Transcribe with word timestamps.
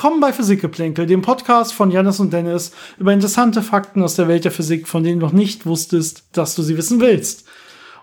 Willkommen 0.00 0.22
bei 0.22 0.32
Physikgeplänkel, 0.32 1.04
dem 1.04 1.20
Podcast 1.20 1.74
von 1.74 1.90
Janis 1.90 2.20
und 2.20 2.32
Dennis 2.32 2.72
über 2.96 3.12
interessante 3.12 3.60
Fakten 3.60 4.02
aus 4.02 4.16
der 4.16 4.28
Welt 4.28 4.46
der 4.46 4.50
Physik, 4.50 4.88
von 4.88 5.04
denen 5.04 5.20
du 5.20 5.26
noch 5.26 5.34
nicht 5.34 5.66
wusstest, 5.66 6.24
dass 6.32 6.54
du 6.54 6.62
sie 6.62 6.78
wissen 6.78 7.02
willst. 7.02 7.46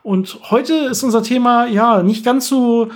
Und 0.04 0.38
heute 0.52 0.75
ist 0.75 1.02
unser 1.02 1.23
Thema 1.23 1.65
ja 1.65 2.04
nicht 2.04 2.23
ganz 2.23 2.47
so 2.47 2.89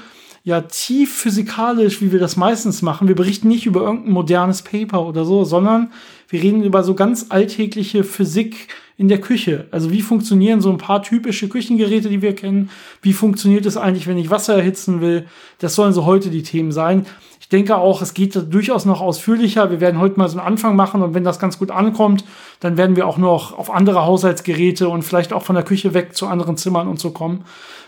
ja 0.44 0.62
tief 0.62 1.16
physikalisch, 1.16 2.00
wie 2.00 2.12
wir 2.12 2.20
das 2.20 2.38
meistens 2.38 2.84
machen. 2.84 3.08
Wir 3.08 3.16
berichten 3.16 3.48
nicht 3.48 3.66
über 3.66 3.82
irgendein 3.82 4.14
modernes 4.14 4.62
Paper 4.62 5.04
oder 5.08 5.26
so, 5.26 5.46
sondern 5.46 5.92
wir 6.30 6.44
reden 6.44 6.62
über 6.62 6.84
so 6.84 6.94
ganz 6.94 7.26
alltägliche 7.30 8.04
Physik 8.04 8.68
in 8.98 9.08
der 9.08 9.20
Küche. 9.20 9.68
Also 9.72 9.92
wie 9.92 10.04
funktionieren 10.04 10.62
so 10.62 10.70
ein 10.70 10.78
paar 10.78 11.02
typische 11.02 11.50
Küchengeräte, 11.50 12.08
die 12.08 12.22
wir 12.22 12.36
kennen? 12.36 12.70
Wie 13.02 13.14
funktioniert 13.14 13.66
es 13.66 13.78
eigentlich, 13.78 14.06
wenn 14.06 14.20
ich 14.20 14.30
Wasser 14.30 14.56
erhitzen 14.56 15.02
will? 15.02 15.26
Das 15.58 15.74
sollen 15.74 15.92
so 15.92 16.06
heute 16.06 16.30
die 16.30 16.44
Themen 16.44 16.72
sein 16.72 17.08
denke 17.52 17.78
auch, 17.78 18.02
es 18.02 18.14
geht 18.14 18.54
durchaus 18.54 18.86
noch 18.86 19.02
ausführlicher. 19.02 19.70
Wir 19.72 19.82
werden 19.82 20.00
heute 20.00 20.18
mal 20.18 20.30
so 20.30 20.38
einen 20.38 20.48
Anfang 20.48 20.76
machen 20.76 21.02
und 21.02 21.14
wenn 21.14 21.24
das 21.24 21.40
ganz 21.40 21.60
gut 21.60 21.72
ankommt, 21.72 22.24
dann 22.60 22.78
werden 22.78 22.96
wir 22.96 23.08
auch 23.08 23.18
noch 23.18 23.58
auf 23.58 23.70
andere 23.70 24.06
Haushaltsgeräte 24.06 24.90
und 24.90 25.04
vielleicht 25.04 25.34
auch 25.34 25.44
von 25.44 25.56
der 25.56 25.64
Küche 25.64 25.94
weg 25.94 26.16
zu 26.16 26.28
anderen 26.28 26.58
Zimmern 26.58 26.88
und 26.88 27.00
so 27.00 27.12
kommen. 27.12 27.44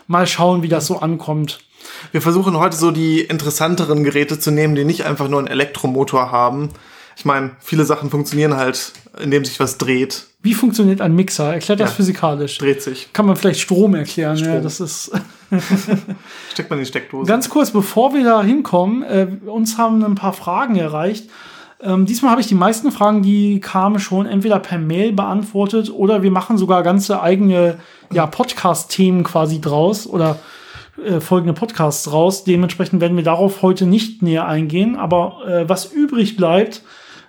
Mal 0.06 0.26
schauen, 0.26 0.62
wie 0.62 0.68
das 0.68 0.86
so 0.86 0.98
ankommt. 0.98 1.60
Wir 2.12 2.22
versuchen 2.22 2.58
heute 2.58 2.76
so 2.76 2.90
die 2.90 3.20
interessanteren 3.20 4.04
Geräte 4.04 4.38
zu 4.38 4.50
nehmen, 4.50 4.74
die 4.74 4.84
nicht 4.84 5.04
einfach 5.04 5.28
nur 5.28 5.38
einen 5.38 5.48
Elektromotor 5.48 6.30
haben. 6.30 6.70
Ich 7.16 7.24
meine, 7.24 7.52
viele 7.60 7.84
Sachen 7.84 8.10
funktionieren 8.10 8.56
halt, 8.56 8.92
indem 9.20 9.44
sich 9.44 9.60
was 9.60 9.78
dreht. 9.78 10.26
Wie 10.42 10.54
funktioniert 10.54 11.00
ein 11.00 11.14
Mixer? 11.14 11.54
Erklärt 11.54 11.80
das 11.80 11.90
Ja, 11.90 11.96
physikalisch. 11.96 12.58
Dreht 12.58 12.82
sich. 12.82 13.12
Kann 13.12 13.26
man 13.26 13.36
vielleicht 13.36 13.60
Strom 13.60 13.94
erklären? 13.94 14.36
Ja, 14.36 14.44
Strom. 14.44 14.62
das 14.62 14.80
ist 14.80 15.10
Steckt 16.52 16.70
man 16.70 16.78
in 16.78 16.84
die 16.84 16.88
Steckdose. 16.88 17.28
Ganz 17.28 17.48
kurz, 17.48 17.70
bevor 17.70 18.14
wir 18.14 18.24
da 18.24 18.42
hinkommen, 18.42 19.02
äh, 19.02 19.26
uns 19.46 19.78
haben 19.78 20.04
ein 20.04 20.14
paar 20.14 20.32
Fragen 20.32 20.76
erreicht. 20.76 21.30
Ähm, 21.80 22.06
diesmal 22.06 22.30
habe 22.30 22.40
ich 22.40 22.46
die 22.46 22.54
meisten 22.54 22.90
Fragen, 22.92 23.22
die 23.22 23.60
kamen, 23.60 23.98
schon 23.98 24.26
entweder 24.26 24.58
per 24.58 24.78
Mail 24.78 25.12
beantwortet 25.12 25.90
oder 25.90 26.22
wir 26.22 26.30
machen 26.30 26.56
sogar 26.56 26.82
ganze 26.82 27.20
eigene 27.20 27.78
ja, 28.12 28.26
Podcast-Themen 28.26 29.22
quasi 29.22 29.60
draus 29.60 30.06
oder 30.06 30.38
äh, 31.04 31.20
folgende 31.20 31.52
Podcasts 31.52 32.04
draus. 32.04 32.44
Dementsprechend 32.44 33.00
werden 33.00 33.16
wir 33.16 33.24
darauf 33.24 33.62
heute 33.62 33.86
nicht 33.86 34.22
näher 34.22 34.46
eingehen. 34.46 34.96
Aber 34.96 35.46
äh, 35.46 35.68
was 35.68 35.92
übrig 35.92 36.36
bleibt, 36.36 36.82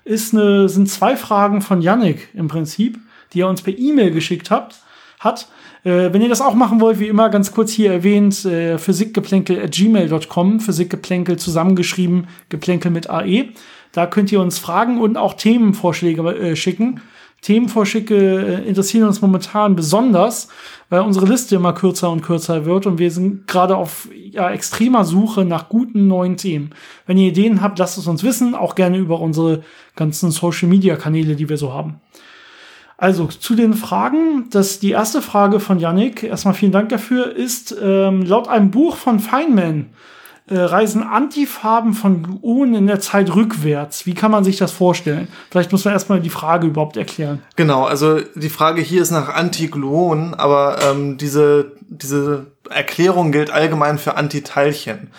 ist 0.06 0.34
eine, 0.34 0.70
sind 0.70 0.90
zwei 0.90 1.18
Fragen 1.18 1.62
von 1.62 1.82
Yannick 1.82 2.30
im 2.34 2.48
Prinzip, 2.48 3.00
die 3.34 3.42
er 3.42 3.50
uns 3.50 3.62
per 3.62 3.78
E-Mail 3.78 4.12
geschickt 4.12 4.50
hat. 4.52 4.80
hat. 5.20 5.50
Äh, 5.84 6.14
wenn 6.14 6.22
ihr 6.22 6.30
das 6.30 6.42
auch 6.42 6.54
machen 6.54 6.80
wollt, 6.80 7.00
wie 7.00 7.08
immer 7.08 7.30
ganz 7.30 7.52
kurz 7.52 7.72
hier 7.72 7.92
erwähnt, 7.92 8.46
äh, 8.46 8.78
physikgeplänkel 8.78 9.62
at 9.62 9.72
gmail.com, 9.72 10.60
Physikgeplänkel 10.60 11.38
zusammengeschrieben, 11.38 12.28
Geplänkel 12.50 12.92
mit 12.92 13.10
AE. 13.10 13.50
Da 13.92 14.06
könnt 14.06 14.32
ihr 14.32 14.42
uns 14.42 14.60
Fragen 14.60 15.02
und 15.02 15.18
auch 15.18 15.34
Themenvorschläge 15.34 16.22
äh, 16.36 16.56
schicken. 16.56 17.02
Themenvorschläge 17.42 18.16
äh, 18.16 18.68
interessieren 18.68 19.08
uns 19.08 19.22
momentan 19.22 19.76
besonders, 19.76 20.48
weil 20.90 21.02
unsere 21.02 21.26
Liste 21.26 21.56
immer 21.56 21.74
kürzer 21.74 22.10
und 22.12 22.22
kürzer 22.22 22.66
wird 22.66 22.86
und 22.86 22.98
wir 22.98 23.12
sind 23.12 23.48
gerade 23.48 23.76
auf 23.78 24.10
ja, 24.14 24.50
extremer 24.50 25.06
Suche 25.06 25.46
nach 25.46 25.70
guten 25.70 26.08
neuen 26.08 26.38
Themen. 26.38 26.72
Wenn 27.06 27.18
ihr 27.18 27.30
Ideen 27.30 27.62
habt, 27.62 27.80
lasst 27.80 27.98
es 27.98 28.08
uns 28.08 28.24
wissen, 28.24 28.56
auch 28.56 28.76
gerne 28.76 28.98
über 28.98 29.20
unsere 29.20 29.64
ganzen 29.96 30.32
Social 30.32 30.68
Media 30.68 30.96
Kanäle, 30.96 31.36
die 31.36 31.50
wir 31.50 31.58
so 31.58 31.74
haben. 31.74 32.02
Also 32.98 33.28
zu 33.28 33.56
den 33.56 33.74
Fragen. 33.74 34.48
Das 34.52 34.80
die 34.80 34.92
erste 34.92 35.22
Frage 35.22 35.60
von 35.60 35.80
Yannick. 35.80 36.24
Erstmal 36.24 36.54
vielen 36.54 36.72
Dank 36.72 36.90
dafür. 36.90 37.36
Ist 37.36 37.76
ähm, 37.82 38.22
laut 38.24 38.48
einem 38.48 38.72
Buch 38.72 38.96
von 38.96 39.20
Feynman 39.20 39.88
äh, 40.48 40.60
reisen 40.60 41.02
Antifarben 41.02 41.94
von 41.94 42.22
Gluonen 42.22 42.76
in 42.76 42.88
der 42.88 43.00
Zeit 43.00 43.34
rückwärts. 43.36 44.06
Wie 44.06 44.14
kann 44.14 44.30
man 44.30 44.44
sich 44.44 44.58
das 44.58 44.72
vorstellen? 44.72 45.28
Vielleicht 45.50 45.72
muss 45.72 45.86
man 45.86 45.94
erstmal 45.94 46.20
die 46.20 46.30
Frage 46.30 46.68
überhaupt 46.68 46.98
erklären. 46.98 47.42
Genau, 47.56 47.86
also 47.86 48.20
die 48.36 48.50
Frage 48.50 48.82
hier 48.82 49.02
ist 49.02 49.10
nach 49.12 49.30
Antigluon, 49.30 50.36
aber 50.36 50.78
ähm, 50.84 51.18
diese, 51.18 51.72
diese 51.88 52.48
Erklärung 52.70 53.32
gilt 53.32 53.50
allgemein 53.50 53.98
für 53.98 54.18
Antiteilchen. 54.18 55.10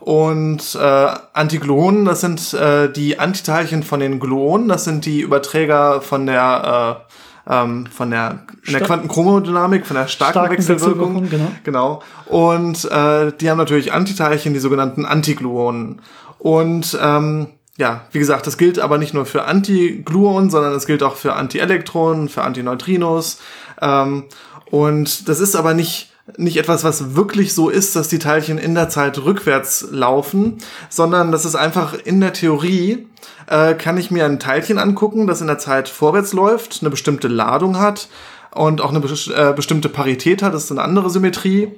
Und 0.00 0.74
äh, 0.78 1.08
Antigluonen, 1.32 2.04
das 2.04 2.20
sind 2.20 2.52
äh, 2.52 2.92
die 2.92 3.18
Antiteilchen 3.18 3.82
von 3.84 4.00
den 4.00 4.20
Gluonen, 4.20 4.68
das 4.68 4.84
sind 4.84 5.06
die 5.06 5.22
Überträger 5.22 6.02
von 6.02 6.26
der 6.26 7.06
äh, 7.08 7.14
ähm, 7.48 7.86
von 7.86 8.10
der, 8.10 8.40
der 8.70 8.80
Quantenchromodynamik, 8.80 9.86
von 9.86 9.96
der 9.96 10.08
starken, 10.08 10.32
Starken 10.32 10.52
Wechselwirkung. 10.52 11.22
Wechselwirkung, 11.22 11.56
genau. 11.64 12.02
Und 12.26 12.84
äh, 12.90 13.32
die 13.32 13.50
haben 13.50 13.58
natürlich 13.58 13.92
Antiteilchen, 13.92 14.54
die 14.54 14.60
sogenannten 14.60 15.04
Antigluonen. 15.04 16.00
Und 16.38 16.98
ähm, 17.00 17.48
ja, 17.76 18.02
wie 18.12 18.18
gesagt, 18.18 18.46
das 18.46 18.56
gilt 18.56 18.78
aber 18.78 18.98
nicht 18.98 19.14
nur 19.14 19.26
für 19.26 19.44
Antigluonen, 19.44 20.50
sondern 20.50 20.72
es 20.74 20.86
gilt 20.86 21.02
auch 21.02 21.16
für 21.16 21.34
Antielektronen, 21.34 22.28
für 22.28 22.42
Antineutrinos. 22.42 23.40
Ähm, 23.80 24.24
und 24.70 25.28
das 25.28 25.40
ist 25.40 25.56
aber 25.56 25.74
nicht 25.74 26.13
nicht 26.36 26.56
etwas, 26.56 26.84
was 26.84 27.14
wirklich 27.14 27.52
so 27.52 27.68
ist, 27.68 27.96
dass 27.96 28.08
die 28.08 28.18
Teilchen 28.18 28.58
in 28.58 28.74
der 28.74 28.88
Zeit 28.88 29.18
rückwärts 29.18 29.86
laufen, 29.90 30.58
sondern 30.88 31.32
das 31.32 31.44
ist 31.44 31.54
einfach 31.54 31.94
in 31.94 32.20
der 32.20 32.32
Theorie, 32.32 33.06
äh, 33.46 33.74
kann 33.74 33.98
ich 33.98 34.10
mir 34.10 34.24
ein 34.24 34.40
Teilchen 34.40 34.78
angucken, 34.78 35.26
das 35.26 35.40
in 35.40 35.46
der 35.46 35.58
Zeit 35.58 35.88
vorwärts 35.88 36.32
läuft, 36.32 36.78
eine 36.80 36.90
bestimmte 36.90 37.28
Ladung 37.28 37.78
hat 37.78 38.08
und 38.52 38.80
auch 38.80 38.90
eine 38.90 39.00
bes- 39.00 39.32
äh, 39.32 39.52
bestimmte 39.52 39.88
Parität 39.90 40.42
hat, 40.42 40.54
das 40.54 40.64
ist 40.64 40.70
eine 40.70 40.82
andere 40.82 41.10
Symmetrie. 41.10 41.72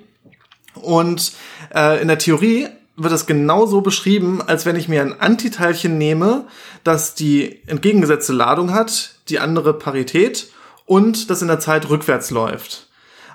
Und 0.74 1.32
äh, 1.74 2.00
in 2.00 2.08
der 2.08 2.18
Theorie 2.18 2.68
wird 2.96 3.12
das 3.12 3.26
genauso 3.26 3.80
beschrieben, 3.80 4.40
als 4.46 4.64
wenn 4.64 4.76
ich 4.76 4.88
mir 4.88 5.02
ein 5.02 5.20
Antiteilchen 5.20 5.98
nehme, 5.98 6.46
das 6.84 7.14
die 7.14 7.60
entgegengesetzte 7.66 8.32
Ladung 8.32 8.72
hat, 8.72 9.16
die 9.28 9.38
andere 9.38 9.74
Parität 9.74 10.48
und 10.84 11.30
das 11.30 11.42
in 11.42 11.48
der 11.48 11.60
Zeit 11.60 11.88
rückwärts 11.90 12.30
läuft. 12.30 12.85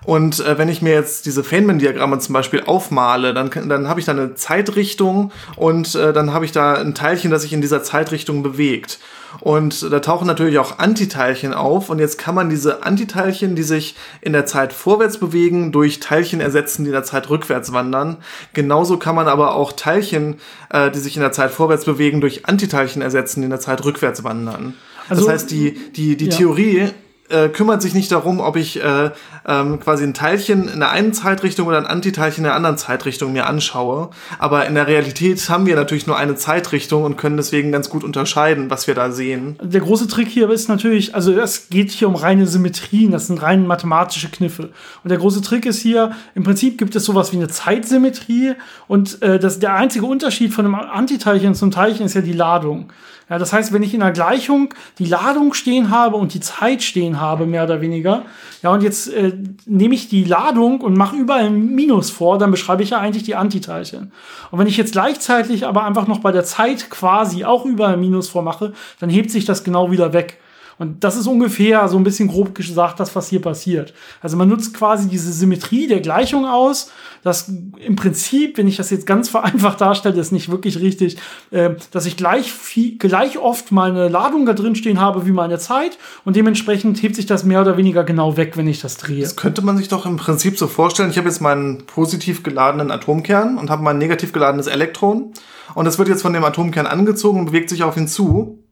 Und 0.04 0.40
äh, 0.40 0.58
wenn 0.58 0.68
ich 0.70 0.82
mir 0.82 0.94
jetzt 0.94 1.26
diese 1.28 1.44
Feynman-Diagramme 1.44 2.18
zum 2.20 2.34
Beispiel 2.34 2.64
aufmale, 2.66 3.34
dann, 3.34 3.52
dann 3.70 3.88
habe 3.88 4.00
ich 4.00 4.06
da 4.06 4.14
eine 4.14 4.34
Zeitrichtung 4.34 5.32
und 5.56 5.94
äh, 5.96 6.12
dann 6.12 6.34
habe 6.34 6.46
ich 6.46 6.52
da 6.52 6.74
ein 6.74 6.96
Teilchen, 6.96 7.30
das 7.30 7.44
sich 7.44 7.54
in 7.54 7.62
dieser 7.62 7.84
Zeitrichtung 7.84 8.42
bewegt. 8.42 9.00
Und 9.40 9.90
da 9.92 10.00
tauchen 10.00 10.28
natürlich 10.28 10.60
auch 10.60 10.80
Antiteilchen 10.80 11.54
auf. 11.54 11.90
Und 11.90 12.00
jetzt 12.00 12.18
kann 12.18 12.36
man 12.36 12.50
diese 12.50 12.84
Antiteilchen, 12.84 13.56
die 13.56 13.64
sich 13.64 13.96
in 14.22 14.34
der 14.34 14.46
Zeit 14.46 14.74
vorwärts 14.74 15.20
bewegen, 15.20 15.72
durch 15.72 16.00
Teilchen 16.00 16.42
ersetzen, 16.42 16.84
die 16.84 16.90
in 16.90 16.94
der 16.96 17.04
Zeit 17.04 17.30
rückwärts 17.30 17.72
wandern. 17.72 18.18
Genauso 18.54 18.98
kann 18.98 19.16
man 19.16 19.28
aber 19.28 19.56
auch 19.56 19.72
Teilchen, 19.72 20.36
äh, 20.70 20.92
die 20.92 21.00
sich 21.00 21.16
in 21.16 21.22
der 21.22 21.32
Zeit 21.32 21.52
vorwärts 21.52 21.86
bewegen, 21.86 22.20
durch 22.22 22.46
Antiteilchen 22.48 23.02
ersetzen, 23.02 23.42
die 23.42 23.46
in 23.46 23.52
der 23.52 23.60
Zeit 23.62 23.86
rückwärts 23.86 24.24
wandern. 24.24 24.74
Also- 25.08 25.26
das 25.26 25.34
heißt, 25.34 25.52
die, 25.52 25.78
die, 25.96 26.18
die 26.18 26.26
Ja. 26.26 26.36
Theorie 26.38 26.90
äh, 27.32 27.50
kümmert 27.50 27.82
sich 27.82 27.94
nicht 27.94 28.12
darum, 28.12 28.40
ob 28.40 28.56
ich 28.56 28.82
äh, 28.84 29.12
ähm, 29.48 29.80
quasi 29.80 30.04
ein 30.04 30.14
Teilchen 30.14 30.68
in 30.68 30.80
der 30.80 30.92
einen 30.92 31.14
Zeitrichtung 31.14 31.68
oder 31.68 31.78
ein 31.78 31.86
Antiteilchen 31.86 32.44
in 32.44 32.50
der 32.50 32.56
anderen 32.56 32.78
Zeitrichtung 32.78 33.34
mir 33.34 33.48
anschaue. 33.48 34.10
Aber 34.40 34.66
in 34.66 34.76
der 34.76 34.88
Realität 34.88 35.50
haben 35.50 35.66
wir 35.66 35.76
natürlich 35.76 36.08
nur 36.08 36.18
eine 36.18 36.36
Zeitrichtung 36.36 37.04
und 37.04 37.18
können 37.18 37.38
deswegen 37.38 37.72
ganz 37.72 37.90
gut 37.90 38.04
unterscheiden, 38.04 38.70
was 38.70 38.88
wir 38.88 38.96
da 38.96 39.12
sehen. 39.12 39.58
Der 39.62 39.82
große 39.82 40.08
Trick 40.08 40.28
hier 40.28 40.50
ist 40.50 40.70
natürlich, 40.70 41.16
also 41.16 41.32
es 41.32 41.70
geht 41.70 41.92
hier 41.92 42.08
um 42.08 42.16
reine 42.16 42.48
Symmetrien, 42.48 43.12
das 43.12 43.28
sind 43.28 43.42
rein 43.42 43.66
mathematische 43.66 44.30
Kniffe. 44.30 44.70
Und 45.04 45.10
der 45.10 45.18
große 45.18 45.42
Trick 45.42 45.66
ist 45.66 45.82
hier, 45.82 46.12
im 46.36 46.44
Prinzip 46.44 46.78
gibt 46.78 46.96
es 46.96 47.06
sowas 47.06 47.32
wie 47.32 47.38
eine 47.38 47.48
Zeitsymmetrie 47.48 48.54
und 48.88 49.22
äh, 49.22 49.40
das, 49.40 49.60
der 49.60 49.74
einzige 49.74 50.06
Unterschied 50.06 50.54
von 50.54 50.66
einem 50.66 50.76
Antiteilchen 50.76 51.56
zum 51.56 51.72
Teilchen 51.72 52.06
ist 52.06 52.14
ja 52.14 52.22
die 52.22 52.34
Ladung. 52.34 52.92
Ja, 53.32 53.40
das 53.40 53.54
heißt, 53.54 53.72
wenn 53.72 53.82
ich 53.82 53.94
in 53.94 54.02
der 54.02 54.12
Gleichung 54.12 54.74
die 55.00 55.06
Ladung 55.06 55.54
stehen 55.54 55.90
habe 55.90 56.18
und 56.18 56.34
die 56.34 56.42
Zeit 56.42 56.84
stehen 56.84 57.22
habe, 57.22 57.46
mehr 57.46 57.64
oder 57.64 57.80
weniger, 57.80 58.26
ja, 58.62 58.74
und 58.74 58.84
jetzt 58.84 59.08
äh, 59.08 59.32
nehme 59.66 59.96
ich 59.96 60.10
die 60.10 60.26
Ladung 60.26 60.82
und 60.82 60.98
mache 60.98 61.16
überall 61.16 61.46
ein 61.46 61.74
Minus 61.74 62.10
vor, 62.10 62.38
dann 62.38 62.52
beschreibe 62.52 62.84
ich 62.84 62.90
ja 62.90 62.98
eigentlich 62.98 63.24
die 63.24 63.36
Antiteilchen. 63.36 64.12
Und 64.52 64.60
wenn 64.60 64.68
ich 64.68 64.76
jetzt 64.76 64.92
gleichzeitig 64.92 65.66
aber 65.66 65.86
einfach 65.86 66.08
noch 66.08 66.20
bei 66.20 66.34
der 66.34 66.44
Zeit 66.44 66.90
quasi 66.90 67.46
auch 67.46 67.64
überall 67.66 67.94
ein 67.94 68.02
Minus 68.02 68.28
vormache, 68.28 68.74
dann 69.00 69.10
hebt 69.10 69.32
sich 69.32 69.46
das 69.46 69.64
genau 69.64 69.92
wieder 69.92 70.12
weg. 70.12 70.38
Und 70.82 71.04
das 71.04 71.16
ist 71.16 71.28
ungefähr 71.28 71.88
so 71.90 71.96
ein 71.96 72.04
bisschen 72.04 72.28
grob 72.28 72.56
gesagt 72.56 73.00
das, 73.00 73.16
was 73.16 73.28
hier 73.28 73.40
passiert. 73.40 73.94
Also 74.20 74.36
man 74.36 74.50
nutzt 74.50 74.74
quasi 74.74 75.08
diese 75.08 75.32
Symmetrie 75.32 75.86
der 75.86 76.00
Gleichung 76.00 76.48
aus. 76.48 76.90
Das 77.22 77.50
im 77.78 77.96
Prinzip, 77.96 78.58
wenn 78.58 78.68
ich 78.68 78.78
das 78.78 78.90
jetzt 78.90 79.06
ganz 79.06 79.30
vereinfacht 79.30 79.80
darstelle, 79.80 80.20
ist 80.20 80.32
nicht 80.32 80.50
wirklich 80.50 80.80
richtig, 80.80 81.18
äh, 81.52 81.76
dass 81.92 82.08
ich 82.08 82.18
gleich 82.18 82.52
viel, 82.52 82.98
gleich 82.98 83.38
oft 83.38 83.72
meine 83.72 84.10
Ladung 84.10 84.48
da 84.48 84.54
drin 84.54 84.74
stehen 84.74 85.00
habe 85.00 85.28
wie 85.28 85.32
meine 85.32 85.60
Zeit 85.60 86.00
und 86.26 86.36
dementsprechend 86.36 87.00
hebt 87.04 87.16
sich 87.16 87.28
das 87.28 87.44
mehr 87.44 87.62
oder 87.62 87.78
weniger 87.78 88.04
genau 88.04 88.36
weg, 88.36 88.58
wenn 88.58 88.68
ich 88.68 88.82
das 88.82 88.98
drehe. 88.98 89.22
Das 89.22 89.36
könnte 89.36 89.62
man 89.62 89.78
sich 89.78 89.88
doch 89.88 90.08
im 90.08 90.18
Prinzip 90.18 90.58
so 90.58 90.66
vorstellen. 90.66 91.12
Ich 91.12 91.18
habe 91.20 91.28
jetzt 91.28 91.42
meinen 91.42 91.86
positiv 91.86 92.42
geladenen 92.42 92.90
Atomkern 92.90 93.60
und 93.60 93.70
habe 93.70 93.84
mein 93.84 94.00
negativ 94.00 94.34
geladenes 94.34 94.66
Elektron. 94.66 95.32
Und 95.76 95.86
es 95.86 96.00
wird 96.00 96.08
jetzt 96.08 96.24
von 96.24 96.34
dem 96.34 96.44
Atomkern 96.44 96.88
angezogen 96.88 97.38
und 97.38 97.46
bewegt 97.46 97.70
sich 97.70 97.84
auf 97.84 97.98
ihn 97.98 98.08
zu. 98.08 98.64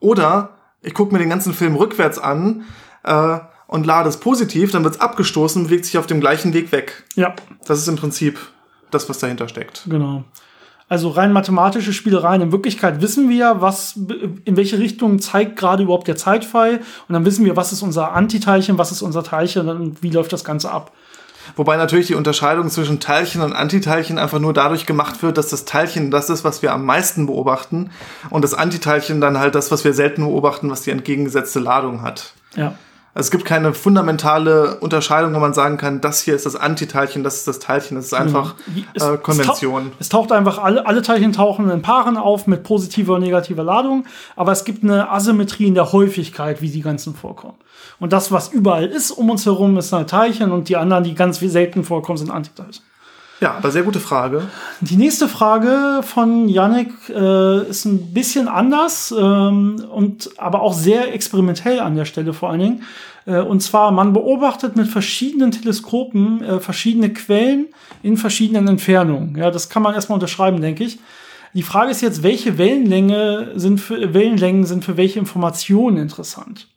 Oder 0.00 0.56
ich 0.82 0.94
gucke 0.94 1.12
mir 1.12 1.18
den 1.18 1.30
ganzen 1.30 1.54
Film 1.54 1.76
rückwärts 1.76 2.18
an 2.18 2.64
äh, 3.04 3.38
und 3.66 3.86
lade 3.86 4.08
es 4.08 4.18
positiv, 4.18 4.70
dann 4.70 4.84
wird 4.84 4.94
es 4.94 5.00
abgestoßen 5.00 5.62
und 5.62 5.68
bewegt 5.68 5.86
sich 5.86 5.98
auf 5.98 6.06
dem 6.06 6.20
gleichen 6.20 6.52
Weg 6.52 6.72
weg. 6.72 7.04
Ja, 7.14 7.34
Das 7.66 7.78
ist 7.78 7.88
im 7.88 7.96
Prinzip 7.96 8.38
das, 8.90 9.08
was 9.08 9.18
dahinter 9.18 9.48
steckt. 9.48 9.84
Genau. 9.88 10.24
Also 10.88 11.08
rein 11.08 11.32
mathematische 11.32 11.94
Spielereien. 11.94 12.42
In 12.42 12.52
Wirklichkeit 12.52 13.00
wissen 13.00 13.30
wir, 13.30 13.62
was, 13.62 13.96
in 14.44 14.58
welche 14.58 14.78
Richtung 14.78 15.20
zeigt 15.20 15.56
gerade 15.56 15.84
überhaupt 15.84 16.06
der 16.06 16.16
Zeitpfeil. 16.16 16.82
Und 17.08 17.14
dann 17.14 17.24
wissen 17.24 17.46
wir, 17.46 17.56
was 17.56 17.72
ist 17.72 17.80
unser 17.80 18.12
Antiteilchen, 18.12 18.76
was 18.76 18.92
ist 18.92 19.00
unser 19.00 19.22
Teilchen 19.24 19.70
und 19.70 20.02
wie 20.02 20.10
läuft 20.10 20.34
das 20.34 20.44
Ganze 20.44 20.70
ab. 20.70 20.92
Wobei 21.56 21.76
natürlich 21.76 22.06
die 22.06 22.14
Unterscheidung 22.14 22.70
zwischen 22.70 23.00
Teilchen 23.00 23.42
und 23.42 23.52
Antiteilchen 23.52 24.18
einfach 24.18 24.38
nur 24.38 24.52
dadurch 24.52 24.86
gemacht 24.86 25.22
wird, 25.22 25.38
dass 25.38 25.48
das 25.48 25.64
Teilchen 25.64 26.10
das 26.10 26.30
ist, 26.30 26.44
was 26.44 26.62
wir 26.62 26.72
am 26.72 26.84
meisten 26.84 27.26
beobachten 27.26 27.90
und 28.30 28.42
das 28.42 28.54
Antiteilchen 28.54 29.20
dann 29.20 29.38
halt 29.38 29.54
das, 29.54 29.70
was 29.70 29.84
wir 29.84 29.94
selten 29.94 30.22
beobachten, 30.24 30.70
was 30.70 30.82
die 30.82 30.90
entgegengesetzte 30.90 31.60
Ladung 31.60 32.02
hat. 32.02 32.32
Ja. 32.56 32.74
Also 33.14 33.26
es 33.26 33.30
gibt 33.30 33.44
keine 33.44 33.74
fundamentale 33.74 34.78
Unterscheidung, 34.80 35.34
wo 35.34 35.38
man 35.38 35.52
sagen 35.52 35.76
kann, 35.76 36.00
das 36.00 36.22
hier 36.22 36.34
ist 36.34 36.46
das 36.46 36.56
Antiteilchen, 36.56 37.22
das 37.22 37.36
ist 37.36 37.48
das 37.48 37.58
Teilchen. 37.58 37.96
Das 37.96 38.06
ist 38.06 38.14
einfach 38.14 38.54
es, 38.94 39.02
äh, 39.02 39.18
Konvention. 39.18 39.82
Es, 39.82 39.88
taucht, 39.88 40.00
es 40.00 40.08
taucht 40.08 40.32
einfach, 40.32 40.58
alle, 40.58 40.86
alle 40.86 41.02
Teilchen 41.02 41.32
tauchen 41.34 41.68
in 41.68 41.82
Paaren 41.82 42.16
auf 42.16 42.46
mit 42.46 42.62
positiver 42.62 43.16
und 43.16 43.20
negativer 43.20 43.64
Ladung, 43.64 44.06
aber 44.34 44.52
es 44.52 44.64
gibt 44.64 44.82
eine 44.82 45.10
Asymmetrie 45.10 45.66
in 45.66 45.74
der 45.74 45.92
Häufigkeit, 45.92 46.62
wie 46.62 46.70
die 46.70 46.80
ganzen 46.80 47.14
vorkommen. 47.14 47.58
Und 48.00 48.14
das, 48.14 48.32
was 48.32 48.48
überall 48.48 48.86
ist 48.86 49.10
um 49.10 49.28
uns 49.28 49.44
herum, 49.44 49.76
ist 49.76 49.92
ein 49.92 50.06
Teilchen 50.06 50.50
und 50.50 50.70
die 50.70 50.76
anderen, 50.76 51.04
die 51.04 51.14
ganz 51.14 51.38
selten 51.38 51.84
vorkommen, 51.84 52.16
sind 52.16 52.30
Antiteilchen. 52.30 52.82
Ja, 53.42 53.56
aber 53.56 53.72
sehr 53.72 53.82
gute 53.82 53.98
Frage. 53.98 54.42
Die 54.80 54.94
nächste 54.94 55.26
Frage 55.26 56.02
von 56.04 56.48
Yannick 56.48 56.92
äh, 57.08 57.68
ist 57.68 57.84
ein 57.86 58.14
bisschen 58.14 58.46
anders 58.46 59.12
ähm, 59.18 59.84
und 59.90 60.30
aber 60.38 60.62
auch 60.62 60.72
sehr 60.72 61.12
experimentell 61.12 61.80
an 61.80 61.96
der 61.96 62.04
Stelle 62.04 62.34
vor 62.34 62.50
allen 62.50 62.60
Dingen. 62.60 62.82
Äh, 63.26 63.40
und 63.40 63.60
zwar, 63.60 63.90
man 63.90 64.12
beobachtet 64.12 64.76
mit 64.76 64.86
verschiedenen 64.86 65.50
Teleskopen 65.50 66.40
äh, 66.44 66.60
verschiedene 66.60 67.12
Quellen 67.12 67.66
in 68.04 68.16
verschiedenen 68.16 68.68
Entfernungen. 68.68 69.36
Ja, 69.36 69.50
das 69.50 69.68
kann 69.68 69.82
man 69.82 69.94
erstmal 69.94 70.14
unterschreiben, 70.14 70.60
denke 70.60 70.84
ich. 70.84 71.00
Die 71.52 71.64
Frage 71.64 71.90
ist 71.90 72.00
jetzt, 72.00 72.22
welche 72.22 72.58
Wellenlänge 72.58 73.54
sind 73.56 73.80
für, 73.80 74.14
Wellenlängen 74.14 74.66
sind 74.66 74.84
für 74.84 74.96
welche 74.96 75.18
Informationen 75.18 75.96
interessant? 75.96 76.68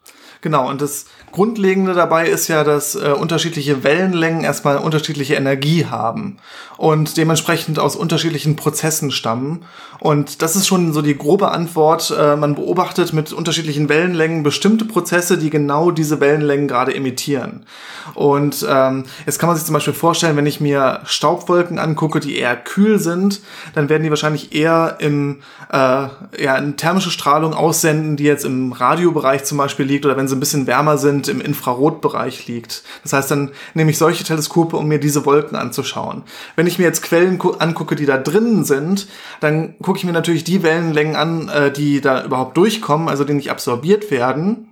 Genau, 0.42 0.70
und 0.70 0.82
das 0.82 1.06
Grundlegende 1.32 1.94
dabei 1.94 2.28
ist 2.28 2.48
ja, 2.48 2.64
dass 2.64 2.96
äh, 2.96 3.10
unterschiedliche 3.10 3.84
Wellenlängen 3.84 4.44
erstmal 4.44 4.78
unterschiedliche 4.78 5.36
Energie 5.36 5.86
haben 5.86 6.38
und 6.78 7.18
dementsprechend 7.18 7.80
aus 7.80 7.96
unterschiedlichen 7.96 8.56
Prozessen 8.56 9.12
stammen. 9.12 9.66
Und 10.00 10.42
das 10.42 10.56
ist 10.56 10.68
schon 10.68 10.94
so 10.94 11.02
die 11.02 11.18
grobe 11.18 11.52
Antwort. 11.52 12.14
Äh, 12.18 12.36
man 12.36 12.56
beobachtet 12.56 13.14
mit 13.14 13.34
unterschiedlichen 13.34 13.90
Wellenlängen 13.90 14.44
bestimmte 14.44 14.86
Prozesse, 14.86 15.38
die 15.38 15.50
genau 15.50 15.92
diese 15.92 16.20
Wellenlängen 16.20 16.68
gerade 16.68 16.94
emittieren. 16.94 17.66
Und 18.14 18.66
ähm, 18.70 19.06
jetzt 19.26 19.40
kann 19.40 19.48
man 19.48 19.58
sich 19.58 19.66
zum 19.66 19.74
Beispiel 19.74 19.94
vorstellen, 19.94 20.38
wenn 20.38 20.46
ich 20.46 20.62
mir 20.62 21.02
Staubwolken 21.06 21.80
angucke, 21.80 22.20
die 22.20 22.38
eher 22.38 22.56
kühl 22.56 23.00
sind, 23.00 23.42
dann 23.74 23.90
werden 23.90 24.04
die 24.04 24.10
wahrscheinlich 24.10 24.54
eher 24.54 24.98
im 25.00 25.42
äh, 25.72 26.08
ja, 26.38 26.58
in 26.58 26.78
thermische 26.78 27.12
Strahlung 27.12 27.54
aussenden, 27.54 28.18
die 28.18 28.26
jetzt 28.26 28.46
im 28.46 28.72
Radiobereich 28.72 29.44
zum 29.44 29.58
Beispiel 29.58 29.86
liegt, 29.86 30.06
oder 30.06 30.18
wenn 30.18 30.25
sie 30.28 30.36
ein 30.36 30.40
bisschen 30.40 30.68
wärmer 30.68 30.98
sind, 30.98 31.28
im 31.28 31.42
Infrarotbereich 31.42 32.48
liegt. 32.48 32.84
Das 33.04 33.14
heißt, 33.14 33.32
dann 33.32 33.52
nehme 33.74 33.92
ich 33.92 33.98
solche 33.98 34.24
Teleskope, 34.24 34.78
um 34.78 34.88
mir 34.88 35.00
diese 35.00 35.26
Wolken 35.26 35.58
anzuschauen. 35.58 36.24
Wenn 36.56 36.68
ich 36.68 36.78
mir 36.78 36.86
jetzt 36.86 37.02
Quellen 37.02 37.40
angucke, 37.60 37.96
die 37.96 38.06
da 38.06 38.18
drinnen 38.18 38.64
sind, 38.66 39.08
dann 39.40 39.76
gucke 39.82 39.98
ich 39.98 40.06
mir 40.06 40.14
natürlich 40.14 40.44
die 40.44 40.64
Wellenlängen 40.64 41.16
an, 41.16 41.50
äh, 41.50 41.72
die 41.72 42.02
da 42.02 42.24
überhaupt 42.24 42.58
durchkommen, 42.58 43.10
also 43.10 43.24
die 43.24 43.34
nicht 43.34 43.52
absorbiert 43.52 44.12
werden 44.12 44.68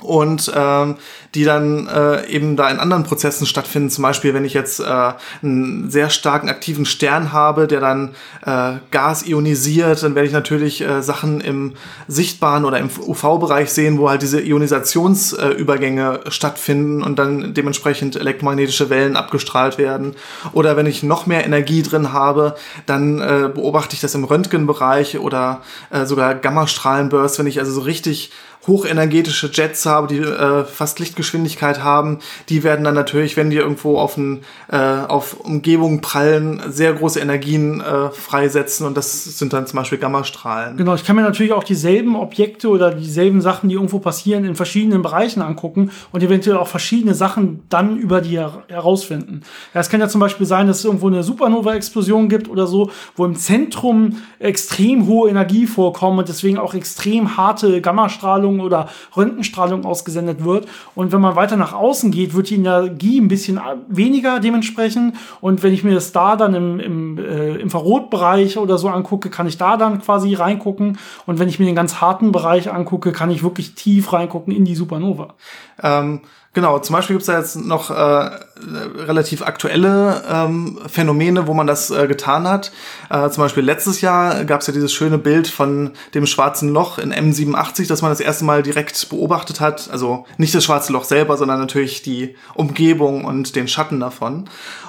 und 0.00 0.52
ähm, 0.54 0.96
die 1.34 1.44
dann 1.44 1.88
äh, 1.88 2.26
eben 2.28 2.56
da 2.56 2.70
in 2.70 2.78
anderen 2.78 3.02
Prozessen 3.02 3.46
stattfinden. 3.46 3.90
Zum 3.90 4.02
Beispiel, 4.02 4.32
wenn 4.32 4.44
ich 4.44 4.54
jetzt 4.54 4.80
äh, 4.80 5.12
einen 5.42 5.90
sehr 5.90 6.08
starken 6.10 6.48
aktiven 6.48 6.86
Stern 6.86 7.32
habe, 7.32 7.66
der 7.66 7.80
dann 7.80 8.14
äh, 8.46 8.74
Gas 8.90 9.26
ionisiert, 9.26 10.02
dann 10.02 10.14
werde 10.14 10.28
ich 10.28 10.32
natürlich 10.32 10.80
äh, 10.80 11.02
Sachen 11.02 11.40
im 11.40 11.74
sichtbaren 12.06 12.64
oder 12.64 12.78
im 12.78 12.88
UV-Bereich 12.88 13.70
sehen, 13.70 13.98
wo 13.98 14.08
halt 14.08 14.22
diese 14.22 14.40
Ionisationsübergänge 14.40 16.20
äh, 16.24 16.30
stattfinden 16.30 17.02
und 17.02 17.18
dann 17.18 17.52
dementsprechend 17.54 18.16
elektromagnetische 18.16 18.90
Wellen 18.90 19.16
abgestrahlt 19.16 19.78
werden. 19.78 20.14
Oder 20.52 20.76
wenn 20.76 20.86
ich 20.86 21.02
noch 21.02 21.26
mehr 21.26 21.44
Energie 21.44 21.82
drin 21.82 22.12
habe, 22.12 22.54
dann 22.86 23.20
äh, 23.20 23.50
beobachte 23.52 23.94
ich 23.94 24.00
das 24.00 24.14
im 24.14 24.24
Röntgenbereich 24.24 25.18
oder 25.18 25.62
äh, 25.90 26.06
sogar 26.06 26.34
Gammastrahlenburst, 26.36 27.38
wenn 27.38 27.46
ich 27.46 27.58
also 27.58 27.72
so 27.72 27.80
richtig 27.80 28.30
hochenergetische 28.66 29.50
Jets 29.52 29.86
habe, 29.86 30.08
die 30.08 30.18
äh, 30.18 30.64
fast 30.64 30.98
Lichtgeschwindigkeit 30.98 31.82
haben, 31.82 32.18
die 32.48 32.62
werden 32.62 32.84
dann 32.84 32.94
natürlich, 32.94 33.36
wenn 33.36 33.50
die 33.50 33.56
irgendwo 33.56 33.98
auf, 33.98 34.16
ein, 34.16 34.40
äh, 34.70 34.76
auf 34.76 35.40
Umgebungen 35.40 36.00
prallen, 36.00 36.60
sehr 36.68 36.92
große 36.92 37.20
Energien 37.20 37.80
äh, 37.80 38.10
freisetzen 38.10 38.86
und 38.86 38.96
das 38.96 39.24
sind 39.24 39.52
dann 39.52 39.66
zum 39.66 39.78
Beispiel 39.78 39.98
Gammastrahlen. 39.98 40.76
Genau, 40.76 40.94
ich 40.94 41.04
kann 41.04 41.16
mir 41.16 41.22
natürlich 41.22 41.52
auch 41.52 41.64
dieselben 41.64 42.16
Objekte 42.16 42.68
oder 42.68 42.92
dieselben 42.92 43.40
Sachen, 43.40 43.68
die 43.68 43.76
irgendwo 43.76 43.98
passieren, 43.98 44.44
in 44.44 44.54
verschiedenen 44.54 45.02
Bereichen 45.02 45.42
angucken 45.42 45.90
und 46.12 46.22
eventuell 46.22 46.56
auch 46.56 46.68
verschiedene 46.68 47.14
Sachen 47.14 47.62
dann 47.68 47.96
über 47.96 48.20
die 48.20 48.30
her 48.30 48.64
herausfinden. 48.68 49.42
Ja, 49.74 49.80
es 49.80 49.88
kann 49.88 50.00
ja 50.00 50.08
zum 50.08 50.20
Beispiel 50.20 50.46
sein, 50.46 50.66
dass 50.66 50.78
es 50.78 50.84
irgendwo 50.84 51.06
eine 51.06 51.22
Supernova-Explosion 51.22 52.28
gibt 52.28 52.48
oder 52.48 52.66
so, 52.66 52.90
wo 53.16 53.24
im 53.24 53.36
Zentrum 53.36 54.16
extrem 54.38 55.06
hohe 55.06 55.30
Energie 55.30 55.66
vorkommt 55.66 56.18
und 56.18 56.28
deswegen 56.28 56.58
auch 56.58 56.74
extrem 56.74 57.36
harte 57.36 57.80
Gammastrahlung 57.80 58.47
oder 58.60 58.88
Röntgenstrahlung 59.16 59.84
ausgesendet 59.84 60.44
wird. 60.44 60.66
Und 60.94 61.12
wenn 61.12 61.20
man 61.20 61.36
weiter 61.36 61.56
nach 61.56 61.72
außen 61.72 62.10
geht, 62.10 62.34
wird 62.34 62.50
die 62.50 62.56
Energie 62.56 63.20
ein 63.20 63.28
bisschen 63.28 63.60
weniger 63.88 64.40
dementsprechend. 64.40 65.14
Und 65.40 65.62
wenn 65.62 65.72
ich 65.72 65.84
mir 65.84 65.94
das 65.94 66.12
da 66.12 66.36
dann 66.36 66.54
im, 66.54 66.80
im 66.80 67.18
äh, 67.18 67.56
Infrarotbereich 67.56 68.58
oder 68.58 68.78
so 68.78 68.88
angucke, 68.88 69.30
kann 69.30 69.46
ich 69.46 69.58
da 69.58 69.76
dann 69.76 70.00
quasi 70.00 70.34
reingucken. 70.34 70.98
Und 71.26 71.38
wenn 71.38 71.48
ich 71.48 71.58
mir 71.58 71.66
den 71.66 71.74
ganz 71.74 72.00
harten 72.00 72.32
Bereich 72.32 72.72
angucke, 72.72 73.12
kann 73.12 73.30
ich 73.30 73.42
wirklich 73.42 73.74
tief 73.74 74.12
reingucken 74.12 74.54
in 74.54 74.64
die 74.64 74.74
Supernova. 74.74 75.34
Ähm 75.82 76.20
Genau, 76.54 76.78
zum 76.78 76.96
Beispiel 76.96 77.14
gibt 77.14 77.22
es 77.22 77.26
da 77.26 77.38
jetzt 77.38 77.56
noch 77.56 77.90
äh, 77.90 77.94
relativ 77.94 79.42
aktuelle 79.42 80.22
ähm, 80.28 80.78
Phänomene, 80.88 81.46
wo 81.46 81.52
man 81.52 81.66
das 81.66 81.90
äh, 81.90 82.08
getan 82.08 82.48
hat. 82.48 82.72
Äh, 83.10 83.28
zum 83.28 83.44
Beispiel 83.44 83.62
letztes 83.62 84.00
Jahr 84.00 84.44
gab 84.46 84.62
es 84.62 84.66
ja 84.66 84.72
dieses 84.72 84.92
schöne 84.92 85.18
Bild 85.18 85.46
von 85.46 85.92
dem 86.14 86.24
schwarzen 86.26 86.70
Loch 86.70 86.98
in 86.98 87.12
M87, 87.12 87.86
das 87.86 88.00
man 88.00 88.10
das 88.10 88.20
erste 88.20 88.44
Mal 88.44 88.62
direkt 88.62 89.10
beobachtet 89.10 89.60
hat. 89.60 89.90
Also 89.90 90.24
nicht 90.38 90.54
das 90.54 90.64
schwarze 90.64 90.92
Loch 90.92 91.04
selber, 91.04 91.36
sondern 91.36 91.60
natürlich 91.60 92.02
die 92.02 92.34
Umgebung 92.54 93.26
und 93.26 93.54
den 93.54 93.68
Schatten 93.68 94.00
davon. 94.00 94.48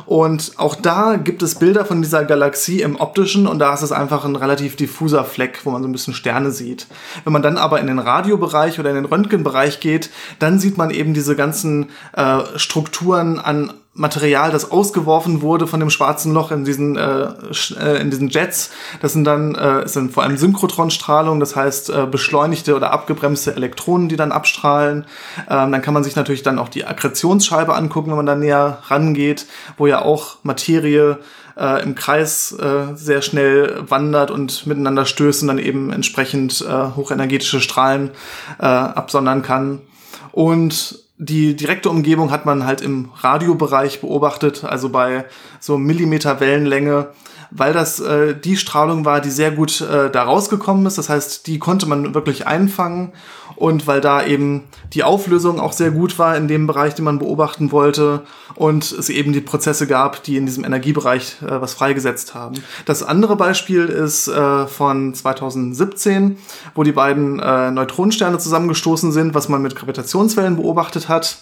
Und 0.10 0.54
auch 0.58 0.74
da 0.74 1.18
gibt 1.18 1.44
es 1.44 1.54
Bilder 1.54 1.86
von 1.86 2.02
dieser 2.02 2.26
Galaxie 2.26 2.82
im 2.82 2.96
optischen 2.96 3.46
und 3.46 3.60
da 3.60 3.76
ist 3.76 3.84
es 3.84 3.92
einfach 3.92 4.26
ein 4.26 4.36
relativ 4.36 4.76
diffuser 4.76 5.24
Fleck, 5.24 5.60
wo 5.66 5.70
man 5.70 5.84
so 5.84 5.88
ein 5.88 5.92
bisschen 5.92 6.16
Sterne 6.16 6.50
sieht. 6.50 6.88
Wenn 7.26 7.34
man 7.34 7.44
dann 7.44 7.60
aber 7.60 7.80
in 7.80 7.86
den 7.86 8.00
Radiobereich 8.00 8.80
oder 8.80 8.90
in 8.90 8.96
den 8.96 9.06
Röntgenbereich 9.06 9.82
geht, 9.82 10.10
dann 10.40 10.58
sieht 10.58 10.80
man 10.80 10.90
eben 10.90 11.14
diese 11.14 11.36
ganzen 11.36 11.92
äh, 12.14 12.40
Strukturen 12.56 13.38
an 13.38 13.72
Material, 13.94 14.52
das 14.52 14.72
ausgeworfen 14.72 15.42
wurde 15.42 15.68
von 15.68 15.80
dem 15.80 15.90
schwarzen 15.90 16.34
Loch 16.34 16.52
in 16.52 16.64
diesen, 16.64 16.96
äh, 16.96 17.28
äh, 17.82 18.00
in 18.00 18.12
diesen 18.12 18.30
Jets. 18.30 18.72
Das 19.02 19.14
sind 19.14 19.26
dann 19.26 19.56
äh, 19.56 19.88
sind 19.88 20.14
vor 20.14 20.24
allem 20.24 20.38
Synchrotronstrahlung, 20.38 21.40
das 21.40 21.56
heißt 21.56 21.90
äh, 21.90 22.06
beschleunigte 22.10 22.76
oder 22.76 22.92
abgebremste 22.92 23.56
Elektronen, 23.56 24.08
die 24.08 24.16
dann 24.16 24.32
abstrahlen. 24.32 25.06
Ähm, 25.50 25.72
dann 25.72 25.82
kann 25.82 25.94
man 25.94 26.04
sich 26.04 26.16
natürlich 26.16 26.44
dann 26.44 26.60
auch 26.60 26.70
die 26.70 26.86
Akkretionsscheibe 26.86 27.76
angucken, 27.76 28.12
wenn 28.12 28.18
man 28.18 28.26
da 28.26 28.36
näher 28.36 28.78
rangeht, 28.88 29.48
wo 29.78 29.88
ja 29.88 30.02
auch 30.02 30.38
Materie 30.44 31.18
äh, 31.58 31.84
im 31.84 31.96
Kreis 31.96 32.54
äh, 32.54 32.96
sehr 32.96 33.22
schnell 33.22 33.84
wandert 33.90 34.32
und 34.32 34.66
miteinander 34.66 35.06
stößt 35.06 35.42
und 35.42 35.50
dann 35.50 35.60
eben 35.60 35.92
entsprechend 35.92 36.62
äh, 36.62 36.96
hochenergetische 36.96 37.60
Strahlen 37.60 38.12
äh, 38.60 38.66
absondern 38.66 39.42
kann. 39.42 39.82
Und 40.32 41.09
die 41.22 41.54
direkte 41.54 41.90
Umgebung 41.90 42.32
hat 42.32 42.46
man 42.46 42.66
halt 42.66 42.80
im 42.82 43.10
Radiobereich 43.14 44.00
beobachtet, 44.00 44.64
also 44.64 44.88
bei 44.88 45.26
so 45.60 45.78
Millimeter 45.78 46.40
Wellenlänge 46.40 47.08
weil 47.52 47.74
das 47.74 48.00
äh, 48.00 48.36
die 48.36 48.58
Strahlung 48.58 49.06
war, 49.06 49.22
die 49.22 49.32
sehr 49.32 49.52
gut 49.52 49.82
äh, 49.82 50.10
da 50.10 50.24
rausgekommen 50.24 50.86
ist. 50.86 50.98
Das 50.98 51.10
heißt, 51.10 51.48
die 51.48 51.60
konnte 51.60 51.88
man 51.88 52.14
wirklich 52.14 52.48
einfangen 52.48 53.12
und 53.56 53.88
weil 53.88 54.02
da 54.02 54.26
eben 54.26 54.64
die 54.94 55.04
Auflösung 55.04 55.60
auch 55.60 55.74
sehr 55.74 55.92
gut 55.92 56.20
war 56.20 56.38
in 56.38 56.48
dem 56.48 56.68
Bereich, 56.68 56.96
den 56.96 57.06
man 57.06 57.20
beobachten 57.20 57.72
wollte 57.72 58.24
und 58.56 58.92
es 58.92 59.10
eben 59.10 59.34
die 59.34 59.42
Prozesse 59.42 59.88
gab, 59.88 60.24
die 60.24 60.38
in 60.38 60.46
diesem 60.46 60.64
Energiebereich 60.64 61.38
äh, 61.42 61.62
was 61.62 61.74
freigesetzt 61.74 62.36
haben. 62.36 62.56
Das 62.86 63.04
andere 63.04 63.36
Beispiel 63.36 63.86
ist 63.86 64.28
äh, 64.28 64.68
von 64.68 65.14
2017, 65.14 66.38
wo 66.76 66.84
die 66.84 66.92
beiden 66.92 67.40
äh, 67.40 67.72
Neutronensterne 67.72 68.38
zusammengestoßen 68.38 69.12
sind, 69.12 69.34
was 69.34 69.50
man 69.50 69.62
mit 69.62 69.76
Gravitationswellen 69.76 70.56
beobachtet 70.56 71.10
hat. 71.10 71.40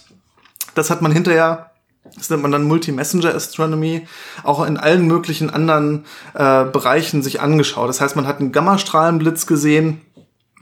Das 0.74 0.90
hat 0.90 1.02
man 1.02 1.12
hinterher 1.12 1.70
das 2.16 2.30
nennt 2.30 2.42
man 2.42 2.52
dann 2.52 2.64
Multi-Messenger 2.64 3.34
Astronomy, 3.34 4.06
auch 4.44 4.64
in 4.64 4.76
allen 4.76 5.06
möglichen 5.06 5.50
anderen 5.50 6.04
äh, 6.34 6.64
Bereichen 6.64 7.22
sich 7.22 7.40
angeschaut. 7.40 7.88
Das 7.88 8.00
heißt, 8.00 8.16
man 8.16 8.26
hat 8.26 8.40
einen 8.40 8.52
Gammastrahlenblitz 8.52 9.46
gesehen, 9.46 10.00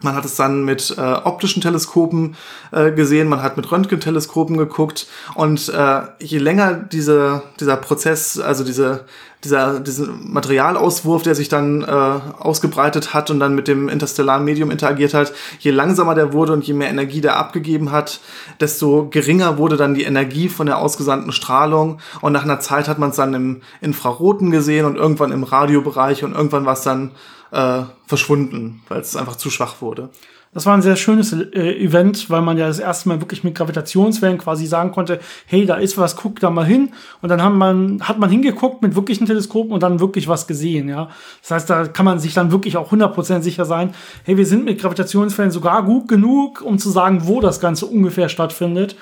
Man 0.03 0.15
hat 0.15 0.27
es 0.27 0.37
dann 0.37 0.65
mit 0.65 0.95
äh, 0.99 1.01
optischen 1.01 1.63
Teleskopen 1.63 2.37
äh, 2.71 2.93
gesehen, 2.93 3.29
man 3.29 3.43
hat 3.43 3.57
mit 3.57 3.71
Röntgenteleskopen 3.73 4.59
geguckt 4.59 5.07
und 5.35 5.71
äh, 5.71 6.03
je 6.19 6.37
länger 6.39 6.75
diese, 6.75 7.43
dieser 7.59 7.77
Prozess, 7.79 8.39
also 8.39 8.63
diese, 8.63 9.07
dieser, 9.43 9.81
dieser 9.81 10.09
Materialauswurf, 10.09 11.23
der 11.23 11.35
sich 11.35 11.49
dann 11.49 11.83
äh, 11.83 11.87
ausgebreitet 11.87 13.15
hat 13.15 13.31
und 13.31 13.41
dann 13.41 13.55
mit 13.55 13.69
dem 13.69 13.89
interstellaren 13.89 14.45
Medium 14.45 14.71
interagiert 14.71 15.15
hat, 15.15 15.33
je 15.61 15.71
langsamer 15.71 16.15
der 16.15 16.35
wurde 16.35 16.53
und 16.53 16.67
je 16.67 16.75
mehr 16.75 16.91
Energie 16.91 17.23
der 17.23 17.37
abgegeben 17.37 17.91
hat, 17.91 18.21
desto 18.61 19.09
geringer 19.09 19.57
wurde 19.57 19.79
dann 19.79 19.95
die 19.95 20.05
Energie 20.05 20.51
von 20.51 20.67
der 20.67 20.79
ausgesandten 20.79 21.33
Strahlung. 21.33 22.01
Und 22.21 22.33
nach 22.33 22.45
einer 22.45 22.61
Zeit 22.61 22.87
hat 22.89 22.99
man 22.99 23.11
es 23.11 23.17
dann 23.17 23.33
im 23.33 23.63
Infraroten 23.81 24.51
gesehen 24.51 24.85
und 24.85 24.97
irgendwann 24.97 25.33
im 25.33 25.43
Radiobereich 25.43 26.23
und 26.23 26.35
irgendwann 26.35 26.67
war 26.67 26.75
es 26.75 26.83
dann 26.83 27.13
äh, 27.57 27.85
verschwunden, 28.07 28.83
weil 28.89 29.01
es 29.01 29.17
einfach 29.17 29.37
zu 29.37 29.51
schwach 29.51 29.81
wurde. 29.81 30.11
Das 30.53 30.65
war 30.65 30.75
ein 30.75 30.83
sehr 30.83 30.97
schönes 30.97 31.33
äh, 31.33 31.85
Event, 31.85 32.31
weil 32.31 32.41
man 32.41 32.57
ja 32.57 32.67
das 32.67 32.79
erste 32.79 33.09
Mal 33.09 33.21
wirklich 33.21 33.45
mit 33.45 33.55
Gravitationswellen 33.55 34.39
quasi 34.39 34.67
sagen 34.67 34.91
konnte, 34.91 35.21
hey, 35.47 35.67
da 35.67 35.75
ist 35.77 35.99
was, 35.99 36.17
guck 36.17 36.41
da 36.41 36.51
mal 36.51 36.65
hin. 36.65 36.91
Und 37.21 37.29
dann 37.29 37.43
hat 37.43 37.53
man, 37.53 38.01
hat 38.03 38.19
man 38.19 38.31
hingeguckt 38.31 38.81
mit 38.81 38.95
wirklichen 38.95 39.27
Teleskopen 39.27 39.73
und 39.73 39.83
dann 39.83 40.01
wirklich 40.01 40.29
was 40.29 40.47
gesehen, 40.47 40.89
ja. 40.89 41.11
Das 41.43 41.51
heißt, 41.51 41.71
da 41.71 41.89
kann 41.89 42.05
man 42.07 42.19
sich 42.19 42.33
dann 42.33 42.53
wirklich 42.53 42.77
auch 42.77 42.91
100% 42.91 43.43
sicher 43.43 43.65
sein, 43.65 43.95
hey, 44.25 44.37
wir 44.37 44.47
sind 44.47 44.65
mit 44.65 44.81
Gravitationswellen 44.81 45.51
sogar 45.51 45.83
gut 45.83 46.09
genug, 46.09 46.63
um 46.63 46.79
zu 46.79 46.91
sagen, 46.91 47.27
wo 47.27 47.41
das 47.41 47.61
Ganze 47.61 47.87
ungefähr 47.87 48.29
stattfindet 48.29 48.97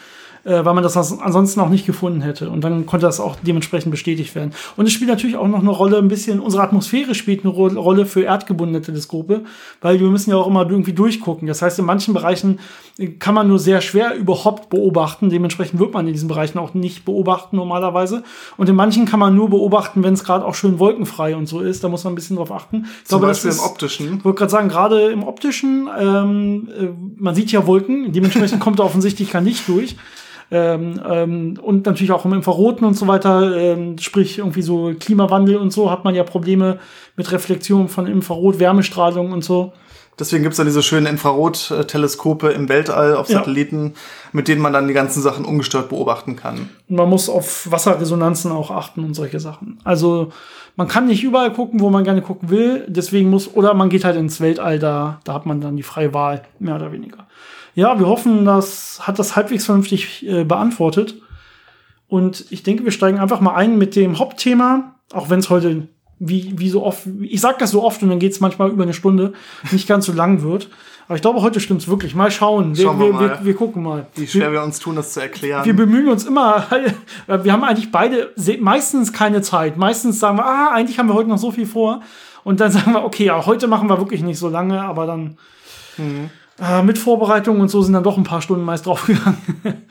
äh, 0.44 0.64
weil 0.64 0.74
man 0.74 0.82
das 0.82 0.96
ansonsten 0.96 1.60
auch 1.60 1.68
nicht 1.68 1.86
gefunden 1.86 2.20
hätte. 2.20 2.50
Und 2.50 2.62
dann 2.62 2.86
konnte 2.86 3.06
das 3.06 3.20
auch 3.20 3.36
dementsprechend 3.42 3.90
bestätigt 3.90 4.34
werden. 4.34 4.52
Und 4.76 4.86
es 4.86 4.92
spielt 4.92 5.10
natürlich 5.10 5.36
auch 5.36 5.48
noch 5.48 5.60
eine 5.60 5.70
Rolle, 5.70 5.98
ein 5.98 6.08
bisschen, 6.08 6.40
unsere 6.40 6.62
Atmosphäre 6.62 7.14
spielt 7.14 7.44
eine 7.44 7.52
Rolle 7.52 8.06
für 8.06 8.22
erdgebundene 8.22 8.82
Teleskope, 8.82 9.42
weil 9.80 10.00
wir 10.00 10.08
müssen 10.08 10.30
ja 10.30 10.36
auch 10.36 10.46
immer 10.46 10.68
irgendwie 10.68 10.92
durchgucken. 10.92 11.48
Das 11.48 11.62
heißt, 11.62 11.78
in 11.78 11.84
manchen 11.84 12.14
Bereichen 12.14 12.58
kann 13.18 13.34
man 13.34 13.48
nur 13.48 13.58
sehr 13.58 13.80
schwer 13.80 14.14
überhaupt 14.14 14.70
beobachten. 14.70 15.30
Dementsprechend 15.30 15.80
wird 15.80 15.92
man 15.94 16.06
in 16.06 16.12
diesen 16.12 16.28
Bereichen 16.28 16.58
auch 16.58 16.74
nicht 16.74 17.04
beobachten 17.04 17.56
normalerweise. 17.56 18.22
Und 18.56 18.68
in 18.68 18.76
manchen 18.76 19.06
kann 19.06 19.20
man 19.20 19.34
nur 19.34 19.50
beobachten, 19.50 20.02
wenn 20.04 20.14
es 20.14 20.24
gerade 20.24 20.44
auch 20.44 20.54
schön 20.54 20.78
wolkenfrei 20.78 21.36
und 21.36 21.46
so 21.46 21.60
ist. 21.60 21.82
Da 21.82 21.88
muss 21.88 22.04
man 22.04 22.12
ein 22.12 22.16
bisschen 22.16 22.36
drauf 22.36 22.52
achten. 22.52 22.86
Ich 23.02 23.08
Zum 23.08 23.18
glaube, 23.18 23.32
Beispiel 23.32 23.50
ist, 23.50 23.58
im 23.58 23.64
optischen. 23.64 24.18
Ich 24.18 24.24
wollte 24.24 24.38
gerade 24.38 24.52
sagen, 24.52 24.68
gerade 24.68 25.10
im 25.10 25.24
optischen, 25.24 25.88
ähm, 25.98 26.68
äh, 26.78 26.88
man 27.16 27.34
sieht 27.34 27.50
ja 27.50 27.66
Wolken, 27.66 28.12
dementsprechend 28.12 28.60
kommt 28.60 28.78
da 28.78 28.84
offensichtlich 28.84 29.30
kein 29.30 29.44
Licht 29.44 29.68
durch. 29.68 29.96
Ähm, 30.54 31.00
ähm, 31.04 31.58
und 31.60 31.84
natürlich 31.84 32.12
auch 32.12 32.24
im 32.24 32.32
Infraroten 32.32 32.86
und 32.86 32.94
so 32.94 33.08
weiter, 33.08 33.56
ähm, 33.56 33.98
sprich 33.98 34.38
irgendwie 34.38 34.62
so 34.62 34.94
Klimawandel 35.00 35.56
und 35.56 35.72
so, 35.72 35.90
hat 35.90 36.04
man 36.04 36.14
ja 36.14 36.22
Probleme 36.22 36.78
mit 37.16 37.32
Reflexion 37.32 37.88
von 37.88 38.06
Infrarot, 38.06 38.60
Wärmestrahlung 38.60 39.32
und 39.32 39.42
so. 39.42 39.72
Deswegen 40.16 40.44
gibt's 40.44 40.58
dann 40.58 40.66
diese 40.66 40.84
schönen 40.84 41.06
Infrarotteleskope 41.06 42.50
im 42.50 42.68
Weltall 42.68 43.16
auf 43.16 43.26
Satelliten, 43.26 43.86
ja. 43.86 43.92
mit 44.30 44.46
denen 44.46 44.62
man 44.62 44.72
dann 44.72 44.86
die 44.86 44.94
ganzen 44.94 45.20
Sachen 45.22 45.44
ungestört 45.44 45.88
beobachten 45.88 46.36
kann. 46.36 46.68
Und 46.88 46.96
man 46.96 47.10
muss 47.10 47.28
auf 47.28 47.68
Wasserresonanzen 47.68 48.52
auch 48.52 48.70
achten 48.70 49.02
und 49.02 49.14
solche 49.14 49.40
Sachen. 49.40 49.80
Also 49.82 50.30
man 50.76 50.86
kann 50.86 51.08
nicht 51.08 51.24
überall 51.24 51.52
gucken, 51.52 51.80
wo 51.80 51.90
man 51.90 52.04
gerne 52.04 52.22
gucken 52.22 52.48
will. 52.50 52.84
Deswegen 52.86 53.28
muss, 53.28 53.52
oder 53.52 53.74
man 53.74 53.88
geht 53.88 54.04
halt 54.04 54.14
ins 54.14 54.40
Weltall, 54.40 54.78
da, 54.78 55.18
da 55.24 55.34
hat 55.34 55.46
man 55.46 55.60
dann 55.60 55.76
die 55.76 55.82
freie 55.82 56.14
Wahl, 56.14 56.42
mehr 56.60 56.76
oder 56.76 56.92
weniger. 56.92 57.26
Ja, 57.74 57.98
wir 57.98 58.06
hoffen, 58.06 58.44
das 58.44 59.00
hat 59.06 59.18
das 59.18 59.36
halbwegs 59.36 59.66
vernünftig 59.66 60.26
äh, 60.26 60.44
beantwortet. 60.44 61.16
Und 62.08 62.46
ich 62.50 62.62
denke, 62.62 62.84
wir 62.84 62.92
steigen 62.92 63.18
einfach 63.18 63.40
mal 63.40 63.54
ein 63.54 63.78
mit 63.78 63.96
dem 63.96 64.18
Hauptthema, 64.18 64.94
auch 65.12 65.30
wenn 65.30 65.40
es 65.40 65.50
heute 65.50 65.88
wie, 66.18 66.54
wie 66.58 66.68
so 66.68 66.84
oft, 66.84 67.06
ich 67.22 67.40
sag 67.40 67.58
das 67.58 67.70
so 67.70 67.82
oft 67.82 68.02
und 68.02 68.08
dann 68.08 68.18
geht 68.18 68.32
es 68.32 68.40
manchmal 68.40 68.70
über 68.70 68.84
eine 68.84 68.94
Stunde, 68.94 69.32
nicht 69.72 69.88
ganz 69.88 70.06
so 70.06 70.12
lang 70.12 70.42
wird. 70.42 70.68
Aber 71.06 71.16
ich 71.16 71.22
glaube, 71.22 71.42
heute 71.42 71.60
stimmt 71.60 71.82
es 71.82 71.88
wirklich. 71.88 72.14
Mal 72.14 72.30
schauen. 72.30 72.76
Wir, 72.76 72.84
schauen 72.84 72.98
wir, 72.98 73.06
wir, 73.06 73.12
mal. 73.12 73.38
Wir, 73.40 73.44
wir, 73.44 73.54
gucken 73.54 73.82
mal. 73.82 74.06
Wie 74.14 74.26
schwer 74.26 74.52
wir, 74.52 74.62
uns 74.62 74.78
tun, 74.78 74.96
das 74.96 75.12
zu 75.12 75.20
erklären. 75.20 75.64
Wir 75.64 75.76
bemühen 75.76 76.08
uns 76.08 76.24
immer. 76.24 76.66
Wir 77.26 77.52
haben 77.52 77.64
eigentlich 77.64 77.92
beide 77.92 78.32
meistens 78.60 79.12
keine 79.12 79.42
Zeit. 79.42 79.76
Meistens 79.76 80.18
sagen 80.18 80.38
wir, 80.38 80.46
ah, 80.46 80.70
eigentlich 80.72 80.98
haben 80.98 81.08
wir 81.08 81.14
heute 81.14 81.28
noch 81.28 81.36
so 81.36 81.50
viel 81.50 81.66
vor. 81.66 82.00
Und 82.42 82.60
dann 82.60 82.70
sagen 82.72 82.92
wir, 82.92 83.04
okay, 83.04 83.26
ja, 83.26 83.44
heute 83.44 83.66
machen 83.66 83.88
wir 83.88 83.98
wirklich 83.98 84.22
nicht 84.22 84.38
so 84.38 84.48
lange, 84.48 84.80
aber 84.80 85.06
dann. 85.06 85.36
Mhm. 85.98 86.30
Äh, 86.60 86.82
mit 86.82 86.98
Vorbereitung 86.98 87.60
und 87.60 87.68
so 87.68 87.82
sind 87.82 87.94
dann 87.94 88.04
doch 88.04 88.16
ein 88.16 88.24
paar 88.24 88.42
Stunden 88.42 88.64
meist 88.64 88.86
draufgegangen. 88.86 89.38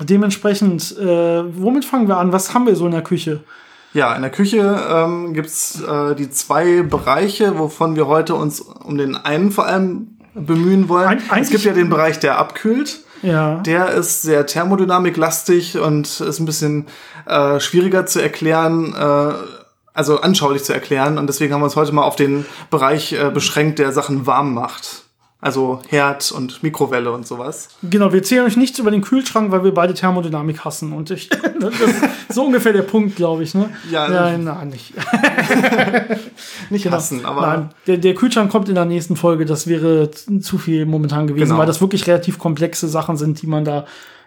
Dementsprechend, 0.00 0.96
äh, 0.98 1.44
womit 1.56 1.84
fangen 1.84 2.08
wir 2.08 2.16
an? 2.16 2.32
Was 2.32 2.54
haben 2.54 2.66
wir 2.66 2.74
so 2.74 2.86
in 2.86 2.92
der 2.92 3.02
Küche? 3.02 3.44
Ja, 3.92 4.14
in 4.14 4.22
der 4.22 4.30
Küche 4.30 4.80
ähm, 4.88 5.34
gibt's 5.34 5.80
äh, 5.82 6.14
die 6.14 6.30
zwei 6.30 6.82
Bereiche, 6.82 7.58
wovon 7.58 7.94
wir 7.94 8.06
heute 8.06 8.34
uns 8.34 8.60
um 8.60 8.96
den 8.96 9.16
einen 9.16 9.50
vor 9.50 9.66
allem 9.66 10.18
bemühen 10.34 10.88
wollen. 10.88 11.20
Eig 11.28 11.42
es 11.42 11.50
gibt 11.50 11.64
ja 11.64 11.74
den 11.74 11.90
Bereich, 11.90 12.18
der 12.18 12.38
abkühlt. 12.38 13.00
Ja. 13.20 13.56
Der 13.58 13.90
ist 13.90 14.22
sehr 14.22 14.46
thermodynamiklastig 14.46 15.78
und 15.78 16.20
ist 16.20 16.40
ein 16.40 16.46
bisschen 16.46 16.86
äh, 17.26 17.60
schwieriger 17.60 18.06
zu 18.06 18.20
erklären, 18.20 18.94
äh, 18.94 19.34
also 19.92 20.20
anschaulich 20.20 20.64
zu 20.64 20.72
erklären. 20.72 21.18
Und 21.18 21.28
deswegen 21.28 21.52
haben 21.52 21.60
wir 21.60 21.66
uns 21.66 21.76
heute 21.76 21.92
mal 21.92 22.02
auf 22.02 22.16
den 22.16 22.46
Bereich 22.70 23.12
äh, 23.12 23.30
beschränkt, 23.30 23.78
der 23.78 23.92
Sachen 23.92 24.26
warm 24.26 24.54
macht. 24.54 25.04
Also 25.42 25.82
Herd 25.88 26.30
und 26.30 26.62
Mikrowelle 26.62 27.10
und 27.10 27.26
sowas. 27.26 27.70
Genau, 27.82 28.12
wir 28.12 28.20
erzählen 28.20 28.46
euch 28.46 28.56
nichts 28.56 28.78
über 28.78 28.92
den 28.92 29.02
Kühlschrank, 29.02 29.50
weil 29.50 29.64
wir 29.64 29.74
beide 29.74 29.92
Thermodynamik 29.92 30.64
hassen. 30.64 30.92
Und 30.92 31.10
ich, 31.10 31.28
das 31.60 31.74
ist 31.80 32.00
so 32.28 32.44
ungefähr 32.44 32.72
der 32.72 32.82
Punkt, 32.82 33.16
glaube 33.16 33.42
ich. 33.42 33.52
Ne? 33.52 33.70
Ja, 33.90 34.08
ja 34.08 34.38
nein, 34.38 34.68
nicht. 34.68 34.94
nicht 36.70 36.84
genau. 36.84 36.94
hassen, 36.94 37.24
aber. 37.24 37.40
Nein, 37.40 37.70
der, 37.88 37.96
der 37.96 38.14
Kühlschrank 38.14 38.52
kommt 38.52 38.68
in 38.68 38.76
der 38.76 38.84
nächsten 38.84 39.16
Folge. 39.16 39.44
Das 39.44 39.66
wäre 39.66 40.12
zu 40.12 40.58
viel 40.58 40.86
momentan 40.86 41.26
gewesen, 41.26 41.48
genau. 41.48 41.58
weil 41.58 41.66
das 41.66 41.80
wirklich 41.80 42.06
relativ 42.06 42.38
komplexe 42.38 42.86
Sachen 42.86 43.16
sind, 43.16 43.42
die 43.42 43.48
man 43.48 43.64
da 43.64 43.84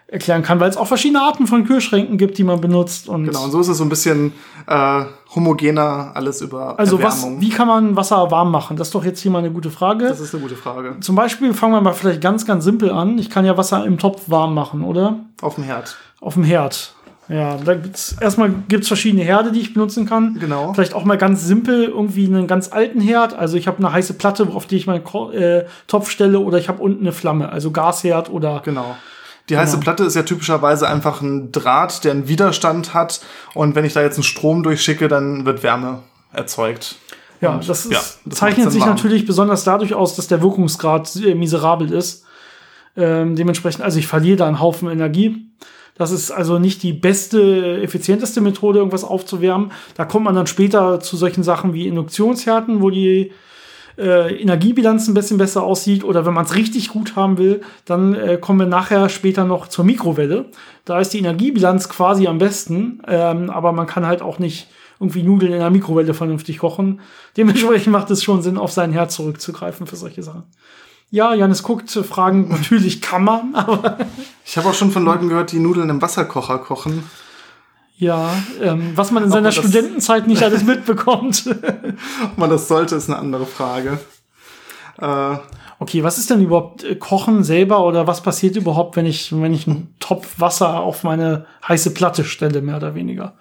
erklären 0.08 0.42
kann, 0.42 0.60
weil 0.60 0.70
es 0.70 0.76
auch 0.76 0.86
verschiedene 0.86 1.20
Arten 1.20 1.46
von 1.46 1.64
Kühlschränken 1.64 2.16
gibt, 2.16 2.38
die 2.38 2.44
man 2.44 2.60
benutzt. 2.60 3.08
Und 3.08 3.24
genau, 3.24 3.44
und 3.44 3.50
so 3.50 3.60
ist 3.60 3.68
es 3.68 3.78
so 3.78 3.84
ein 3.84 3.88
bisschen 3.88 4.32
äh, 4.66 5.04
homogener, 5.34 6.12
alles 6.14 6.40
über 6.40 6.78
Also 6.78 7.02
was, 7.02 7.26
wie 7.38 7.50
kann 7.50 7.66
man 7.66 7.96
Wasser 7.96 8.30
warm 8.30 8.52
machen? 8.52 8.76
Das 8.76 8.88
ist 8.88 8.94
doch 8.94 9.04
jetzt 9.04 9.20
hier 9.20 9.32
mal 9.32 9.38
eine 9.38 9.50
gute 9.50 9.70
Frage. 9.70 10.08
Das 10.08 10.20
ist 10.20 10.32
eine 10.34 10.42
gute 10.42 10.54
Frage. 10.56 10.96
Zum 11.00 11.16
Beispiel 11.16 11.52
fangen 11.54 11.72
wir 11.72 11.80
mal 11.80 11.92
vielleicht 11.92 12.20
ganz, 12.20 12.46
ganz 12.46 12.64
simpel 12.64 12.90
an. 12.90 13.18
Ich 13.18 13.30
kann 13.30 13.44
ja 13.44 13.56
Wasser 13.56 13.84
im 13.84 13.98
Topf 13.98 14.22
warm 14.26 14.54
machen, 14.54 14.84
oder? 14.84 15.20
Auf 15.42 15.56
dem 15.56 15.64
Herd. 15.64 15.96
Auf 16.20 16.34
dem 16.34 16.44
Herd. 16.44 16.92
Ja, 17.28 17.56
da 17.56 17.74
gibt's 17.74 18.16
erstmal 18.20 18.52
gibt's 18.68 18.86
verschiedene 18.86 19.24
Herde, 19.24 19.50
die 19.50 19.60
ich 19.60 19.74
benutzen 19.74 20.06
kann. 20.06 20.36
Genau. 20.38 20.72
Vielleicht 20.72 20.94
auch 20.94 21.04
mal 21.04 21.18
ganz 21.18 21.44
simpel 21.44 21.84
irgendwie 21.84 22.26
einen 22.26 22.46
ganz 22.46 22.70
alten 22.70 23.00
Herd. 23.00 23.34
Also 23.34 23.56
ich 23.56 23.66
habe 23.66 23.78
eine 23.78 23.92
heiße 23.92 24.14
Platte, 24.14 24.46
auf 24.54 24.66
die 24.66 24.76
ich 24.76 24.86
meinen 24.86 25.02
äh, 25.32 25.64
Topf 25.88 26.10
stelle, 26.10 26.38
oder 26.38 26.58
ich 26.58 26.68
habe 26.68 26.80
unten 26.80 27.00
eine 27.00 27.12
Flamme, 27.12 27.48
also 27.48 27.72
Gasherd 27.72 28.30
oder 28.30 28.62
genau. 28.64 28.94
Die 29.48 29.56
heiße 29.56 29.72
genau. 29.72 29.84
Platte 29.84 30.04
ist 30.04 30.16
ja 30.16 30.22
typischerweise 30.22 30.88
einfach 30.88 31.20
ein 31.20 31.52
Draht, 31.52 32.04
der 32.04 32.12
einen 32.12 32.28
Widerstand 32.28 32.94
hat. 32.94 33.20
Und 33.54 33.74
wenn 33.74 33.84
ich 33.84 33.92
da 33.92 34.02
jetzt 34.02 34.16
einen 34.16 34.24
Strom 34.24 34.62
durchschicke, 34.62 35.08
dann 35.08 35.46
wird 35.46 35.62
Wärme 35.62 36.02
erzeugt. 36.32 36.96
Ja, 37.40 37.50
und 37.50 37.68
das, 37.68 37.84
ist, 37.84 37.92
ja, 37.92 38.00
das 38.24 38.38
zeichnet 38.38 38.72
sich 38.72 38.80
warm. 38.80 38.90
natürlich 38.90 39.26
besonders 39.26 39.62
dadurch 39.64 39.94
aus, 39.94 40.16
dass 40.16 40.26
der 40.26 40.40
Wirkungsgrad 40.42 41.14
äh, 41.16 41.34
miserabel 41.34 41.92
ist. 41.92 42.24
Ähm, 42.96 43.36
dementsprechend, 43.36 43.84
also 43.84 43.98
ich 43.98 44.06
verliere 44.06 44.38
da 44.38 44.46
einen 44.46 44.60
Haufen 44.60 44.90
Energie. 44.90 45.50
Das 45.96 46.10
ist 46.10 46.30
also 46.30 46.58
nicht 46.58 46.82
die 46.82 46.92
beste, 46.92 47.80
effizienteste 47.82 48.40
Methode, 48.40 48.78
irgendwas 48.78 49.04
aufzuwärmen. 49.04 49.72
Da 49.94 50.04
kommt 50.04 50.24
man 50.24 50.34
dann 50.34 50.46
später 50.46 51.00
zu 51.00 51.16
solchen 51.16 51.42
Sachen 51.42 51.72
wie 51.72 51.86
Induktionshärten, 51.86 52.80
wo 52.80 52.90
die 52.90 53.32
äh, 53.98 54.40
Energiebilanz 54.40 55.08
ein 55.08 55.14
bisschen 55.14 55.38
besser 55.38 55.62
aussieht 55.62 56.04
oder 56.04 56.26
wenn 56.26 56.34
man 56.34 56.44
es 56.44 56.54
richtig 56.54 56.88
gut 56.88 57.16
haben 57.16 57.38
will, 57.38 57.62
dann 57.84 58.14
äh, 58.14 58.38
kommen 58.40 58.60
wir 58.60 58.66
nachher 58.66 59.08
später 59.08 59.44
noch 59.44 59.68
zur 59.68 59.84
Mikrowelle. 59.84 60.46
Da 60.84 61.00
ist 61.00 61.12
die 61.12 61.18
Energiebilanz 61.18 61.88
quasi 61.88 62.26
am 62.26 62.38
besten, 62.38 63.00
ähm, 63.06 63.50
aber 63.50 63.72
man 63.72 63.86
kann 63.86 64.06
halt 64.06 64.22
auch 64.22 64.38
nicht 64.38 64.68
irgendwie 64.98 65.22
Nudeln 65.22 65.52
in 65.52 65.58
der 65.58 65.70
Mikrowelle 65.70 66.14
vernünftig 66.14 66.58
kochen. 66.58 67.00
Dementsprechend 67.36 67.92
macht 67.92 68.10
es 68.10 68.22
schon 68.22 68.42
Sinn, 68.42 68.56
auf 68.56 68.72
sein 68.72 68.92
Herz 68.92 69.14
zurückzugreifen 69.14 69.86
für 69.86 69.96
solche 69.96 70.22
Sachen. 70.22 70.44
Ja, 71.10 71.34
Janis 71.34 71.62
guckt, 71.62 71.90
fragen, 71.90 72.48
natürlich 72.48 73.00
kann 73.00 73.24
man, 73.24 73.54
aber. 73.54 73.98
Ich 74.44 74.56
habe 74.56 74.68
auch 74.68 74.74
schon 74.74 74.90
von 74.90 75.04
Leuten 75.04 75.28
gehört, 75.28 75.52
die 75.52 75.58
Nudeln 75.58 75.88
im 75.90 76.02
Wasserkocher 76.02 76.58
kochen. 76.58 77.04
Ja, 77.98 78.30
ähm, 78.60 78.92
was 78.94 79.10
man 79.10 79.24
in 79.24 79.30
seiner 79.30 79.52
Studentenzeit 79.52 80.26
nicht 80.26 80.42
alles 80.42 80.64
mitbekommt. 80.64 81.44
Ob 82.24 82.38
man 82.38 82.50
das 82.50 82.68
sollte, 82.68 82.94
ist 82.94 83.08
eine 83.08 83.18
andere 83.18 83.46
Frage. 83.46 83.98
Äh, 84.98 85.36
okay, 85.78 86.02
was 86.02 86.18
ist 86.18 86.28
denn 86.28 86.42
überhaupt 86.42 86.84
äh, 86.84 86.96
Kochen 86.96 87.42
selber 87.42 87.84
oder 87.84 88.06
was 88.06 88.22
passiert 88.22 88.56
überhaupt, 88.56 88.96
wenn 88.96 89.06
ich, 89.06 89.32
wenn 89.32 89.54
ich 89.54 89.66
einen 89.66 89.94
Topf 89.98 90.38
Wasser 90.38 90.80
auf 90.80 91.04
meine 91.04 91.46
heiße 91.66 91.94
Platte 91.94 92.24
stelle, 92.24 92.60
mehr 92.60 92.76
oder 92.76 92.94
weniger? 92.94 93.34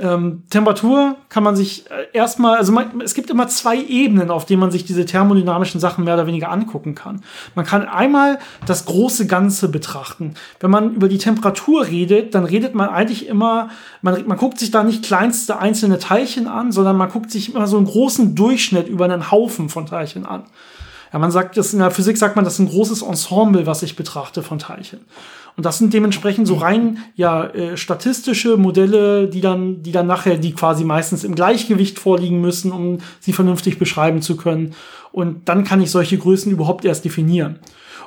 Ähm, 0.00 0.44
Temperatur 0.48 1.16
kann 1.28 1.44
man 1.44 1.56
sich 1.56 1.84
äh, 1.90 2.06
erstmal, 2.14 2.56
also 2.56 2.72
man, 2.72 3.02
es 3.02 3.12
gibt 3.12 3.28
immer 3.28 3.48
zwei 3.48 3.76
Ebenen, 3.76 4.30
auf 4.30 4.46
denen 4.46 4.60
man 4.60 4.70
sich 4.70 4.84
diese 4.86 5.04
thermodynamischen 5.04 5.78
Sachen 5.78 6.04
mehr 6.04 6.14
oder 6.14 6.26
weniger 6.26 6.50
angucken 6.50 6.94
kann. 6.94 7.22
Man 7.54 7.66
kann 7.66 7.86
einmal 7.86 8.38
das 8.66 8.86
große 8.86 9.26
Ganze 9.26 9.68
betrachten. 9.68 10.34
Wenn 10.58 10.70
man 10.70 10.94
über 10.94 11.08
die 11.08 11.18
Temperatur 11.18 11.86
redet, 11.86 12.34
dann 12.34 12.44
redet 12.44 12.74
man 12.74 12.88
eigentlich 12.88 13.26
immer, 13.26 13.68
man, 14.00 14.26
man 14.26 14.38
guckt 14.38 14.58
sich 14.58 14.70
da 14.70 14.82
nicht 14.82 15.04
kleinste 15.04 15.58
einzelne 15.58 15.98
Teilchen 15.98 16.48
an, 16.48 16.72
sondern 16.72 16.96
man 16.96 17.10
guckt 17.10 17.30
sich 17.30 17.54
immer 17.54 17.66
so 17.66 17.76
einen 17.76 17.86
großen 17.86 18.34
Durchschnitt 18.34 18.88
über 18.88 19.04
einen 19.04 19.30
Haufen 19.30 19.68
von 19.68 19.84
Teilchen 19.84 20.24
an. 20.24 20.44
Ja, 21.12 21.18
man 21.18 21.30
sagt, 21.30 21.56
das 21.56 21.72
in 21.72 21.80
der 21.80 21.90
Physik 21.90 22.16
sagt 22.16 22.36
man, 22.36 22.44
das 22.44 22.54
ist 22.54 22.60
ein 22.60 22.68
großes 22.68 23.02
Ensemble, 23.02 23.66
was 23.66 23.82
ich 23.82 23.96
betrachte 23.96 24.42
von 24.42 24.58
Teilchen. 24.58 25.00
Und 25.56 25.66
das 25.66 25.78
sind 25.78 25.92
dementsprechend 25.92 26.46
so 26.46 26.54
rein 26.54 26.98
ja 27.16 27.46
äh, 27.46 27.76
statistische 27.76 28.56
Modelle, 28.56 29.28
die 29.28 29.40
dann, 29.40 29.82
die 29.82 29.92
dann 29.92 30.06
nachher, 30.06 30.38
die 30.38 30.52
quasi 30.52 30.84
meistens 30.84 31.24
im 31.24 31.34
Gleichgewicht 31.34 31.98
vorliegen 31.98 32.40
müssen, 32.40 32.70
um 32.70 32.98
sie 33.18 33.32
vernünftig 33.32 33.78
beschreiben 33.78 34.22
zu 34.22 34.36
können. 34.36 34.74
Und 35.12 35.48
dann 35.48 35.64
kann 35.64 35.80
ich 35.80 35.90
solche 35.90 36.18
Größen 36.18 36.52
überhaupt 36.52 36.84
erst 36.84 37.04
definieren. 37.04 37.58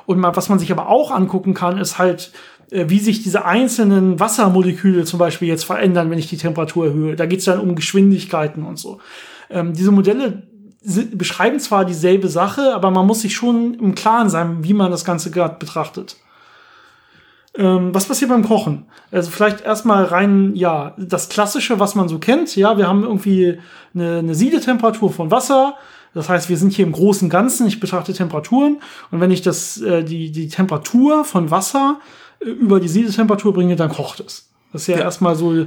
Und 0.06 0.18
mal, 0.18 0.34
was 0.36 0.48
man 0.48 0.58
sich 0.58 0.72
aber 0.72 0.88
auch 0.88 1.10
angucken 1.10 1.52
kann, 1.52 1.78
ist 1.78 1.98
halt, 1.98 2.32
äh, 2.70 2.86
wie 2.88 2.98
sich 2.98 3.22
diese 3.22 3.44
einzelnen 3.44 4.18
Wassermoleküle 4.18 5.04
zum 5.04 5.18
Beispiel 5.18 5.48
jetzt 5.48 5.64
verändern, 5.64 6.10
wenn 6.10 6.18
ich 6.18 6.28
die 6.28 6.38
Temperatur 6.38 6.86
erhöhe. 6.86 7.16
Da 7.16 7.26
geht 7.26 7.40
es 7.40 7.44
dann 7.44 7.60
um 7.60 7.74
Geschwindigkeiten 7.74 8.64
und 8.64 8.78
so. 8.78 8.98
Ähm, 9.50 9.74
diese 9.74 9.92
Modelle 9.92 10.44
beschreiben 11.12 11.58
zwar 11.60 11.84
dieselbe 11.84 12.28
Sache, 12.28 12.74
aber 12.74 12.90
man 12.90 13.06
muss 13.06 13.22
sich 13.22 13.34
schon 13.34 13.74
im 13.74 13.94
Klaren 13.94 14.28
sein, 14.28 14.62
wie 14.62 14.74
man 14.74 14.90
das 14.90 15.04
Ganze 15.04 15.30
gerade 15.30 15.56
betrachtet. 15.58 16.16
Ähm, 17.56 17.94
was 17.94 18.06
passiert 18.06 18.30
beim 18.30 18.44
Kochen? 18.44 18.86
Also 19.10 19.30
vielleicht 19.30 19.60
erstmal 19.62 20.04
rein, 20.04 20.54
ja, 20.56 20.94
das 20.98 21.28
Klassische, 21.28 21.78
was 21.78 21.94
man 21.94 22.08
so 22.08 22.18
kennt. 22.18 22.54
Ja, 22.56 22.76
wir 22.76 22.88
haben 22.88 23.04
irgendwie 23.04 23.58
eine, 23.94 24.18
eine 24.18 24.34
Siedetemperatur 24.34 25.12
von 25.12 25.30
Wasser. 25.30 25.76
Das 26.14 26.28
heißt, 26.28 26.48
wir 26.48 26.56
sind 26.56 26.72
hier 26.72 26.84
im 26.84 26.92
großen 26.92 27.30
Ganzen. 27.30 27.66
Ich 27.66 27.80
betrachte 27.80 28.12
Temperaturen. 28.12 28.80
Und 29.10 29.20
wenn 29.20 29.30
ich 29.30 29.42
das, 29.42 29.80
äh, 29.80 30.02
die, 30.04 30.32
die 30.32 30.48
Temperatur 30.48 31.24
von 31.24 31.50
Wasser 31.50 32.00
äh, 32.40 32.46
über 32.46 32.80
die 32.80 32.88
Siedetemperatur 32.88 33.54
bringe, 33.54 33.76
dann 33.76 33.90
kocht 33.90 34.20
es. 34.20 34.50
Das 34.72 34.82
ist 34.82 34.88
ja, 34.88 34.96
ja. 34.96 35.02
erstmal 35.02 35.36
so 35.36 35.66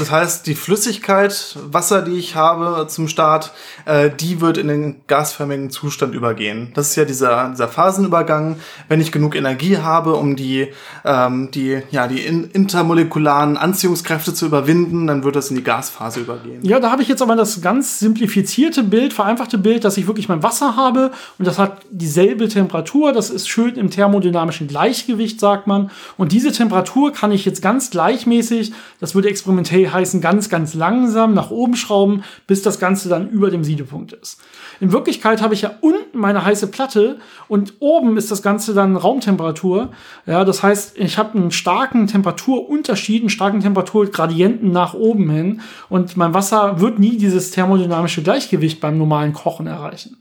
das 0.00 0.10
heißt, 0.10 0.46
die 0.46 0.54
Flüssigkeit, 0.54 1.56
Wasser, 1.70 2.02
die 2.02 2.18
ich 2.18 2.34
habe 2.34 2.86
zum 2.88 3.06
Start, 3.06 3.52
äh, 3.84 4.10
die 4.10 4.40
wird 4.40 4.56
in 4.56 4.68
den 4.68 5.02
gasförmigen 5.06 5.70
Zustand 5.70 6.14
übergehen. 6.14 6.72
Das 6.74 6.88
ist 6.88 6.96
ja 6.96 7.04
dieser, 7.04 7.50
dieser 7.50 7.68
Phasenübergang. 7.68 8.56
Wenn 8.88 9.00
ich 9.00 9.12
genug 9.12 9.36
Energie 9.36 9.76
habe, 9.76 10.14
um 10.14 10.36
die, 10.36 10.68
ähm, 11.04 11.50
die, 11.50 11.82
ja, 11.90 12.08
die 12.08 12.20
in, 12.20 12.44
intermolekularen 12.44 13.58
Anziehungskräfte 13.58 14.32
zu 14.32 14.46
überwinden, 14.46 15.06
dann 15.06 15.22
wird 15.22 15.36
das 15.36 15.50
in 15.50 15.56
die 15.56 15.62
Gasphase 15.62 16.20
übergehen. 16.20 16.60
Ja, 16.62 16.80
da 16.80 16.90
habe 16.90 17.02
ich 17.02 17.08
jetzt 17.08 17.20
aber 17.20 17.36
das 17.36 17.60
ganz 17.60 17.98
simplifizierte 17.98 18.82
Bild, 18.82 19.12
vereinfachte 19.12 19.58
Bild, 19.58 19.84
dass 19.84 19.98
ich 19.98 20.06
wirklich 20.06 20.28
mein 20.28 20.42
Wasser 20.42 20.76
habe 20.76 21.10
und 21.38 21.46
das 21.46 21.58
hat 21.58 21.82
dieselbe 21.90 22.48
Temperatur. 22.48 23.12
Das 23.12 23.28
ist 23.28 23.48
schön 23.48 23.74
im 23.74 23.90
thermodynamischen 23.90 24.66
Gleichgewicht, 24.66 25.40
sagt 25.40 25.66
man. 25.66 25.90
Und 26.16 26.32
diese 26.32 26.52
Temperatur 26.52 27.12
kann 27.12 27.32
ich 27.32 27.44
jetzt 27.44 27.60
ganz 27.60 27.90
gleichmäßig, 27.90 28.72
das 28.98 29.14
würde 29.14 29.28
experimentell 29.28 29.89
heißen 29.92 30.20
ganz, 30.20 30.48
ganz 30.48 30.74
langsam 30.74 31.34
nach 31.34 31.50
oben 31.50 31.76
schrauben, 31.76 32.22
bis 32.46 32.62
das 32.62 32.78
Ganze 32.78 33.08
dann 33.08 33.28
über 33.30 33.50
dem 33.50 33.64
Siedepunkt 33.64 34.12
ist. 34.12 34.40
In 34.80 34.92
Wirklichkeit 34.92 35.42
habe 35.42 35.54
ich 35.54 35.62
ja 35.62 35.72
unten 35.80 36.18
meine 36.18 36.44
heiße 36.44 36.68
Platte 36.68 37.18
und 37.48 37.74
oben 37.80 38.16
ist 38.16 38.30
das 38.30 38.42
Ganze 38.42 38.72
dann 38.72 38.96
Raumtemperatur. 38.96 39.90
Ja, 40.26 40.44
das 40.44 40.62
heißt, 40.62 40.96
ich 40.96 41.18
habe 41.18 41.38
einen 41.38 41.50
starken 41.50 42.06
Temperaturunterschied, 42.06 43.22
einen 43.22 43.30
starken 43.30 43.60
Temperaturgradienten 43.60 44.72
nach 44.72 44.94
oben 44.94 45.30
hin 45.30 45.60
und 45.88 46.16
mein 46.16 46.32
Wasser 46.32 46.80
wird 46.80 46.98
nie 46.98 47.18
dieses 47.18 47.50
thermodynamische 47.50 48.22
Gleichgewicht 48.22 48.80
beim 48.80 48.96
normalen 48.96 49.34
Kochen 49.34 49.66
erreichen. 49.66 50.16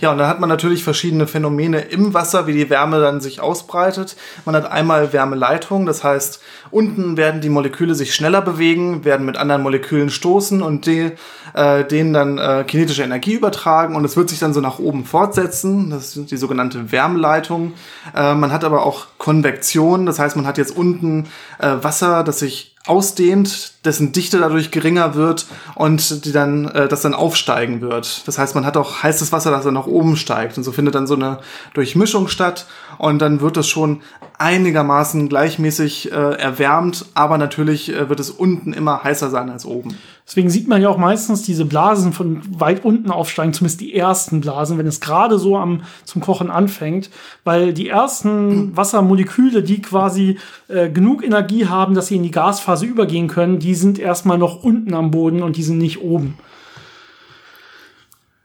Ja, 0.00 0.12
und 0.12 0.18
dann 0.18 0.28
hat 0.28 0.40
man 0.40 0.48
natürlich 0.48 0.84
verschiedene 0.84 1.26
Phänomene 1.26 1.80
im 1.80 2.14
Wasser, 2.14 2.46
wie 2.46 2.52
die 2.52 2.70
Wärme 2.70 3.00
dann 3.00 3.20
sich 3.20 3.40
ausbreitet. 3.40 4.16
Man 4.44 4.54
hat 4.54 4.70
einmal 4.70 5.12
Wärmeleitung, 5.12 5.86
das 5.86 6.04
heißt, 6.04 6.40
unten 6.70 7.16
werden 7.16 7.40
die 7.40 7.48
Moleküle 7.48 7.94
sich 7.94 8.14
schneller 8.14 8.42
bewegen, 8.42 9.04
werden 9.04 9.26
mit 9.26 9.36
anderen 9.36 9.62
Molekülen 9.62 10.10
stoßen 10.10 10.62
und 10.62 10.86
die, 10.86 11.12
äh, 11.54 11.84
denen 11.84 12.12
dann 12.12 12.38
äh, 12.38 12.64
kinetische 12.66 13.02
Energie 13.02 13.34
übertragen 13.34 13.96
und 13.96 14.04
es 14.04 14.16
wird 14.16 14.30
sich 14.30 14.38
dann 14.38 14.54
so 14.54 14.60
nach 14.60 14.78
oben 14.78 15.04
fortsetzen. 15.04 15.90
Das 15.90 16.16
ist 16.16 16.30
die 16.30 16.36
sogenannte 16.36 16.92
Wärmeleitung. 16.92 17.72
Äh, 18.14 18.34
man 18.34 18.52
hat 18.52 18.64
aber 18.64 18.86
auch 18.86 19.06
Konvektion, 19.18 20.06
das 20.06 20.18
heißt, 20.18 20.36
man 20.36 20.46
hat 20.46 20.58
jetzt 20.58 20.76
unten 20.76 21.26
äh, 21.58 21.76
Wasser, 21.80 22.22
das 22.22 22.38
sich 22.38 22.76
ausdehnt, 22.86 23.74
dessen 23.84 24.12
Dichte 24.12 24.38
dadurch 24.38 24.70
geringer 24.70 25.14
wird 25.14 25.46
und 25.74 26.24
die 26.24 26.32
dann, 26.32 26.66
äh, 26.68 26.88
das 26.88 27.02
dann 27.02 27.12
aufsteigen 27.12 27.82
wird. 27.82 28.26
Das 28.26 28.38
heißt, 28.38 28.54
man 28.54 28.64
hat 28.64 28.76
auch 28.78 29.02
heißes 29.02 29.32
Wasser, 29.32 29.50
das 29.50 29.64
dann 29.64 29.74
nach 29.74 29.86
oben 29.86 30.16
steigt. 30.16 30.56
Und 30.56 30.64
so 30.64 30.72
findet 30.72 30.94
dann 30.94 31.06
so 31.06 31.14
eine 31.14 31.40
Durchmischung 31.74 32.28
statt 32.28 32.66
und 32.96 33.20
dann 33.20 33.42
wird 33.42 33.58
es 33.58 33.68
schon 33.68 34.00
einigermaßen 34.38 35.28
gleichmäßig 35.28 36.10
äh, 36.10 36.14
erwärmt, 36.14 37.04
aber 37.12 37.36
natürlich 37.36 37.90
äh, 37.92 38.08
wird 38.08 38.18
es 38.18 38.30
unten 38.30 38.72
immer 38.72 39.04
heißer 39.04 39.28
sein 39.28 39.50
als 39.50 39.66
oben. 39.66 39.98
Deswegen 40.30 40.48
sieht 40.48 40.68
man 40.68 40.80
ja 40.80 40.88
auch 40.88 40.96
meistens 40.96 41.42
diese 41.42 41.64
Blasen 41.64 42.12
von 42.12 42.40
weit 42.56 42.84
unten 42.84 43.10
aufsteigen, 43.10 43.52
zumindest 43.52 43.80
die 43.80 43.96
ersten 43.96 44.40
Blasen, 44.40 44.78
wenn 44.78 44.86
es 44.86 45.00
gerade 45.00 45.40
so 45.40 45.56
am 45.56 45.82
zum 46.04 46.22
Kochen 46.22 46.52
anfängt, 46.52 47.10
weil 47.42 47.72
die 47.72 47.88
ersten 47.88 48.76
Wassermoleküle, 48.76 49.64
die 49.64 49.82
quasi 49.82 50.38
äh, 50.68 50.88
genug 50.88 51.24
Energie 51.24 51.66
haben, 51.66 51.94
dass 51.94 52.06
sie 52.06 52.14
in 52.14 52.22
die 52.22 52.30
Gasphase 52.30 52.86
übergehen 52.86 53.26
können, 53.26 53.58
die 53.58 53.74
sind 53.74 53.98
erstmal 53.98 54.38
noch 54.38 54.62
unten 54.62 54.94
am 54.94 55.10
Boden 55.10 55.42
und 55.42 55.56
die 55.56 55.64
sind 55.64 55.78
nicht 55.78 56.00
oben. 56.00 56.38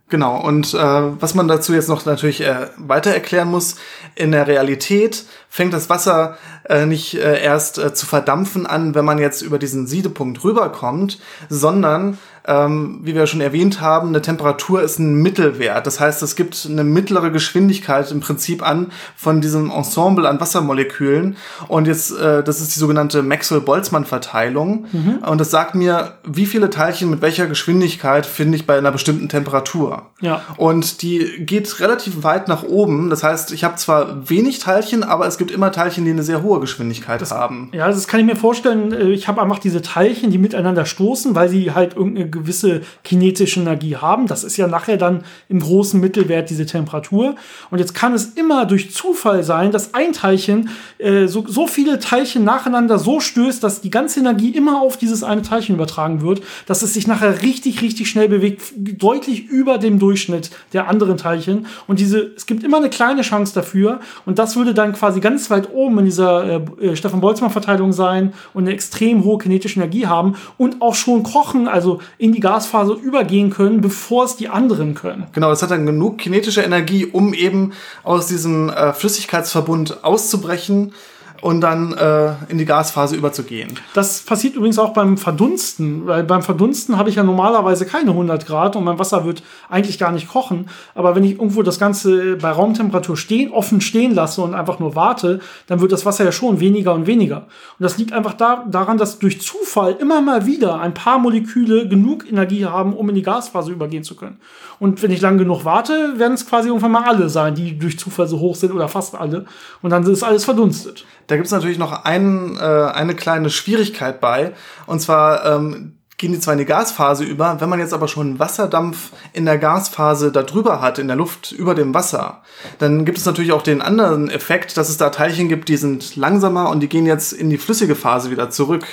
Genau, 0.07 0.39
und 0.39 0.75
äh, 0.75 0.77
was 0.77 1.33
man 1.33 1.47
dazu 1.47 1.73
jetzt 1.73 1.89
noch 1.89 2.05
natürlich 2.05 2.41
äh, 2.41 2.67
weiter 2.77 3.11
erklären 3.11 3.49
muss, 3.49 3.77
in 4.13 4.31
der 4.31 4.45
Realität 4.45 5.25
fängt 5.49 5.73
das 5.73 5.89
Wasser 5.89 6.37
äh, 6.69 6.85
nicht 6.85 7.15
äh, 7.15 7.41
erst 7.41 7.79
äh, 7.79 7.91
zu 7.91 8.05
verdampfen 8.05 8.67
an, 8.67 8.93
wenn 8.93 9.03
man 9.03 9.17
jetzt 9.17 9.41
über 9.41 9.57
diesen 9.57 9.87
Siedepunkt 9.87 10.43
rüberkommt, 10.43 11.19
sondern 11.49 12.19
ähm, 12.47 12.99
wie 13.03 13.15
wir 13.15 13.27
schon 13.27 13.41
erwähnt 13.41 13.81
haben, 13.81 14.09
eine 14.09 14.21
Temperatur 14.21 14.81
ist 14.81 14.99
ein 14.99 15.15
Mittelwert. 15.15 15.85
Das 15.87 15.99
heißt, 15.99 16.21
es 16.23 16.35
gibt 16.35 16.67
eine 16.69 16.83
mittlere 16.83 17.31
Geschwindigkeit 17.31 18.11
im 18.11 18.19
Prinzip 18.19 18.65
an 18.65 18.91
von 19.15 19.41
diesem 19.41 19.71
Ensemble 19.71 20.27
an 20.27 20.39
Wassermolekülen. 20.39 21.37
Und 21.67 21.87
jetzt, 21.87 22.17
äh, 22.17 22.43
das 22.43 22.61
ist 22.61 22.75
die 22.75 22.79
sogenannte 22.79 23.23
Maxwell-Boltzmann-Verteilung. 23.23 24.85
Mhm. 24.91 25.17
Und 25.27 25.41
das 25.41 25.51
sagt 25.51 25.75
mir, 25.75 26.19
wie 26.23 26.45
viele 26.45 26.69
Teilchen 26.69 27.09
mit 27.09 27.21
welcher 27.21 27.47
Geschwindigkeit 27.47 28.25
finde 28.25 28.57
ich 28.57 28.67
bei 28.67 28.77
einer 28.77 28.91
bestimmten 28.91 29.29
Temperatur. 29.29 30.03
Ja. 30.21 30.41
Und 30.57 31.01
die 31.01 31.45
geht 31.45 31.79
relativ 31.79 32.23
weit 32.23 32.47
nach 32.47 32.63
oben. 32.63 33.09
Das 33.09 33.23
heißt, 33.23 33.51
ich 33.53 33.63
habe 33.63 33.75
zwar 33.75 34.29
wenig 34.29 34.59
Teilchen, 34.59 35.03
aber 35.03 35.27
es 35.27 35.37
gibt 35.37 35.51
immer 35.51 35.71
Teilchen, 35.71 36.05
die 36.05 36.11
eine 36.11 36.23
sehr 36.23 36.43
hohe 36.43 36.59
Geschwindigkeit 36.59 37.21
das, 37.21 37.31
haben. 37.31 37.69
Ja, 37.73 37.87
das 37.87 38.07
kann 38.07 38.19
ich 38.19 38.25
mir 38.25 38.35
vorstellen. 38.35 38.91
Äh, 38.91 39.09
ich 39.09 39.27
habe 39.27 39.41
einfach 39.41 39.59
diese 39.59 39.81
Teilchen, 39.81 40.31
die 40.31 40.37
miteinander 40.37 40.85
stoßen, 40.85 41.35
weil 41.35 41.49
sie 41.49 41.71
halt 41.71 41.95
irgendeine 41.95 42.34
gewisse 42.35 42.81
kinetische 43.03 43.59
Energie 43.59 43.95
haben. 43.95 44.27
Das 44.27 44.43
ist 44.43 44.57
ja 44.57 44.67
nachher 44.67 44.97
dann 44.97 45.23
im 45.49 45.59
großen 45.59 45.99
Mittelwert 45.99 46.49
diese 46.49 46.65
Temperatur. 46.65 47.35
Und 47.71 47.79
jetzt 47.79 47.95
kann 47.95 48.13
es 48.13 48.25
immer 48.35 48.65
durch 48.65 48.93
Zufall 48.93 49.43
sein, 49.43 49.71
dass 49.71 49.93
ein 49.93 50.13
Teilchen 50.13 50.69
äh, 50.97 51.27
so, 51.27 51.45
so 51.47 51.67
viele 51.67 51.99
Teilchen 51.99 52.43
nacheinander 52.43 52.99
so 52.99 53.19
stößt, 53.19 53.63
dass 53.63 53.81
die 53.81 53.89
ganze 53.89 54.19
Energie 54.19 54.49
immer 54.49 54.81
auf 54.81 54.97
dieses 54.97 55.23
eine 55.23 55.41
Teilchen 55.41 55.75
übertragen 55.75 56.21
wird, 56.21 56.41
dass 56.65 56.81
es 56.81 56.93
sich 56.93 57.07
nachher 57.07 57.41
richtig, 57.41 57.81
richtig 57.81 58.09
schnell 58.09 58.29
bewegt, 58.29 58.73
deutlich 58.75 59.47
über 59.47 59.77
dem 59.77 59.99
Durchschnitt 59.99 60.51
der 60.73 60.87
anderen 60.87 61.17
Teilchen. 61.17 61.67
Und 61.87 61.99
diese, 61.99 62.31
es 62.35 62.45
gibt 62.45 62.63
immer 62.63 62.77
eine 62.77 62.89
kleine 62.89 63.21
Chance 63.21 63.53
dafür. 63.53 63.99
Und 64.25 64.39
das 64.39 64.55
würde 64.55 64.73
dann 64.73 64.93
quasi 64.93 65.19
ganz 65.19 65.49
weit 65.49 65.73
oben 65.73 65.99
in 65.99 66.05
dieser 66.05 66.61
äh, 66.81 66.87
äh 66.87 66.95
Stefan-Boltzmann-Verteilung 66.95 67.93
sein 67.93 68.33
und 68.53 68.63
eine 68.63 68.73
extrem 68.73 69.23
hohe 69.23 69.37
kinetische 69.37 69.79
Energie 69.79 70.07
haben 70.07 70.35
und 70.57 70.81
auch 70.81 70.95
schon 70.95 71.23
kochen, 71.23 71.67
also 71.67 71.99
in 72.17 72.24
die 72.31 72.39
Gasphase 72.39 72.93
übergehen 72.93 73.49
können, 73.49 73.81
bevor 73.81 74.25
es 74.25 74.35
die 74.35 74.49
anderen 74.49 74.93
können. 74.93 75.27
Genau, 75.33 75.49
das 75.49 75.61
hat 75.61 75.71
dann 75.71 75.85
genug 75.85 76.17
kinetische 76.17 76.61
Energie, 76.61 77.05
um 77.05 77.33
eben 77.33 77.73
aus 78.03 78.27
diesem 78.27 78.69
äh, 78.69 78.93
Flüssigkeitsverbund 78.93 80.03
auszubrechen 80.03 80.93
und 81.41 81.61
dann 81.61 81.93
äh, 81.93 82.33
in 82.49 82.57
die 82.57 82.65
Gasphase 82.65 83.15
überzugehen. 83.15 83.73
Das 83.93 84.21
passiert 84.21 84.55
übrigens 84.55 84.79
auch 84.79 84.93
beim 84.93 85.17
Verdunsten, 85.17 86.07
weil 86.07 86.23
beim 86.23 86.41
Verdunsten 86.41 86.97
habe 86.97 87.09
ich 87.09 87.15
ja 87.15 87.23
normalerweise 87.23 87.85
keine 87.85 88.11
100 88.11 88.45
Grad 88.45 88.75
und 88.75 88.83
mein 88.83 88.99
Wasser 88.99 89.25
wird 89.25 89.43
eigentlich 89.69 89.99
gar 89.99 90.11
nicht 90.11 90.27
kochen. 90.27 90.69
Aber 90.93 91.15
wenn 91.15 91.23
ich 91.23 91.33
irgendwo 91.33 91.61
das 91.63 91.79
Ganze 91.79 92.37
bei 92.37 92.51
Raumtemperatur 92.51 93.17
stehen, 93.17 93.51
offen 93.51 93.81
stehen 93.81 94.13
lasse 94.13 94.41
und 94.41 94.53
einfach 94.53 94.79
nur 94.79 94.95
warte, 94.95 95.39
dann 95.67 95.81
wird 95.81 95.91
das 95.91 96.05
Wasser 96.05 96.25
ja 96.25 96.31
schon 96.31 96.59
weniger 96.59 96.93
und 96.93 97.07
weniger. 97.07 97.47
Und 97.77 97.83
das 97.83 97.97
liegt 97.97 98.13
einfach 98.13 98.33
da, 98.33 98.65
daran, 98.69 98.97
dass 98.97 99.19
durch 99.19 99.41
Zufall 99.41 99.97
immer 99.99 100.21
mal 100.21 100.45
wieder 100.45 100.79
ein 100.79 100.93
paar 100.93 101.19
Moleküle 101.19 101.87
genug 101.87 102.29
Energie 102.29 102.65
haben, 102.65 102.93
um 102.93 103.09
in 103.09 103.15
die 103.15 103.21
Gasphase 103.21 103.71
übergehen 103.71 104.03
zu 104.03 104.15
können. 104.15 104.39
Und 104.79 105.01
wenn 105.01 105.11
ich 105.11 105.21
lang 105.21 105.37
genug 105.37 105.65
warte, 105.65 106.17
werden 106.17 106.33
es 106.33 106.47
quasi 106.47 106.67
irgendwann 106.67 106.91
mal 106.91 107.03
alle 107.03 107.29
sein, 107.29 107.55
die 107.55 107.77
durch 107.77 107.97
Zufall 107.97 108.27
so 108.27 108.39
hoch 108.39 108.55
sind 108.55 108.73
oder 108.73 108.87
fast 108.87 109.15
alle. 109.15 109.45
Und 109.81 109.89
dann 109.89 110.03
ist 110.03 110.23
alles 110.23 110.45
verdunstet. 110.45 111.05
Da 111.27 111.35
gibt 111.35 111.47
es 111.47 111.51
natürlich 111.51 111.77
noch 111.77 112.05
ein, 112.05 112.57
äh, 112.57 112.61
eine 112.61 113.15
kleine 113.15 113.49
Schwierigkeit 113.49 114.21
bei. 114.21 114.53
Und 114.85 115.01
zwar 115.01 115.45
ähm, 115.45 115.95
gehen 116.17 116.31
die 116.31 116.39
zwar 116.39 116.53
in 116.53 116.59
die 116.59 116.65
Gasphase 116.65 117.23
über, 117.23 117.59
wenn 117.59 117.69
man 117.69 117.79
jetzt 117.79 117.93
aber 117.93 118.07
schon 118.07 118.39
Wasserdampf 118.39 119.11
in 119.33 119.45
der 119.45 119.57
Gasphase 119.57 120.31
da 120.31 120.43
drüber 120.43 120.81
hat, 120.81 120.97
in 120.97 121.07
der 121.07 121.17
Luft 121.17 121.51
über 121.51 121.75
dem 121.75 121.93
Wasser, 121.93 122.41
dann 122.79 123.03
gibt 123.05 123.17
es 123.17 123.25
natürlich 123.25 123.51
auch 123.51 123.61
den 123.61 123.81
anderen 123.81 124.29
Effekt, 124.29 124.77
dass 124.77 124.89
es 124.89 124.97
da 124.97 125.09
Teilchen 125.09 125.49
gibt, 125.49 125.67
die 125.67 125.77
sind 125.77 126.15
langsamer 126.15 126.69
und 126.69 126.79
die 126.79 126.89
gehen 126.89 127.05
jetzt 127.05 127.33
in 127.33 127.49
die 127.49 127.57
flüssige 127.57 127.95
Phase 127.95 128.31
wieder 128.31 128.49
zurück. 128.49 128.85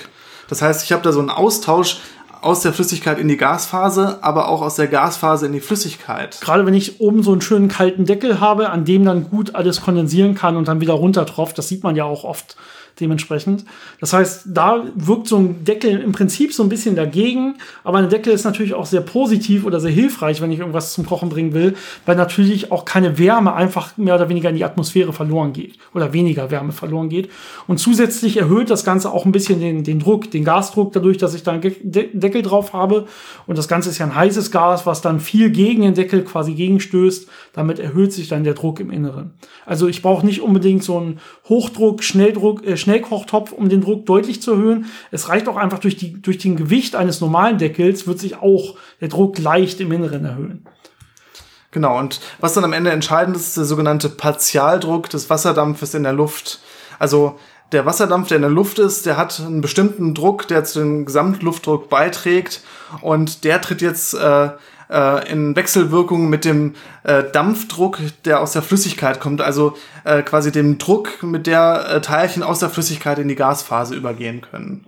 Das 0.49 0.63
heißt, 0.63 0.85
ich 0.85 0.93
habe 0.93 1.03
da 1.03 1.13
so 1.13 1.21
einen 1.21 1.31
Austausch 1.31 2.01
aus 2.43 2.61
der 2.61 2.73
Flüssigkeit 2.73 3.19
in 3.19 3.29
die 3.29 3.37
Gasphase, 3.37 4.19
aber 4.21 4.49
auch 4.49 4.63
aus 4.63 4.75
der 4.75 4.89
Gasphase 4.89 5.47
in 5.47 5.53
die 5.53 5.61
Flüssigkeit. 5.61 6.41
Gerade 6.41 6.67
wenn 6.67 6.75
ich 6.75 7.01
oben 7.01 7.23
so 7.23 7.33
einen 7.33 7.41
schönen 7.41 7.69
kalten 7.69 8.05
Deckel 8.05 8.41
habe, 8.41 8.71
an 8.71 8.85
dem 8.85 9.05
dann 9.05 9.31
gut 9.31 9.55
alles 9.55 9.81
kondensieren 9.81 10.35
kann 10.35 10.57
und 10.57 10.67
dann 10.67 10.81
wieder 10.81 10.95
runtertropft, 10.95 11.57
das 11.57 11.69
sieht 11.69 11.85
man 11.85 11.95
ja 11.95 12.05
auch 12.05 12.25
oft 12.25 12.57
dementsprechend. 13.01 13.65
Das 14.01 14.13
heißt, 14.13 14.43
da 14.47 14.85
wirkt 14.95 15.29
so 15.29 15.39
ein 15.39 15.65
Deckel 15.65 16.01
im 16.01 16.13
Prinzip 16.13 16.53
so 16.53 16.63
ein 16.63 16.69
bisschen 16.69 16.97
dagegen, 16.97 17.57
aber 17.85 17.99
ein 17.99 18.09
Deckel 18.09 18.33
ist 18.33 18.45
natürlich 18.45 18.75
auch 18.75 18.87
sehr 18.87 19.01
positiv 19.01 19.65
oder 19.65 19.81
sehr 19.81 19.91
hilfreich, 19.91 20.41
wenn 20.41 20.53
ich 20.53 20.59
irgendwas 20.59 20.93
zum 20.93 21.07
Kochen 21.07 21.29
bringen 21.29 21.55
will, 21.55 21.75
weil 22.07 22.17
natürlich 22.17 22.71
auch 22.71 22.85
keine 22.85 23.19
Wärme 23.19 23.55
einfach 23.55 23.97
mehr 23.97 24.15
oder 24.15 24.29
weniger 24.29 24.51
in 24.51 24.57
die 24.57 24.65
Atmosphäre 24.65 25.13
verloren 25.13 25.53
geht 25.53 25.79
oder 25.95 26.13
weniger 26.13 26.51
Wärme 26.51 26.73
verloren 26.73 27.09
geht. 27.09 27.31
Und 27.67 27.79
zusätzlich 27.79 28.37
erhöht 28.37 28.71
das 28.71 28.85
Ganze 28.85 29.11
auch 29.11 29.25
ein 29.25 29.33
bisschen 29.33 29.61
den, 29.61 29.85
den 29.85 29.99
Druck, 29.99 30.31
den 30.31 30.45
Gasdruck, 30.45 30.93
dadurch, 30.93 31.19
dass 31.19 31.35
ich 31.35 31.43
da 31.43 31.53
einen 31.53 31.63
Deckel 31.63 32.43
drauf 32.43 32.73
habe. 32.73 33.07
Und 33.47 33.59
das 33.59 33.69
Ganze 33.69 33.91
ist 33.91 33.99
ja 33.99 34.07
ein 34.07 34.15
heißes 34.15 34.51
Gas, 34.51 34.87
was 34.87 35.01
dann 35.01 35.21
viel 35.21 35.51
gegen 35.51 35.83
den 35.83 35.95
Deckel 35.95 36.25
quasi 36.25 36.55
gegenstößt. 36.55 37.29
Damit 37.53 37.79
erhöht 37.79 38.13
sich 38.13 38.29
dann 38.29 38.45
der 38.45 38.55
Druck 38.55 38.81
im 38.81 38.91
Inneren. 38.91 39.33
Also 39.67 39.89
ich 39.89 40.03
brauche 40.03 40.25
nicht 40.25 40.41
unbedingt 40.41 40.83
so 40.83 40.99
einen 40.99 41.21
Hochdruck, 41.49 42.03
Schnelldruck, 42.03 42.67
äh, 42.67 42.77
Schnellkochtopf, 42.83 43.53
um 43.53 43.69
den 43.69 43.81
Druck 43.81 44.07
deutlich 44.07 44.43
zu 44.43 44.53
erhöhen. 44.53 44.87
Es 45.11 45.29
reicht 45.29 45.49
auch 45.49 45.57
einfach 45.57 45.79
durch, 45.79 45.97
die, 45.97 46.21
durch 46.21 46.39
den 46.39 46.57
Gewicht 46.57 46.95
eines 46.97 47.21
normalen 47.21 47.59
Deckels 47.59 48.07
wird 48.07 48.19
sich 48.19 48.37
auch 48.37 48.77
der 49.01 49.09
Druck 49.09 49.39
leicht 49.39 49.81
im 49.81 49.93
Inneren 49.93 50.25
erhöhen. 50.25 50.67
Genau, 51.71 51.99
und 51.99 52.21
was 52.39 52.53
dann 52.53 52.65
am 52.65 52.75
Ende 52.75 52.91
entscheidend 52.91 53.35
ist, 53.35 53.49
ist 53.49 53.57
der 53.57 53.65
sogenannte 53.65 54.11
Partialdruck 54.11 55.09
des 55.09 55.31
Wasserdampfes 55.31 55.95
in 55.95 56.03
der 56.03 56.13
Luft. 56.13 56.61
Also 56.99 57.39
der 57.73 57.87
Wasserdampf, 57.87 58.29
der 58.29 58.37
in 58.37 58.43
der 58.43 58.51
Luft 58.51 58.79
ist, 58.79 59.07
der 59.07 59.17
hat 59.17 59.41
einen 59.41 59.63
bestimmten 59.63 60.15
Druck, 60.15 60.47
der 60.49 60.65
zu 60.65 60.81
dem 60.81 61.07
Gesamtluftdruck 61.07 61.89
beiträgt 61.89 62.63
und 63.01 63.45
der 63.45 63.63
tritt 63.63 63.81
jetzt 63.81 64.13
äh, 64.13 64.51
äh, 64.93 65.31
in 65.31 65.57
Wechselwirkung 65.57 66.29
mit 66.29 66.45
dem 66.45 66.75
äh, 67.05 67.25
Dampfdruck, 67.33 67.99
der 68.25 68.41
aus 68.41 68.53
der 68.53 68.63
Flüssigkeit 68.63 69.21
kommt, 69.21 69.41
also 69.41 69.75
äh, 70.05 70.23
quasi 70.23 70.53
dem 70.53 70.79
Druck, 70.79 71.23
mit 71.23 71.47
der 71.47 71.87
äh, 71.89 72.01
Teilchen 72.01 72.43
aus 72.43 72.59
der 72.59 72.71
Flüssigkeit 72.71 73.19
in 73.19 73.29
die 73.29 73.35
Gasphase 73.35 73.95
übergehen 73.95 74.43
können. 74.43 74.87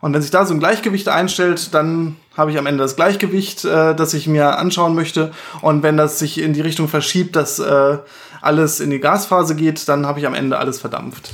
Und 0.00 0.12
wenn 0.12 0.20
sich 0.20 0.30
da 0.30 0.44
so 0.44 0.52
ein 0.52 0.60
Gleichgewicht 0.60 1.08
einstellt, 1.08 1.72
dann 1.72 2.16
habe 2.36 2.50
ich 2.50 2.58
am 2.58 2.66
Ende 2.66 2.82
das 2.82 2.96
Gleichgewicht, 2.96 3.64
äh, 3.64 3.94
das 3.94 4.12
ich 4.12 4.26
mir 4.26 4.58
anschauen 4.58 4.94
möchte. 4.94 5.32
Und 5.62 5.82
wenn 5.82 5.96
das 5.96 6.18
sich 6.18 6.38
in 6.38 6.52
die 6.52 6.60
Richtung 6.60 6.88
verschiebt, 6.88 7.36
dass 7.36 7.58
äh, 7.58 7.98
alles 8.42 8.80
in 8.80 8.90
die 8.90 9.00
Gasphase 9.00 9.54
geht, 9.54 9.88
dann 9.88 10.06
habe 10.06 10.18
ich 10.18 10.26
am 10.26 10.34
Ende 10.34 10.58
alles 10.58 10.78
verdampft. 10.78 11.30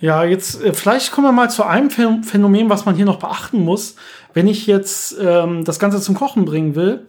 Ja, 0.00 0.22
jetzt 0.22 0.62
äh, 0.62 0.74
vielleicht 0.74 1.10
kommen 1.10 1.26
wir 1.26 1.32
mal 1.32 1.50
zu 1.50 1.64
einem 1.64 1.90
Phänomen, 1.90 2.70
was 2.70 2.84
man 2.84 2.94
hier 2.94 3.04
noch 3.04 3.18
beachten 3.18 3.64
muss. 3.64 3.96
Wenn 4.32 4.46
ich 4.46 4.68
jetzt 4.68 5.16
ähm, 5.20 5.64
das 5.64 5.80
Ganze 5.80 6.00
zum 6.00 6.14
Kochen 6.14 6.44
bringen 6.44 6.76
will 6.76 7.06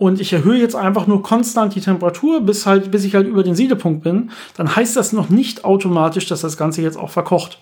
und 0.00 0.18
ich 0.18 0.32
erhöhe 0.32 0.58
jetzt 0.58 0.74
einfach 0.74 1.06
nur 1.06 1.22
konstant 1.22 1.74
die 1.74 1.82
Temperatur, 1.82 2.40
bis 2.40 2.64
halt, 2.64 2.90
bis 2.90 3.04
ich 3.04 3.14
halt 3.14 3.26
über 3.26 3.42
den 3.42 3.54
Siedepunkt 3.54 4.02
bin, 4.02 4.30
dann 4.56 4.74
heißt 4.74 4.96
das 4.96 5.12
noch 5.12 5.28
nicht 5.28 5.66
automatisch, 5.66 6.26
dass 6.26 6.40
das 6.40 6.56
Ganze 6.56 6.80
jetzt 6.80 6.96
auch 6.96 7.10
verkocht. 7.10 7.60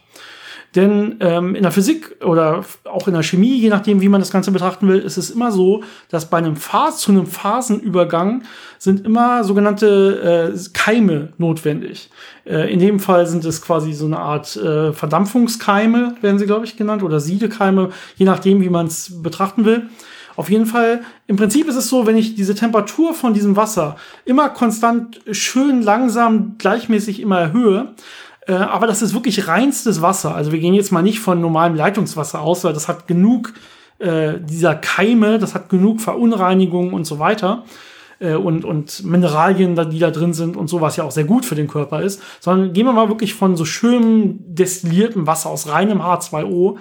Denn 0.77 1.17
ähm, 1.19 1.57
in 1.57 1.65
der 1.65 1.73
Physik 1.73 2.15
oder 2.25 2.65
auch 2.85 3.09
in 3.09 3.15
der 3.15 3.25
Chemie, 3.25 3.57
je 3.57 3.71
nachdem, 3.71 4.01
wie 4.01 4.09
man 4.09 4.21
das 4.21 4.31
Ganze 4.31 4.53
betrachten 4.53 4.87
will, 4.87 5.01
ist 5.01 5.17
es 5.17 5.31
immer 5.31 5.51
so, 5.51 5.83
dass 6.11 6.31
bei 6.31 6.39
einem 6.39 6.55
Phas 6.55 6.99
zu 6.99 7.11
einem 7.11 7.27
Phasenübergang 7.27 8.45
sind 8.79 9.05
immer 9.05 9.43
sogenannte 9.43 10.53
äh, 10.55 10.59
Keime 10.75 11.33
notwendig. 11.39 12.09
Äh, 12.45 12.73
in 12.73 12.79
dem 12.79 13.01
Fall 13.01 13.27
sind 13.27 13.45
es 13.47 13.63
quasi 13.63 13.93
so 13.95 14.07
eine 14.07 14.21
Art 14.21 14.55
äh, 14.55 14.93
Verdampfungskeime, 14.93 16.15
werden 16.21 16.39
sie, 16.39 16.47
glaube 16.47 16.67
ich, 16.67 16.77
genannt, 16.77 17.03
oder 17.03 17.19
Siedekeime, 17.19 17.89
je 18.15 18.27
nachdem, 18.27 18.61
wie 18.61 18.71
man 18.71 18.87
es 18.87 19.23
betrachten 19.25 19.65
will. 19.65 19.89
Auf 20.39 20.51
jeden 20.51 20.67
Fall, 20.67 21.01
im 21.27 21.35
Prinzip 21.35 21.67
ist 21.67 21.75
es 21.75 21.89
so, 21.89 22.07
wenn 22.07 22.17
ich 22.17 22.37
diese 22.37 22.55
Temperatur 22.55 23.13
von 23.13 23.35
diesem 23.35 23.57
Wasser 23.57 23.97
immer 24.25 24.51
konstant 24.51 25.21
schön 25.33 25.83
langsam 25.83 26.55
gleichmäßig 26.59 27.19
immer 27.19 27.41
erhöhe, 27.41 27.95
äh, 28.47 28.53
aber 28.53 28.87
das 28.87 29.03
ist 29.03 29.15
wirklich 29.15 29.49
reinstes 29.49 30.01
Wasser. 30.01 30.37
Also 30.37 30.53
wir 30.53 30.61
gehen 30.61 30.75
jetzt 30.75 30.93
mal 30.93 31.03
nicht 31.03 31.19
von 31.19 31.41
normalem 31.41 31.75
Leitungswasser 31.75 32.41
aus, 32.41 32.63
weil 32.63 32.73
das 32.73 32.87
hat 32.87 33.09
genug 33.09 33.53
äh, 33.99 34.35
dieser 34.39 34.77
Keime, 34.77 35.41
das 35.41 35.57
hat 35.57 35.71
genug 35.71 36.01
Verunreinigungen 36.01 36.93
und 36.93 37.05
so 37.05 37.19
weiter 37.19 37.65
äh, 38.21 38.35
und, 38.35 38.65
und 38.65 39.05
Mineralien, 39.05 39.75
die 39.91 39.99
da 39.99 40.13
drin 40.13 40.35
sind 40.35 40.57
und 40.57 40.69
so, 40.69 40.81
was 40.81 40.95
ja 40.95 41.03
auch 41.03 41.11
sehr 41.11 41.25
gut 41.25 41.47
für 41.47 41.57
den 41.57 41.67
Körper 41.67 42.01
ist, 42.01 42.23
sondern 42.39 42.73
gehen 42.73 42.87
wir 42.87 42.93
mal 42.93 43.09
wirklich 43.09 43.35
von 43.35 43.57
so 43.57 43.65
schönem 43.65 44.39
destilliertem 44.47 45.27
Wasser 45.27 45.51
aus 45.51 45.67
reinem 45.67 46.01
H2O 46.01 46.77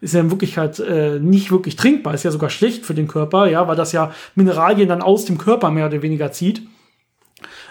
ist 0.00 0.14
ja 0.14 0.20
in 0.20 0.30
Wirklichkeit 0.30 0.78
äh, 0.78 1.18
nicht 1.18 1.50
wirklich 1.50 1.76
trinkbar, 1.76 2.14
ist 2.14 2.24
ja 2.24 2.30
sogar 2.30 2.50
schlecht 2.50 2.84
für 2.86 2.94
den 2.94 3.08
Körper, 3.08 3.46
ja, 3.46 3.66
weil 3.68 3.76
das 3.76 3.92
ja 3.92 4.12
Mineralien 4.34 4.88
dann 4.88 5.02
aus 5.02 5.24
dem 5.24 5.38
Körper 5.38 5.70
mehr 5.70 5.86
oder 5.86 6.02
weniger 6.02 6.32
zieht. 6.32 6.62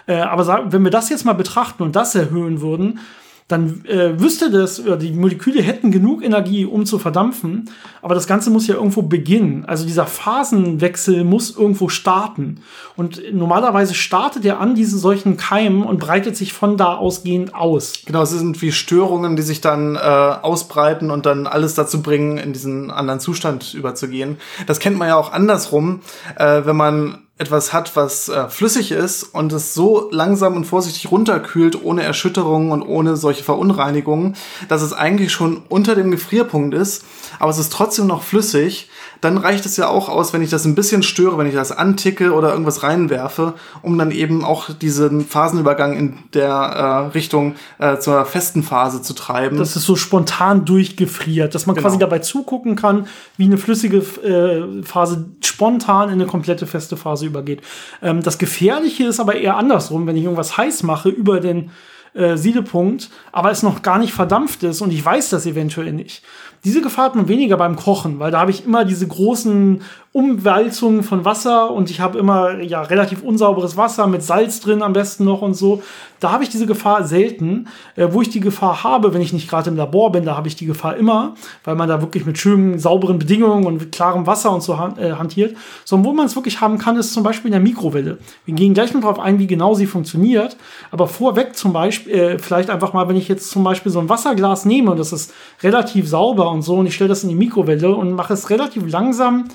Äh, 0.07 0.15
aber 0.15 0.71
wenn 0.71 0.83
wir 0.83 0.91
das 0.91 1.09
jetzt 1.09 1.25
mal 1.25 1.33
betrachten 1.33 1.83
und 1.83 1.95
das 1.95 2.15
erhöhen 2.15 2.61
würden, 2.61 2.99
dann 3.47 3.85
äh, 3.85 4.19
wüsste 4.19 4.51
das, 4.51 4.79
oder 4.79 4.97
die 4.97 5.13
Moleküle 5.13 5.61
hätten 5.61 5.89
genug 5.89 6.21
Energie, 6.21 6.65
um 6.65 6.85
zu 6.85 6.99
verdampfen, 6.99 7.69
aber 8.01 8.13
das 8.13 8.27
Ganze 8.27 8.49
muss 8.49 8.67
ja 8.67 8.75
irgendwo 8.75 9.03
beginnen. 9.03 9.63
Also 9.65 9.85
dieser 9.85 10.05
Phasenwechsel 10.05 11.23
muss 11.23 11.55
irgendwo 11.55 11.87
starten. 11.87 12.59
Und 12.97 13.21
normalerweise 13.33 13.93
startet 13.93 14.43
er 14.43 14.59
an 14.59 14.75
diesen 14.75 14.99
solchen 14.99 15.37
Keimen 15.37 15.83
und 15.83 15.99
breitet 15.99 16.35
sich 16.35 16.51
von 16.51 16.75
da 16.75 16.95
ausgehend 16.95 17.55
aus. 17.55 17.93
Genau, 18.05 18.23
es 18.23 18.31
sind 18.31 18.61
wie 18.61 18.73
Störungen, 18.73 19.37
die 19.37 19.43
sich 19.43 19.61
dann 19.61 19.95
äh, 19.95 19.99
ausbreiten 19.99 21.09
und 21.09 21.25
dann 21.25 21.47
alles 21.47 21.73
dazu 21.73 22.01
bringen, 22.01 22.37
in 22.37 22.51
diesen 22.51 22.91
anderen 22.91 23.21
Zustand 23.21 23.73
überzugehen. 23.73 24.37
Das 24.65 24.79
kennt 24.79 24.97
man 24.97 25.07
ja 25.07 25.15
auch 25.15 25.31
andersrum, 25.31 26.01
äh, 26.35 26.65
wenn 26.65 26.75
man 26.75 27.26
etwas 27.37 27.71
hat, 27.71 27.95
was 27.95 28.29
äh, 28.29 28.49
flüssig 28.49 28.91
ist 28.91 29.23
und 29.23 29.53
es 29.53 29.73
so 29.73 30.09
langsam 30.11 30.55
und 30.55 30.65
vorsichtig 30.65 31.11
runterkühlt, 31.11 31.83
ohne 31.83 32.01
Erschütterungen 32.01 32.71
und 32.71 32.81
ohne 32.81 33.15
solche 33.15 33.43
Verunreinigungen, 33.43 34.35
dass 34.69 34.81
es 34.81 34.93
eigentlich 34.93 35.31
schon 35.31 35.61
unter 35.69 35.95
dem 35.95 36.09
Gefrierpunkt 36.09 36.73
ist, 36.73 37.05
aber 37.39 37.51
es 37.51 37.59
ist 37.59 37.71
trotzdem 37.71 38.07
noch 38.07 38.23
flüssig, 38.23 38.89
dann 39.21 39.37
reicht 39.37 39.65
es 39.65 39.77
ja 39.77 39.87
auch 39.87 40.09
aus, 40.09 40.33
wenn 40.33 40.41
ich 40.41 40.49
das 40.49 40.65
ein 40.65 40.75
bisschen 40.75 41.03
störe, 41.03 41.37
wenn 41.37 41.47
ich 41.47 41.53
das 41.53 41.71
anticke 41.71 42.33
oder 42.33 42.51
irgendwas 42.51 42.83
reinwerfe, 42.83 43.53
um 43.81 43.97
dann 43.97 44.11
eben 44.11 44.43
auch 44.43 44.69
diesen 44.71 45.25
Phasenübergang 45.25 45.95
in 45.97 46.17
der 46.33 46.49
äh, 46.49 47.11
Richtung 47.13 47.55
äh, 47.79 47.97
zur 47.97 48.25
festen 48.25 48.63
Phase 48.63 49.01
zu 49.01 49.13
treiben. 49.13 49.57
Dass 49.57 49.75
es 49.75 49.83
so 49.83 49.95
spontan 49.95 50.65
durchgefriert, 50.65 51.55
dass 51.55 51.65
man 51.65 51.75
genau. 51.75 51.87
quasi 51.87 51.99
dabei 51.99 52.19
zugucken 52.19 52.75
kann, 52.75 53.07
wie 53.37 53.45
eine 53.45 53.57
flüssige 53.57 53.97
äh, 53.97 54.83
Phase 54.83 55.25
spontan 55.41 56.09
in 56.09 56.15
eine 56.15 56.25
komplette 56.25 56.67
feste 56.67 56.97
Phase 56.97 57.26
übergeht. 57.27 57.61
Ähm, 58.01 58.23
das 58.23 58.37
Gefährliche 58.37 59.05
ist 59.05 59.19
aber 59.19 59.35
eher 59.35 59.57
andersrum, 59.57 60.07
wenn 60.07 60.17
ich 60.17 60.23
irgendwas 60.23 60.57
heiß 60.57 60.83
mache 60.83 61.09
über 61.09 61.39
den 61.39 61.71
äh, 62.13 62.35
Siedepunkt, 62.35 63.09
aber 63.31 63.51
es 63.51 63.63
noch 63.63 63.81
gar 63.83 63.99
nicht 63.99 64.13
verdampft 64.13 64.63
ist 64.63 64.81
und 64.81 64.91
ich 64.91 65.03
weiß 65.03 65.29
das 65.29 65.45
eventuell 65.45 65.93
nicht. 65.93 66.23
Diese 66.63 66.81
Gefahr 66.81 67.05
hat 67.05 67.15
man 67.15 67.27
weniger 67.27 67.57
beim 67.57 67.75
Kochen, 67.75 68.19
weil 68.19 68.31
da 68.31 68.39
habe 68.39 68.51
ich 68.51 68.65
immer 68.65 68.83
diese 68.83 69.07
großen 69.07 69.81
Umwälzungen 70.17 71.03
von 71.03 71.25
Wasser 71.25 71.69
und 71.71 71.91
ich 71.91 71.99
habe 71.99 72.17
immer 72.17 72.59
ja 72.61 72.81
relativ 72.81 73.21
unsauberes 73.21 73.77
Wasser 73.77 74.07
mit 74.07 74.23
Salz 74.23 74.59
drin 74.59 74.81
am 74.81 74.93
besten 74.93 75.25
noch 75.25 75.43
und 75.43 75.53
so. 75.53 75.83
Da 76.19 76.31
habe 76.31 76.43
ich 76.43 76.49
diese 76.49 76.65
Gefahr 76.65 77.03
selten. 77.03 77.67
Äh, 77.95 78.07
wo 78.11 78.23
ich 78.23 78.29
die 78.29 78.39
Gefahr 78.39 78.83
habe, 78.83 79.13
wenn 79.13 79.21
ich 79.21 79.33
nicht 79.33 79.47
gerade 79.47 79.69
im 79.69 79.75
Labor 79.75 80.11
bin, 80.11 80.25
da 80.25 80.35
habe 80.35 80.47
ich 80.47 80.55
die 80.55 80.65
Gefahr 80.65 80.95
immer, 80.95 81.35
weil 81.63 81.75
man 81.75 81.87
da 81.87 82.01
wirklich 82.01 82.25
mit 82.25 82.39
schönen, 82.39 82.79
sauberen 82.79 83.19
Bedingungen 83.19 83.65
und 83.65 83.91
klarem 83.91 84.25
Wasser 84.25 84.51
und 84.51 84.63
so 84.63 84.79
han 84.79 84.97
äh, 84.97 85.11
hantiert. 85.11 85.55
Sondern 85.85 86.09
wo 86.09 86.13
man 86.13 86.25
es 86.25 86.35
wirklich 86.35 86.61
haben 86.61 86.79
kann, 86.79 86.97
ist 86.97 87.13
zum 87.13 87.21
Beispiel 87.21 87.49
in 87.49 87.53
der 87.53 87.61
Mikrowelle. 87.61 88.17
Wir 88.45 88.55
gehen 88.55 88.73
gleich 88.73 88.93
noch 88.93 89.01
darauf 89.01 89.19
ein, 89.19 89.37
wie 89.37 89.45
genau 89.45 89.75
sie 89.75 89.85
funktioniert. 89.85 90.57
Aber 90.89 91.07
vorweg 91.07 91.55
zum 91.55 91.73
Beispiel, 91.73 92.13
äh, 92.13 92.39
vielleicht 92.39 92.71
einfach 92.71 92.93
mal, 92.93 93.07
wenn 93.07 93.17
ich 93.17 93.27
jetzt 93.27 93.51
zum 93.51 93.63
Beispiel 93.63 93.91
so 93.91 93.99
ein 93.99 94.09
Wasserglas 94.09 94.65
nehme 94.65 94.89
und 94.89 94.97
das 94.97 95.13
ist 95.13 95.31
relativ 95.61 96.09
sauber 96.09 96.49
und 96.57 96.63
so 96.63 96.75
und 96.75 96.87
ich 96.87 96.95
stelle 96.95 97.09
das 97.09 97.23
in 97.23 97.29
die 97.29 97.35
Mikrowelle 97.35 97.95
und 97.95 98.11
mache 98.13 98.33
es 98.33 98.49
relativ 98.49 98.83
langsam 98.91 99.45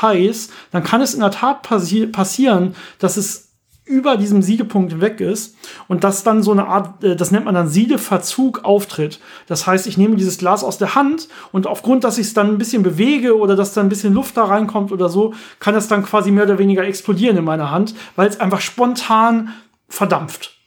heiß, 0.00 0.48
dann 0.70 0.84
kann 0.84 1.00
es 1.00 1.14
in 1.14 1.20
der 1.20 1.32
Tat 1.32 1.62
passi 1.62 2.06
passieren, 2.06 2.74
dass 2.98 3.16
es 3.16 3.48
über 3.84 4.16
diesem 4.16 4.42
Siedepunkt 4.42 5.00
weg 5.00 5.20
ist 5.20 5.56
und 5.88 6.04
dass 6.04 6.22
dann 6.22 6.42
so 6.42 6.52
eine 6.52 6.66
Art, 6.66 7.02
äh, 7.02 7.16
das 7.16 7.32
nennt 7.32 7.44
man 7.44 7.54
dann 7.54 7.68
Siedeverzug 7.68 8.64
auftritt. 8.64 9.18
Das 9.48 9.66
heißt, 9.66 9.86
ich 9.88 9.98
nehme 9.98 10.16
dieses 10.16 10.38
Glas 10.38 10.62
aus 10.62 10.78
der 10.78 10.94
Hand 10.94 11.28
und 11.50 11.66
aufgrund, 11.66 12.04
dass 12.04 12.18
ich 12.18 12.28
es 12.28 12.34
dann 12.34 12.48
ein 12.48 12.58
bisschen 12.58 12.84
bewege 12.84 13.36
oder 13.36 13.56
dass 13.56 13.74
dann 13.74 13.86
ein 13.86 13.88
bisschen 13.88 14.14
Luft 14.14 14.36
da 14.36 14.44
reinkommt 14.44 14.92
oder 14.92 15.08
so, 15.08 15.34
kann 15.58 15.74
es 15.74 15.88
dann 15.88 16.04
quasi 16.04 16.30
mehr 16.30 16.44
oder 16.44 16.58
weniger 16.58 16.84
explodieren 16.84 17.36
in 17.36 17.44
meiner 17.44 17.72
Hand, 17.72 17.94
weil 18.14 18.28
es 18.28 18.38
einfach 18.38 18.60
spontan 18.60 19.52
verdampft. 19.88 20.61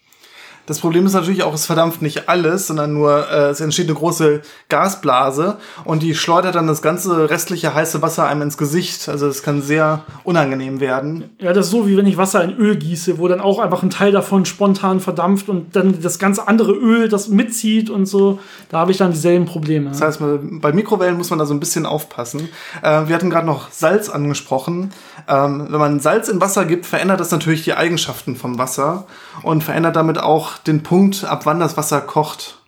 Das 0.66 0.80
Problem 0.80 1.06
ist 1.06 1.14
natürlich 1.14 1.44
auch, 1.44 1.54
es 1.54 1.66
verdampft 1.66 2.02
nicht 2.02 2.28
alles, 2.28 2.68
sondern 2.68 2.94
nur 2.94 3.30
äh, 3.30 3.50
es 3.50 3.62
entsteht 3.62 3.88
eine 3.88 3.96
große 3.96 4.42
Gasblase 4.70 5.58
und 5.84 6.02
die 6.02 6.16
schleudert 6.16 6.56
dann 6.56 6.66
das 6.66 6.82
ganze 6.82 7.30
restliche 7.30 7.76
heiße 7.76 8.02
Wasser 8.02 8.26
einem 8.26 8.44
ins 8.44 8.58
Gesicht. 8.58 9.08
Also 9.08 9.28
es 9.28 9.44
kann 9.44 9.62
sehr 9.62 10.04
unangenehm 10.24 10.80
werden. 10.80 11.30
Ja, 11.40 11.54
das 11.54 11.68
ist 11.68 11.72
so, 11.72 11.88
wie 11.88 11.98
wenn 11.98 12.08
ich 12.08 12.18
Wasser 12.18 12.44
in 12.44 12.58
Öl 12.58 12.78
gieße, 12.78 13.20
wo 13.20 13.28
dann 13.28 13.42
auch 13.42 13.60
einfach 13.60 13.84
ein 13.84 13.92
Teil 13.92 14.12
davon 14.12 14.46
spontan 14.46 15.00
verdampft 15.00 15.50
und 15.50 15.76
dann 15.76 16.02
das 16.02 16.18
ganze 16.18 16.48
andere 16.48 16.72
Öl 16.72 17.10
das 17.10 17.28
mitzieht 17.28 17.92
und 17.92 18.08
so. 18.08 18.40
Da 18.70 18.80
habe 18.80 18.92
ich 18.92 18.98
dann 18.98 19.12
dieselben 19.12 19.46
Probleme. 19.46 19.90
Das 19.90 20.02
heißt, 20.02 20.20
bei 20.22 20.74
Mikrowellen 20.74 21.18
muss 21.18 21.30
man 21.30 21.38
da 21.38 21.46
so 21.46 21.54
ein 21.54 21.60
bisschen 21.60 21.86
aufpassen. 21.86 22.50
Äh, 22.82 23.08
wir 23.08 23.16
hatten 23.16 23.30
gerade 23.30 23.46
noch 23.46 23.72
Salz 23.72 24.10
angesprochen. 24.10 24.92
Ähm, 25.28 25.68
wenn 25.70 25.80
man 25.80 26.00
Salz 26.00 26.28
in 26.28 26.42
Wasser 26.42 26.66
gibt, 26.66 26.86
verändert 26.86 27.20
das 27.20 27.32
natürlich 27.32 27.64
die 27.64 27.74
Eigenschaften 27.74 28.36
vom 28.36 28.58
Wasser 28.58 29.06
und 29.44 29.64
verändert 29.64 29.96
damit 29.96 30.18
auch 30.18 30.55
den 30.60 30.84
Punkt, 30.84 31.24
ab 31.24 31.46
wann 31.46 31.60
das 31.60 31.78
Wasser 31.78 32.02
kocht. 32.02 32.60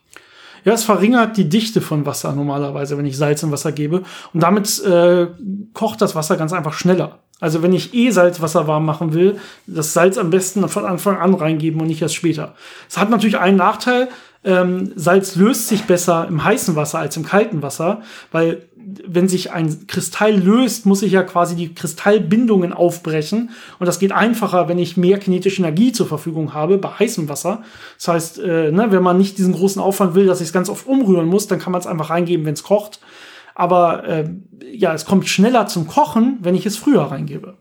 Ja, 0.63 0.73
es 0.73 0.83
verringert 0.83 1.37
die 1.37 1.47
Dichte 1.47 1.79
von 1.79 2.05
Wasser 2.05 2.33
normalerweise, 2.33 2.97
wenn 2.97 3.05
ich 3.05 3.17
Salz 3.17 3.41
in 3.43 3.51
Wasser 3.51 3.71
gebe. 3.71 4.03
Und 4.33 4.43
damit 4.43 4.83
äh, 4.83 5.27
kocht 5.73 6.01
das 6.01 6.15
Wasser 6.15 6.35
ganz 6.35 6.51
einfach 6.51 6.73
schneller. 6.73 7.19
Also 7.39 7.61
wenn 7.61 7.73
ich 7.73 7.93
eh 7.93 8.09
Salzwasser 8.09 8.67
warm 8.67 8.85
machen 8.85 9.13
will, 9.13 9.39
das 9.67 9.93
Salz 9.93 10.17
am 10.17 10.31
besten 10.31 10.67
von 10.67 10.85
Anfang 10.85 11.17
an 11.17 11.35
reingeben 11.35 11.79
und 11.79 11.87
nicht 11.87 12.01
erst 12.01 12.15
später. 12.15 12.55
Es 12.89 12.97
hat 12.97 13.11
natürlich 13.11 13.37
einen 13.37 13.57
Nachteil. 13.57 14.09
Ähm, 14.43 14.91
Salz 14.95 15.35
löst 15.35 15.67
sich 15.67 15.83
besser 15.83 16.27
im 16.27 16.43
heißen 16.43 16.75
Wasser 16.75 16.99
als 16.99 17.17
im 17.17 17.25
kalten 17.25 17.61
Wasser, 17.61 18.01
weil 18.31 18.67
wenn 19.05 19.27
sich 19.27 19.51
ein 19.51 19.87
Kristall 19.87 20.35
löst, 20.35 20.85
muss 20.85 21.01
ich 21.01 21.11
ja 21.11 21.23
quasi 21.23 21.55
die 21.55 21.75
Kristallbindungen 21.75 22.71
aufbrechen. 22.71 23.49
Und 23.79 23.85
das 23.85 23.99
geht 23.99 24.13
einfacher, 24.13 24.69
wenn 24.69 24.79
ich 24.79 24.95
mehr 24.95 25.19
kinetische 25.19 25.61
Energie 25.61 25.91
zur 25.91 26.07
Verfügung 26.07 26.53
habe 26.53 26.77
bei 26.77 26.89
heißem 26.89 27.27
Wasser. 27.27 27.63
Das 27.97 28.07
heißt, 28.07 28.39
äh, 28.39 28.71
ne, 28.71 28.87
wenn 28.91 29.03
man 29.03 29.17
nicht 29.17 29.37
diesen 29.37 29.53
großen 29.53 29.81
Aufwand 29.81 30.15
will, 30.15 30.25
dass 30.25 30.39
ich 30.39 30.47
es 30.47 30.53
ganz 30.53 30.69
oft 30.69 30.87
umrühren 30.87 31.27
muss, 31.27 31.47
dann 31.47 31.59
kann 31.59 31.73
man 31.73 31.81
es 31.81 31.87
einfach 31.87 32.09
reingeben, 32.09 32.45
wenn 32.45 32.53
es 32.53 32.63
kocht. 32.63 33.01
Aber 33.55 34.05
äh, 34.05 34.29
ja, 34.71 34.93
es 34.93 35.05
kommt 35.05 35.27
schneller 35.27 35.67
zum 35.67 35.87
Kochen, 35.87 36.37
wenn 36.41 36.55
ich 36.55 36.65
es 36.65 36.77
früher 36.77 37.01
reingebe. 37.01 37.55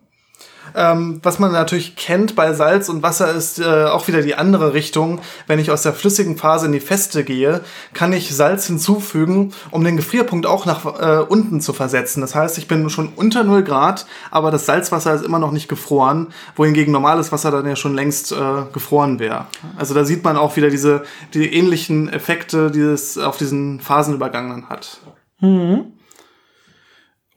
Ähm, 0.75 1.21
was 1.23 1.39
man 1.39 1.53
natürlich 1.53 1.97
kennt 1.97 2.35
bei 2.35 2.53
Salz 2.53 2.89
und 2.89 3.03
Wasser 3.03 3.33
ist 3.33 3.59
äh, 3.59 3.85
auch 3.85 4.09
wieder 4.09 4.23
die 4.23 4.35
andere 4.35 4.75
Richtung. 4.75 5.21
Wenn 5.47 5.59
ich 5.59 5.71
aus 5.71 5.83
der 5.83 5.93
flüssigen 5.93 6.37
Phase 6.37 6.67
in 6.67 6.73
die 6.73 6.81
feste 6.81 7.25
gehe, 7.25 7.61
kann 7.95 8.13
ich 8.13 8.35
Salz 8.35 8.67
hinzufügen, 8.67 9.53
um 9.71 9.85
den 9.85 9.97
Gefrierpunkt 9.97 10.47
auch 10.47 10.67
nach 10.67 10.85
äh, 10.85 11.23
unten 11.23 11.61
zu 11.61 11.73
versetzen. 11.73 12.21
Das 12.21 12.35
heißt, 12.35 12.59
ich 12.59 12.69
bin 12.69 12.89
schon 12.91 13.11
unter 13.17 13.45
0 13.45 13.63
Grad, 13.63 14.07
aber 14.31 14.51
das 14.51 14.67
Salzwasser 14.67 15.15
ist 15.15 15.25
immer 15.25 15.39
noch 15.39 15.53
nicht 15.53 15.69
gefroren, 15.69 16.29
wohingegen 16.57 16.93
normales 16.93 17.33
Wasser 17.33 17.51
dann 17.51 17.67
ja 17.67 17.77
schon 17.77 17.95
längst 17.95 18.33
äh, 18.33 18.37
gefroren 18.73 19.19
wäre. 19.19 19.47
Also 19.77 19.95
da 19.95 20.05
sieht 20.05 20.25
man 20.25 20.37
auch 20.37 20.57
wieder 20.57 20.71
diese 20.71 21.03
die 21.35 21.53
ähnlichen 21.53 22.09
Effekte, 22.09 22.71
die 22.71 22.81
es 22.81 23.19
auf 23.19 23.37
diesen 23.37 23.81
Phasenübergang 23.81 24.51
dann 24.51 24.69
hat. 24.69 25.01
Mhm. 25.41 25.93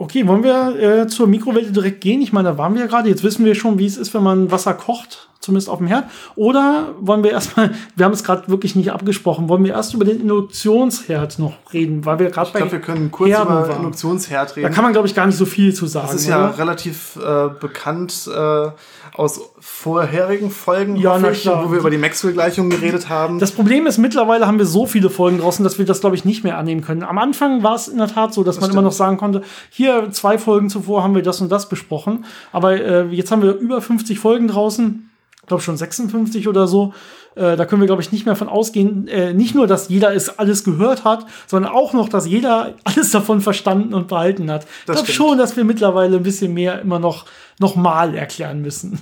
Okay, 0.02 0.26
wollen 0.28 0.46
wir 0.46 0.80
äh, 0.80 1.08
zur 1.08 1.28
Mikrowelle 1.28 1.74
direkt 1.74 2.00
gehen? 2.00 2.22
Ich 2.22 2.32
meine, 2.32 2.50
da 2.50 2.58
waren 2.58 2.74
wir 2.74 2.82
ja 2.82 2.88
gerade. 2.88 3.10
Jetzt 3.10 3.22
wissen 3.22 3.44
wir 3.44 3.54
schon, 3.54 3.80
wie 3.80 3.86
es 3.86 3.98
ist, 3.98 4.14
wenn 4.14 4.24
man 4.24 4.50
Wasser 4.50 4.74
kocht, 4.74 5.29
zumindest 5.40 5.70
auf 5.70 5.78
dem 5.78 5.88
Herd. 5.88 6.06
Oder 6.36 6.96
wollen 7.00 7.24
wir 7.24 7.32
erstmal, 7.32 7.72
wir 7.96 8.06
haben 8.06 8.14
es 8.14 8.24
gerade 8.24 8.48
wirklich 8.50 8.76
nicht 8.76 8.92
abgesprochen, 8.92 9.50
wollen 9.50 9.64
wir 9.64 9.74
erst 9.74 9.94
über 9.94 10.06
den 10.06 10.22
Induktionsherd 10.22 11.40
noch 11.40 11.54
reden, 11.74 12.06
weil 12.06 12.20
wir 12.20 12.30
gerade 12.30 12.52
bei. 12.52 12.60
Ich 12.60 12.66
glaube, 12.66 12.72
wir 12.74 12.82
können 12.82 13.12
kurz 13.12 13.30
Herden 13.30 13.52
über 13.52 13.68
waren. 13.68 13.78
Induktionsherd 13.78 14.56
reden. 14.56 14.68
Da 14.68 14.74
kann 14.74 14.84
man, 14.84 14.94
glaube 14.94 15.08
ich, 15.08 15.16
gar 15.16 15.26
nicht 15.26 15.38
so 15.38 15.46
viel 15.46 15.74
zu 15.74 15.88
sagen. 15.88 16.08
Das 16.12 16.22
ist 16.22 16.28
ja 16.28 16.48
relativ 16.50 17.16
äh, 17.16 17.50
bekannt 17.60 18.30
äh, 18.34 18.70
aus 19.14 19.42
vorherigen 19.60 20.50
Folgen, 20.52 20.96
ja, 20.96 21.18
ich, 21.30 21.46
wo 21.46 21.72
wir 21.72 21.80
über 21.80 21.90
die 21.90 21.98
Maxwell-Gleichung 21.98 22.70
geredet 22.70 23.10
haben. 23.10 23.40
Das 23.40 23.52
Problem 23.52 23.88
ist, 23.88 23.98
mittlerweile 23.98 24.48
haben 24.48 24.60
wir 24.60 24.66
so 24.66 24.86
viele 24.86 25.10
Folgen 25.10 25.40
draußen, 25.40 25.64
dass 25.64 25.78
wir 25.78 25.86
das, 25.86 26.02
glaube 26.02 26.16
ich, 26.16 26.26
nicht 26.26 26.44
mehr 26.44 26.58
annehmen 26.58 26.82
können. 26.82 27.04
Am 27.04 27.18
Anfang 27.18 27.64
war 27.64 27.76
es 27.76 27.88
in 27.88 27.98
der 27.98 28.08
Tat 28.08 28.34
so, 28.34 28.44
dass 28.44 28.56
das 28.56 28.62
man 28.62 28.70
stimmt. 28.70 28.80
immer 28.80 28.88
noch 28.88 28.94
sagen 28.94 29.18
konnte, 29.18 29.42
hier 29.70 30.12
zwei 30.12 30.38
Folgen 30.38 30.70
zuvor 30.70 31.04
haben 31.04 31.16
wir 31.16 31.24
das 31.24 31.42
und 31.42 31.52
das 31.52 31.70
besprochen. 31.70 32.26
Aber 32.52 32.80
äh, 32.80 33.08
jetzt 33.08 33.32
haben 33.32 33.42
wir 33.42 33.56
über 33.56 33.82
50 33.82 34.20
Folgen 34.20 34.48
draußen. 34.48 35.09
Ich 35.50 35.52
glaube 35.52 35.64
schon 35.64 35.78
56 35.78 36.48
oder 36.48 36.68
so. 36.68 36.94
Äh, 37.34 37.58
da 37.58 37.66
können 37.66 37.82
wir, 37.82 37.88
glaube 37.88 38.04
ich, 38.04 38.12
nicht 38.12 38.28
mehr 38.28 38.36
von 38.36 38.48
ausgehen. 38.48 39.08
Äh, 39.08 39.34
nicht 39.34 39.56
nur, 39.56 39.66
dass 39.66 39.90
jeder 39.90 40.14
es 40.14 40.38
alles 40.38 40.64
gehört 40.64 41.06
hat, 41.06 41.26
sondern 41.48 41.72
auch 41.72 41.94
noch, 41.94 42.08
dass 42.08 42.28
jeder 42.28 42.76
alles 42.84 43.10
davon 43.10 43.42
verstanden 43.42 43.96
und 43.96 44.08
behalten 44.08 44.52
hat. 44.52 44.68
ich 44.82 44.94
glaube 44.94 45.12
schon, 45.12 45.38
dass 45.40 45.58
wir 45.58 45.64
mittlerweile 45.64 46.18
ein 46.18 46.24
bisschen 46.24 46.54
mehr 46.54 46.82
immer 46.82 47.00
noch 47.00 47.26
nochmal 47.58 48.14
erklären 48.14 48.62
müssen. 48.62 49.00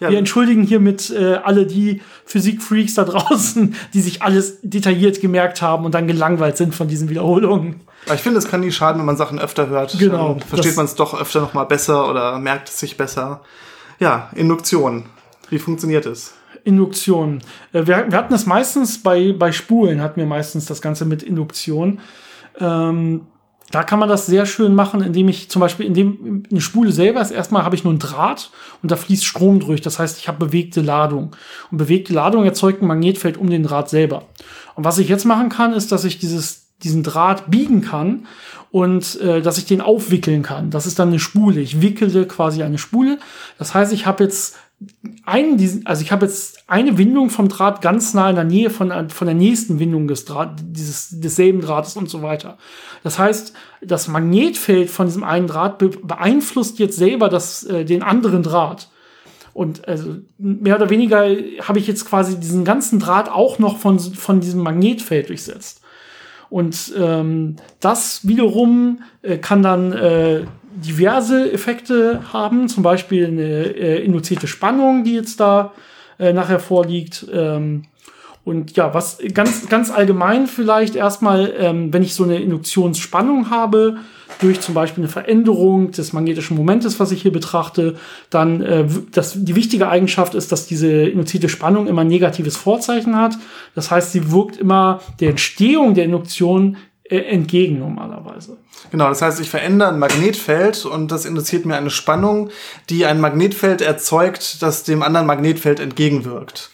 Ja. 0.00 0.10
Wir 0.10 0.18
entschuldigen 0.18 0.64
hiermit 0.64 1.10
äh, 1.10 1.34
alle 1.44 1.64
die 1.64 2.02
Physikfreaks 2.24 2.94
da 2.94 3.04
draußen, 3.04 3.76
die 3.94 4.00
sich 4.00 4.22
alles 4.22 4.58
detailliert 4.62 5.20
gemerkt 5.20 5.62
haben 5.62 5.84
und 5.84 5.94
dann 5.94 6.08
gelangweilt 6.08 6.56
sind 6.56 6.74
von 6.74 6.88
diesen 6.88 7.08
Wiederholungen. 7.08 7.82
Aber 8.06 8.16
ich 8.16 8.20
finde, 8.20 8.38
es 8.38 8.48
kann 8.48 8.62
nie 8.62 8.72
schaden, 8.72 8.98
wenn 8.98 9.06
man 9.06 9.16
Sachen 9.16 9.38
öfter 9.38 9.68
hört. 9.68 9.96
Genau. 9.96 10.34
Dann 10.34 10.40
versteht 10.40 10.76
man 10.76 10.86
es 10.86 10.96
doch 10.96 11.20
öfter 11.20 11.40
noch 11.40 11.54
mal 11.54 11.64
besser 11.64 12.10
oder 12.10 12.40
merkt 12.40 12.68
es 12.68 12.80
sich 12.80 12.96
besser. 12.96 13.42
Ja, 14.00 14.30
Induktion. 14.34 15.04
Wie 15.50 15.58
funktioniert 15.58 16.06
es? 16.06 16.34
Induktion. 16.64 17.40
Äh, 17.72 17.86
wir, 17.86 18.10
wir, 18.10 18.18
hatten 18.18 18.32
das 18.32 18.46
meistens 18.46 19.02
bei, 19.02 19.32
bei 19.32 19.52
Spulen, 19.52 20.02
hatten 20.02 20.20
wir 20.20 20.26
meistens 20.26 20.66
das 20.66 20.82
Ganze 20.82 21.04
mit 21.04 21.22
Induktion. 21.22 22.00
Ähm, 22.58 23.22
da 23.70 23.82
kann 23.82 23.98
man 23.98 24.08
das 24.08 24.26
sehr 24.26 24.46
schön 24.46 24.74
machen, 24.74 25.02
indem 25.02 25.28
ich 25.28 25.50
zum 25.50 25.60
Beispiel, 25.60 25.84
indem 25.84 26.44
eine 26.50 26.60
Spule 26.60 26.90
selber 26.90 27.20
ist, 27.20 27.30
erstmal 27.30 27.64
habe 27.64 27.76
ich 27.76 27.84
nur 27.84 27.92
einen 27.92 27.98
Draht 27.98 28.50
und 28.82 28.90
da 28.90 28.96
fließt 28.96 29.26
Strom 29.26 29.60
durch. 29.60 29.82
Das 29.82 29.98
heißt, 29.98 30.18
ich 30.18 30.28
habe 30.28 30.46
bewegte 30.46 30.80
Ladung. 30.80 31.36
Und 31.70 31.78
bewegte 31.78 32.14
Ladung 32.14 32.44
erzeugt 32.44 32.80
ein 32.80 32.86
Magnetfeld 32.86 33.36
um 33.36 33.50
den 33.50 33.62
Draht 33.62 33.90
selber. 33.90 34.24
Und 34.74 34.84
was 34.84 34.98
ich 34.98 35.08
jetzt 35.08 35.26
machen 35.26 35.50
kann, 35.50 35.74
ist, 35.74 35.92
dass 35.92 36.04
ich 36.04 36.18
dieses, 36.18 36.68
diesen 36.82 37.02
Draht 37.02 37.50
biegen 37.50 37.82
kann 37.82 38.26
und 38.70 39.20
äh, 39.20 39.42
dass 39.42 39.58
ich 39.58 39.66
den 39.66 39.82
aufwickeln 39.82 40.42
kann. 40.42 40.70
Das 40.70 40.86
ist 40.86 40.98
dann 40.98 41.08
eine 41.08 41.18
Spule. 41.18 41.60
Ich 41.60 41.82
wickele 41.82 42.26
quasi 42.26 42.62
eine 42.62 42.78
Spule. 42.78 43.18
Das 43.58 43.74
heißt, 43.74 43.92
ich 43.92 44.06
habe 44.06 44.24
jetzt 44.24 44.56
einen, 45.24 45.82
also 45.84 46.02
ich 46.02 46.12
habe 46.12 46.26
jetzt 46.26 46.64
eine 46.68 46.98
Windung 46.98 47.30
vom 47.30 47.48
Draht 47.48 47.82
ganz 47.82 48.14
nah 48.14 48.30
in 48.30 48.36
der 48.36 48.44
Nähe 48.44 48.70
von, 48.70 49.10
von 49.10 49.26
der 49.26 49.34
nächsten 49.34 49.78
Windung 49.80 50.06
des 50.06 50.24
Draht, 50.24 50.56
dieses, 50.60 51.20
desselben 51.20 51.60
Drahtes 51.60 51.96
und 51.96 52.08
so 52.08 52.22
weiter. 52.22 52.58
Das 53.02 53.18
heißt, 53.18 53.52
das 53.80 54.08
Magnetfeld 54.08 54.88
von 54.88 55.06
diesem 55.06 55.24
einen 55.24 55.48
Draht 55.48 55.78
beeinflusst 55.78 56.78
jetzt 56.78 56.96
selber 56.96 57.28
das, 57.28 57.64
äh, 57.64 57.84
den 57.84 58.02
anderen 58.02 58.42
Draht. 58.42 58.88
Und 59.52 59.88
also 59.88 60.14
mehr 60.38 60.76
oder 60.76 60.88
weniger 60.88 61.26
habe 61.62 61.80
ich 61.80 61.88
jetzt 61.88 62.04
quasi 62.04 62.38
diesen 62.38 62.64
ganzen 62.64 63.00
Draht 63.00 63.28
auch 63.28 63.58
noch 63.58 63.78
von, 63.78 63.98
von 63.98 64.40
diesem 64.40 64.62
Magnetfeld 64.62 65.28
durchsetzt. 65.30 65.80
Und 66.50 66.94
ähm, 66.96 67.56
das 67.80 68.26
wiederum 68.26 69.02
äh, 69.22 69.36
kann 69.38 69.62
dann 69.62 69.92
äh, 69.92 70.44
diverse 70.74 71.50
Effekte 71.52 72.20
haben, 72.32 72.68
zum 72.68 72.82
Beispiel 72.82 73.26
eine 73.26 73.42
äh, 73.42 74.04
induzierte 74.04 74.46
Spannung, 74.46 75.04
die 75.04 75.14
jetzt 75.14 75.40
da 75.40 75.72
äh, 76.18 76.32
nachher 76.32 76.60
vorliegt. 76.60 77.26
Ähm, 77.32 77.84
und 78.44 78.76
ja, 78.76 78.94
was 78.94 79.18
ganz, 79.34 79.68
ganz 79.68 79.90
allgemein 79.90 80.46
vielleicht 80.46 80.96
erstmal, 80.96 81.52
ähm, 81.58 81.92
wenn 81.92 82.02
ich 82.02 82.14
so 82.14 82.24
eine 82.24 82.40
Induktionsspannung 82.40 83.50
habe, 83.50 83.98
durch 84.40 84.60
zum 84.60 84.74
Beispiel 84.74 85.02
eine 85.04 85.10
Veränderung 85.10 85.90
des 85.90 86.12
magnetischen 86.12 86.56
Momentes, 86.56 86.98
was 87.00 87.12
ich 87.12 87.22
hier 87.22 87.32
betrachte, 87.32 87.96
dann 88.30 88.62
äh, 88.62 88.86
das, 89.12 89.34
die 89.36 89.56
wichtige 89.56 89.88
Eigenschaft 89.88 90.34
ist, 90.34 90.52
dass 90.52 90.66
diese 90.66 90.88
induzierte 90.90 91.48
Spannung 91.48 91.88
immer 91.88 92.04
negatives 92.04 92.56
Vorzeichen 92.56 93.16
hat. 93.16 93.36
Das 93.74 93.90
heißt, 93.90 94.12
sie 94.12 94.30
wirkt 94.30 94.56
immer 94.56 95.00
der 95.20 95.30
Entstehung 95.30 95.94
der 95.94 96.04
Induktion 96.04 96.76
entgegen 97.08 97.78
normalerweise. 97.78 98.56
Genau, 98.90 99.08
das 99.08 99.22
heißt, 99.22 99.40
ich 99.40 99.50
verändere 99.50 99.90
ein 99.90 99.98
Magnetfeld 99.98 100.84
und 100.84 101.10
das 101.10 101.24
induziert 101.24 101.66
mir 101.66 101.76
eine 101.76 101.90
Spannung, 101.90 102.50
die 102.90 103.06
ein 103.06 103.20
Magnetfeld 103.20 103.80
erzeugt, 103.80 104.62
das 104.62 104.84
dem 104.84 105.02
anderen 105.02 105.26
Magnetfeld 105.26 105.80
entgegenwirkt. 105.80 106.70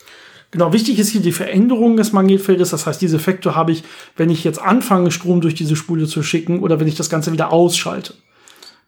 Genau, 0.50 0.72
wichtig 0.72 1.00
ist 1.00 1.08
hier 1.08 1.20
die 1.20 1.32
Veränderung 1.32 1.96
des 1.96 2.12
Magnetfeldes. 2.12 2.70
Das 2.70 2.86
heißt, 2.86 3.02
diese 3.02 3.16
Effekte 3.16 3.56
habe 3.56 3.72
ich, 3.72 3.82
wenn 4.16 4.30
ich 4.30 4.44
jetzt 4.44 4.60
anfange, 4.60 5.10
Strom 5.10 5.40
durch 5.40 5.54
diese 5.54 5.74
Spule 5.74 6.06
zu 6.06 6.22
schicken 6.22 6.60
oder 6.60 6.78
wenn 6.78 6.86
ich 6.86 6.94
das 6.94 7.10
Ganze 7.10 7.32
wieder 7.32 7.52
ausschalte. 7.52 8.14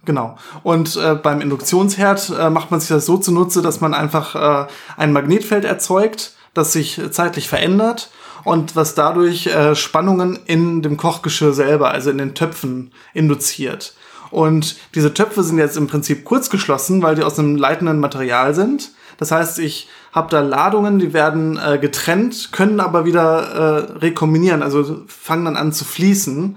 Genau. 0.04 0.36
Und 0.62 0.94
äh, 0.96 1.16
beim 1.16 1.40
Induktionsherd 1.40 2.32
äh, 2.38 2.50
macht 2.50 2.70
man 2.70 2.78
sich 2.78 2.90
das 2.90 3.06
so 3.06 3.18
zunutze, 3.18 3.62
dass 3.62 3.80
man 3.80 3.94
einfach 3.94 4.66
äh, 4.66 4.68
ein 4.96 5.12
Magnetfeld 5.12 5.64
erzeugt, 5.64 6.34
das 6.54 6.72
sich 6.72 7.00
zeitlich 7.10 7.48
verändert 7.48 8.10
und 8.46 8.76
was 8.76 8.94
dadurch 8.94 9.48
äh, 9.48 9.74
Spannungen 9.74 10.38
in 10.46 10.80
dem 10.80 10.96
Kochgeschirr 10.96 11.52
selber, 11.52 11.90
also 11.90 12.10
in 12.10 12.18
den 12.18 12.36
Töpfen, 12.36 12.92
induziert. 13.12 13.94
Und 14.30 14.76
diese 14.94 15.12
Töpfe 15.12 15.42
sind 15.42 15.58
jetzt 15.58 15.76
im 15.76 15.88
Prinzip 15.88 16.24
kurz 16.24 16.48
geschlossen, 16.48 17.02
weil 17.02 17.16
die 17.16 17.24
aus 17.24 17.40
einem 17.40 17.56
leitenden 17.56 17.98
Material 17.98 18.54
sind. 18.54 18.92
Das 19.18 19.32
heißt, 19.32 19.58
ich 19.58 19.88
habe 20.12 20.30
da 20.30 20.42
Ladungen, 20.42 21.00
die 21.00 21.12
werden 21.12 21.58
äh, 21.58 21.78
getrennt, 21.78 22.50
können 22.52 22.78
aber 22.78 23.04
wieder 23.04 23.88
äh, 23.90 23.98
rekombinieren, 23.98 24.62
also 24.62 25.02
fangen 25.08 25.44
dann 25.44 25.56
an 25.56 25.72
zu 25.72 25.84
fließen. 25.84 26.56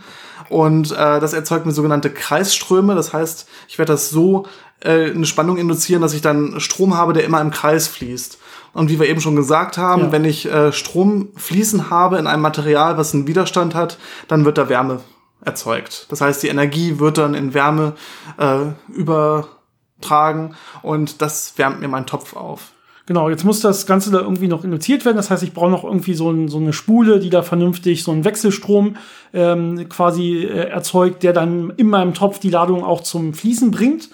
Und 0.49 0.91
äh, 0.91 1.19
das 1.19 1.33
erzeugt 1.33 1.65
mir 1.65 1.71
sogenannte 1.71 2.11
Kreisströme. 2.11 2.93
Das 2.93 3.13
heißt, 3.13 3.47
ich 3.67 3.79
werde 3.79 3.93
das 3.93 4.11
so 4.11 4.45
äh, 4.81 5.09
eine 5.09 5.25
Spannung 5.25 5.57
induzieren, 5.57 6.03
dass 6.03 6.13
ich 6.13 6.21
dann 6.21 6.59
Strom 6.59 6.95
habe, 6.95 7.13
der 7.13 7.23
immer 7.23 7.41
im 7.41 7.49
Kreis 7.49 7.87
fließt. 7.87 8.38
Und 8.73 8.89
wie 8.89 8.99
wir 8.99 9.07
eben 9.09 9.21
schon 9.21 9.35
gesagt 9.35 9.77
haben, 9.77 10.03
Ja. 10.03 10.11
wenn 10.11 10.25
ich 10.25 10.45
äh, 10.45 10.71
Strom 10.71 11.29
fließen 11.35 11.89
habe 11.89 12.17
in 12.17 12.27
einem 12.27 12.41
Material, 12.41 12.97
was 12.97 13.13
einen 13.13 13.27
Widerstand 13.27 13.75
hat, 13.75 13.97
dann 14.27 14.45
wird 14.45 14.57
da 14.57 14.69
Wärme 14.69 14.99
erzeugt. 15.43 16.05
Das 16.09 16.21
heißt, 16.21 16.43
die 16.43 16.47
Energie 16.49 16.99
wird 16.99 17.17
dann 17.17 17.33
in 17.33 17.53
Wärme 17.53 17.93
äh, 18.37 18.65
übertragen 18.93 20.55
und 20.81 21.21
das 21.21 21.53
wärmt 21.57 21.79
mir 21.81 21.87
meinen 21.87 22.05
Topf 22.05 22.35
auf. 22.35 22.71
Genau, 23.05 23.27
jetzt 23.29 23.43
muss 23.43 23.59
das 23.59 23.87
Ganze 23.87 24.11
da 24.11 24.19
irgendwie 24.19 24.47
noch 24.47 24.63
induziert 24.63 25.03
werden. 25.03 25.17
Das 25.17 25.31
heißt, 25.31 25.41
ich 25.41 25.53
brauche 25.53 25.71
noch 25.71 25.83
irgendwie 25.83 26.13
so, 26.13 26.29
ein, 26.29 26.47
so 26.47 26.57
eine 26.57 26.73
Spule, 26.73 27.19
die 27.19 27.31
da 27.31 27.41
vernünftig 27.41 28.03
so 28.03 28.11
einen 28.11 28.23
Wechselstrom 28.23 28.97
ähm, 29.33 29.89
quasi 29.89 30.43
äh, 30.43 30.69
erzeugt, 30.69 31.23
der 31.23 31.33
dann 31.33 31.73
in 31.77 31.87
meinem 31.89 32.13
Topf 32.13 32.37
die 32.37 32.51
Ladung 32.51 32.83
auch 32.83 33.01
zum 33.01 33.33
Fließen 33.33 33.71
bringt. 33.71 34.09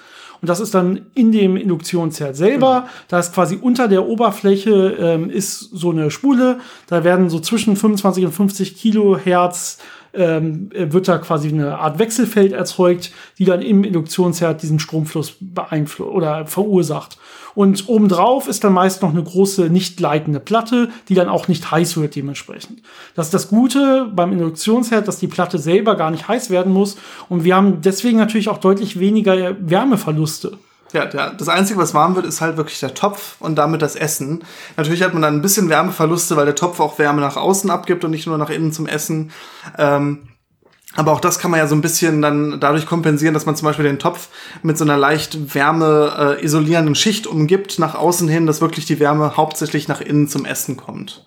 Und 0.46 0.50
das 0.50 0.60
ist 0.60 0.76
dann 0.76 1.08
in 1.16 1.32
dem 1.32 1.58
Induktionsherd 1.58 2.36
selber. 2.36 2.88
Da 3.08 3.18
ist 3.18 3.34
quasi 3.34 3.58
unter 3.60 3.88
der 3.88 4.08
Oberfläche 4.08 4.96
ähm, 5.00 5.32
ist 5.32 5.58
so 5.58 5.90
eine 5.90 6.12
Spule. 6.12 6.60
Da 6.86 7.04
werden 7.04 7.32
so 7.32 7.40
zwischen 7.40 7.76
25 7.76 8.26
und 8.26 8.32
50 8.32 8.78
Kilohertz 8.78 9.80
ähm, 10.16 10.70
äh, 10.74 10.92
wird 10.92 11.08
da 11.08 11.18
quasi 11.18 11.50
eine 11.50 11.78
Art 11.80 12.00
Wechselfeld 12.00 12.54
erzeugt, 12.54 13.12
die 13.38 13.46
dann 13.46 13.62
im 13.62 13.84
Induktionsherd 13.84 14.62
diesen 14.62 14.80
Stromfluss 14.80 15.36
beeinflusst 15.40 16.12
oder 16.12 16.46
verursacht. 16.48 17.18
Und 17.56 17.88
obendrauf 17.88 18.48
ist 18.48 18.64
dann 18.66 18.74
meist 18.74 19.02
noch 19.02 19.12
eine 19.12 19.24
große 19.24 19.70
nicht 19.70 20.00
leitende 20.00 20.42
Platte, 20.42 20.90
die 21.08 21.16
dann 21.16 21.30
auch 21.30 21.48
nicht 21.48 21.72
heiß 21.72 21.96
wird 21.98 22.16
dementsprechend. 22.16 22.82
Das 23.16 23.28
ist 23.28 23.34
das 23.34 23.48
Gute 23.48 24.12
beim 24.14 24.34
Induktionsherd, 24.34 25.08
dass 25.08 25.20
die 25.20 25.28
Platte 25.28 25.58
selber 25.58 25.96
gar 25.96 26.12
nicht 26.12 26.28
heiß 26.28 26.50
werden 26.50 26.74
muss. 26.74 26.98
Und 27.30 27.46
wir 27.46 27.56
haben 27.56 27.82
deswegen 27.82 28.18
natürlich 28.18 28.50
auch 28.50 28.58
deutlich 28.58 29.00
weniger 29.00 29.56
Wärmeverluste. 29.60 30.58
Ja, 30.96 31.06
der, 31.06 31.32
das 31.32 31.50
Einzige, 31.50 31.78
was 31.78 31.94
warm 31.94 32.16
wird, 32.16 32.26
ist 32.26 32.40
halt 32.40 32.56
wirklich 32.56 32.80
der 32.80 32.94
Topf 32.94 33.36
und 33.40 33.56
damit 33.56 33.82
das 33.82 33.98
Essen. 33.98 34.46
Natürlich 34.78 35.04
hat 35.04 35.12
man 35.12 35.22
dann 35.22 35.36
ein 35.36 35.42
bisschen 35.42 35.68
Wärmeverluste, 35.68 36.38
weil 36.38 36.46
der 36.46 36.56
Topf 36.56 36.80
auch 36.80 36.98
Wärme 36.98 37.20
nach 37.20 37.36
außen 37.36 37.70
abgibt 37.70 38.06
und 38.06 38.12
nicht 38.12 38.28
nur 38.28 38.38
nach 38.38 38.50
innen 38.50 38.72
zum 38.72 38.88
Essen. 38.88 39.32
Ähm, 39.78 40.30
aber 40.96 41.12
auch 41.12 41.20
das 41.20 41.38
kann 41.38 41.52
man 41.52 41.60
ja 41.60 41.68
so 41.68 41.76
ein 41.76 41.82
bisschen 41.82 42.22
dann 42.22 42.62
dadurch 42.62 42.86
kompensieren, 42.86 43.34
dass 43.34 43.46
man 43.46 43.58
zum 43.58 43.66
Beispiel 43.66 43.84
den 43.84 44.00
Topf 44.00 44.30
mit 44.64 44.78
so 44.78 44.86
einer 44.86 44.96
leicht 44.96 45.54
Wärme 45.54 46.38
äh, 46.40 46.46
isolierenden 46.46 46.96
Schicht 46.96 47.28
umgibt 47.28 47.78
nach 47.78 47.96
außen 47.96 48.30
hin, 48.30 48.48
dass 48.48 48.62
wirklich 48.62 48.86
die 48.86 49.02
Wärme 49.02 49.36
hauptsächlich 49.36 49.90
nach 49.90 50.00
innen 50.00 50.30
zum 50.30 50.46
Essen 50.46 50.78
kommt. 50.78 51.26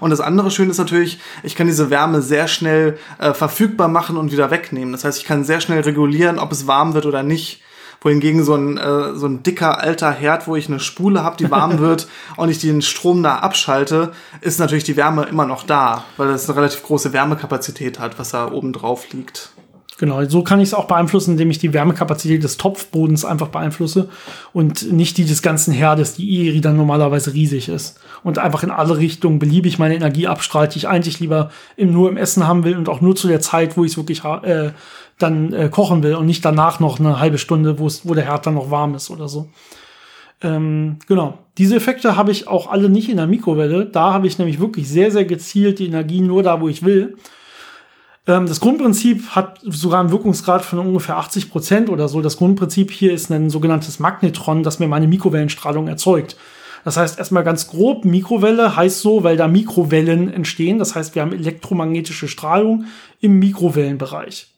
Und 0.00 0.08
das 0.08 0.22
andere 0.22 0.50
Schöne 0.50 0.70
ist 0.70 0.78
natürlich, 0.78 1.18
ich 1.42 1.56
kann 1.56 1.66
diese 1.66 1.90
Wärme 1.90 2.22
sehr 2.22 2.48
schnell 2.48 2.96
äh, 3.18 3.34
verfügbar 3.34 3.88
machen 3.88 4.16
und 4.16 4.32
wieder 4.32 4.50
wegnehmen. 4.50 4.92
Das 4.92 5.04
heißt, 5.04 5.18
ich 5.18 5.26
kann 5.26 5.44
sehr 5.44 5.60
schnell 5.60 5.80
regulieren, 5.80 6.38
ob 6.38 6.52
es 6.52 6.66
warm 6.66 6.94
wird 6.94 7.04
oder 7.04 7.22
nicht. 7.22 7.60
Wohingegen 8.00 8.44
so 8.44 8.54
ein, 8.54 8.78
äh, 8.78 9.14
so 9.14 9.26
ein 9.26 9.42
dicker 9.42 9.78
alter 9.78 10.10
Herd, 10.10 10.46
wo 10.46 10.56
ich 10.56 10.68
eine 10.68 10.80
Spule 10.80 11.22
habe, 11.22 11.36
die 11.36 11.50
warm 11.50 11.78
wird 11.80 12.08
und 12.36 12.48
ich 12.48 12.58
den 12.58 12.82
Strom 12.82 13.22
da 13.22 13.36
abschalte, 13.36 14.12
ist 14.40 14.58
natürlich 14.58 14.84
die 14.84 14.96
Wärme 14.96 15.24
immer 15.24 15.46
noch 15.46 15.64
da, 15.64 16.04
weil 16.16 16.28
das 16.28 16.48
eine 16.48 16.56
relativ 16.56 16.82
große 16.82 17.12
Wärmekapazität 17.12 17.98
hat, 17.98 18.18
was 18.18 18.30
da 18.30 18.50
oben 18.50 18.72
drauf 18.72 19.12
liegt. 19.12 19.50
Genau, 20.00 20.24
so 20.24 20.42
kann 20.42 20.60
ich 20.60 20.70
es 20.70 20.74
auch 20.74 20.86
beeinflussen, 20.86 21.32
indem 21.32 21.50
ich 21.50 21.58
die 21.58 21.74
Wärmekapazität 21.74 22.42
des 22.42 22.56
Topfbodens 22.56 23.26
einfach 23.26 23.48
beeinflusse 23.48 24.08
und 24.54 24.90
nicht 24.90 25.18
die 25.18 25.26
des 25.26 25.42
ganzen 25.42 25.74
Herdes, 25.74 26.14
die 26.14 26.48
eh 26.48 26.60
dann 26.62 26.78
normalerweise 26.78 27.34
riesig 27.34 27.68
ist. 27.68 28.00
Und 28.22 28.38
einfach 28.38 28.62
in 28.62 28.70
alle 28.70 28.96
Richtungen 28.96 29.38
beliebig 29.38 29.78
meine 29.78 29.94
Energie 29.94 30.26
abstrahlt, 30.26 30.74
die 30.74 30.78
ich 30.78 30.88
eigentlich 30.88 31.20
lieber 31.20 31.50
im, 31.76 31.92
nur 31.92 32.08
im 32.08 32.16
Essen 32.16 32.48
haben 32.48 32.64
will 32.64 32.78
und 32.78 32.88
auch 32.88 33.02
nur 33.02 33.14
zu 33.14 33.28
der 33.28 33.40
Zeit, 33.40 33.76
wo 33.76 33.84
ich 33.84 33.90
es 33.90 33.98
wirklich 33.98 34.24
äh, 34.24 34.70
dann 35.18 35.52
äh, 35.52 35.68
kochen 35.68 36.02
will 36.02 36.14
und 36.14 36.24
nicht 36.24 36.46
danach 36.46 36.80
noch 36.80 36.98
eine 36.98 37.20
halbe 37.20 37.36
Stunde, 37.36 37.78
wo 37.78 38.14
der 38.14 38.24
Herd 38.24 38.46
dann 38.46 38.54
noch 38.54 38.70
warm 38.70 38.94
ist 38.94 39.10
oder 39.10 39.28
so. 39.28 39.50
Ähm, 40.40 40.96
genau. 41.08 41.40
Diese 41.58 41.76
Effekte 41.76 42.16
habe 42.16 42.30
ich 42.30 42.48
auch 42.48 42.70
alle 42.70 42.88
nicht 42.88 43.10
in 43.10 43.18
der 43.18 43.26
Mikrowelle. 43.26 43.84
Da 43.84 44.14
habe 44.14 44.26
ich 44.26 44.38
nämlich 44.38 44.60
wirklich 44.60 44.88
sehr, 44.88 45.10
sehr 45.10 45.26
gezielt 45.26 45.78
die 45.78 45.88
Energie 45.88 46.22
nur 46.22 46.42
da, 46.42 46.62
wo 46.62 46.70
ich 46.70 46.82
will. 46.86 47.18
Ähm, 48.26 48.46
das 48.46 48.60
Grundprinzip 48.60 49.30
hat 49.30 49.60
sogar 49.64 50.00
einen 50.00 50.10
Wirkungsgrad 50.10 50.64
von 50.64 50.78
ungefähr 50.78 51.16
80 51.16 51.50
Prozent 51.50 51.90
oder 51.90 52.08
so. 52.08 52.20
Das 52.20 52.36
Grundprinzip 52.36 52.90
hier 52.90 53.12
ist 53.12 53.30
ein 53.30 53.50
sogenanntes 53.50 53.98
Magnetron, 53.98 54.62
das 54.62 54.78
mir 54.78 54.88
meine 54.88 55.08
Mikrowellenstrahlung 55.08 55.88
erzeugt. 55.88 56.36
Das 56.84 56.96
heißt 56.96 57.18
erstmal 57.18 57.44
ganz 57.44 57.66
grob, 57.66 58.04
Mikrowelle 58.04 58.74
heißt 58.74 59.00
so, 59.00 59.22
weil 59.22 59.36
da 59.36 59.48
Mikrowellen 59.48 60.32
entstehen. 60.32 60.78
Das 60.78 60.94
heißt, 60.94 61.14
wir 61.14 61.22
haben 61.22 61.32
elektromagnetische 61.32 62.28
Strahlung 62.28 62.86
im 63.20 63.38
Mikrowellenbereich. 63.38 64.48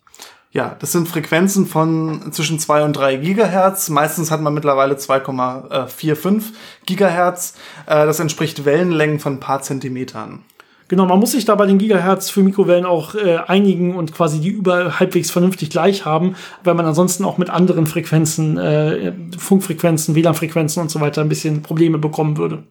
Ja, 0.52 0.76
das 0.78 0.92
sind 0.92 1.08
Frequenzen 1.08 1.66
von 1.66 2.30
zwischen 2.30 2.58
2 2.58 2.84
und 2.84 2.92
3 2.92 3.16
Gigahertz. 3.16 3.88
Meistens 3.88 4.30
hat 4.30 4.42
man 4.42 4.52
mittlerweile 4.52 4.94
2,45 4.94 6.42
Gigahertz. 6.84 7.54
Äh, 7.86 8.06
das 8.06 8.20
entspricht 8.20 8.64
Wellenlängen 8.66 9.18
von 9.18 9.34
ein 9.34 9.40
paar 9.40 9.62
Zentimetern. 9.62 10.44
Genau, 10.88 11.06
man 11.06 11.18
muss 11.18 11.32
sich 11.32 11.44
da 11.44 11.54
bei 11.54 11.66
den 11.66 11.78
Gigahertz 11.78 12.28
für 12.28 12.42
Mikrowellen 12.42 12.84
auch 12.84 13.14
äh, 13.14 13.38
einigen 13.46 13.94
und 13.94 14.12
quasi 14.12 14.40
die 14.40 14.48
überall 14.48 15.00
halbwegs 15.00 15.30
vernünftig 15.30 15.70
gleich 15.70 16.04
haben, 16.04 16.34
weil 16.64 16.74
man 16.74 16.86
ansonsten 16.86 17.24
auch 17.24 17.38
mit 17.38 17.50
anderen 17.50 17.86
Frequenzen, 17.86 18.58
äh, 18.58 19.12
Funkfrequenzen, 19.38 20.14
WLAN-Frequenzen 20.14 20.82
und 20.82 20.90
so 20.90 21.00
weiter 21.00 21.22
ein 21.22 21.28
bisschen 21.28 21.62
Probleme 21.62 21.98
bekommen 21.98 22.36
würde. 22.36 22.64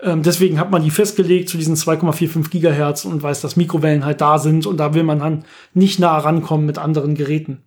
Ähm, 0.00 0.22
deswegen 0.22 0.60
hat 0.60 0.70
man 0.70 0.82
die 0.82 0.90
festgelegt 0.90 1.48
zu 1.48 1.56
diesen 1.56 1.74
2,45 1.76 2.50
Gigahertz 2.50 3.04
und 3.04 3.22
weiß, 3.22 3.40
dass 3.40 3.56
Mikrowellen 3.56 4.04
halt 4.04 4.20
da 4.20 4.38
sind 4.38 4.66
und 4.66 4.78
da 4.78 4.94
will 4.94 5.02
man 5.02 5.18
dann 5.18 5.44
nicht 5.74 5.98
nah 5.98 6.18
rankommen 6.18 6.66
mit 6.66 6.78
anderen 6.78 7.14
Geräten. 7.14 7.62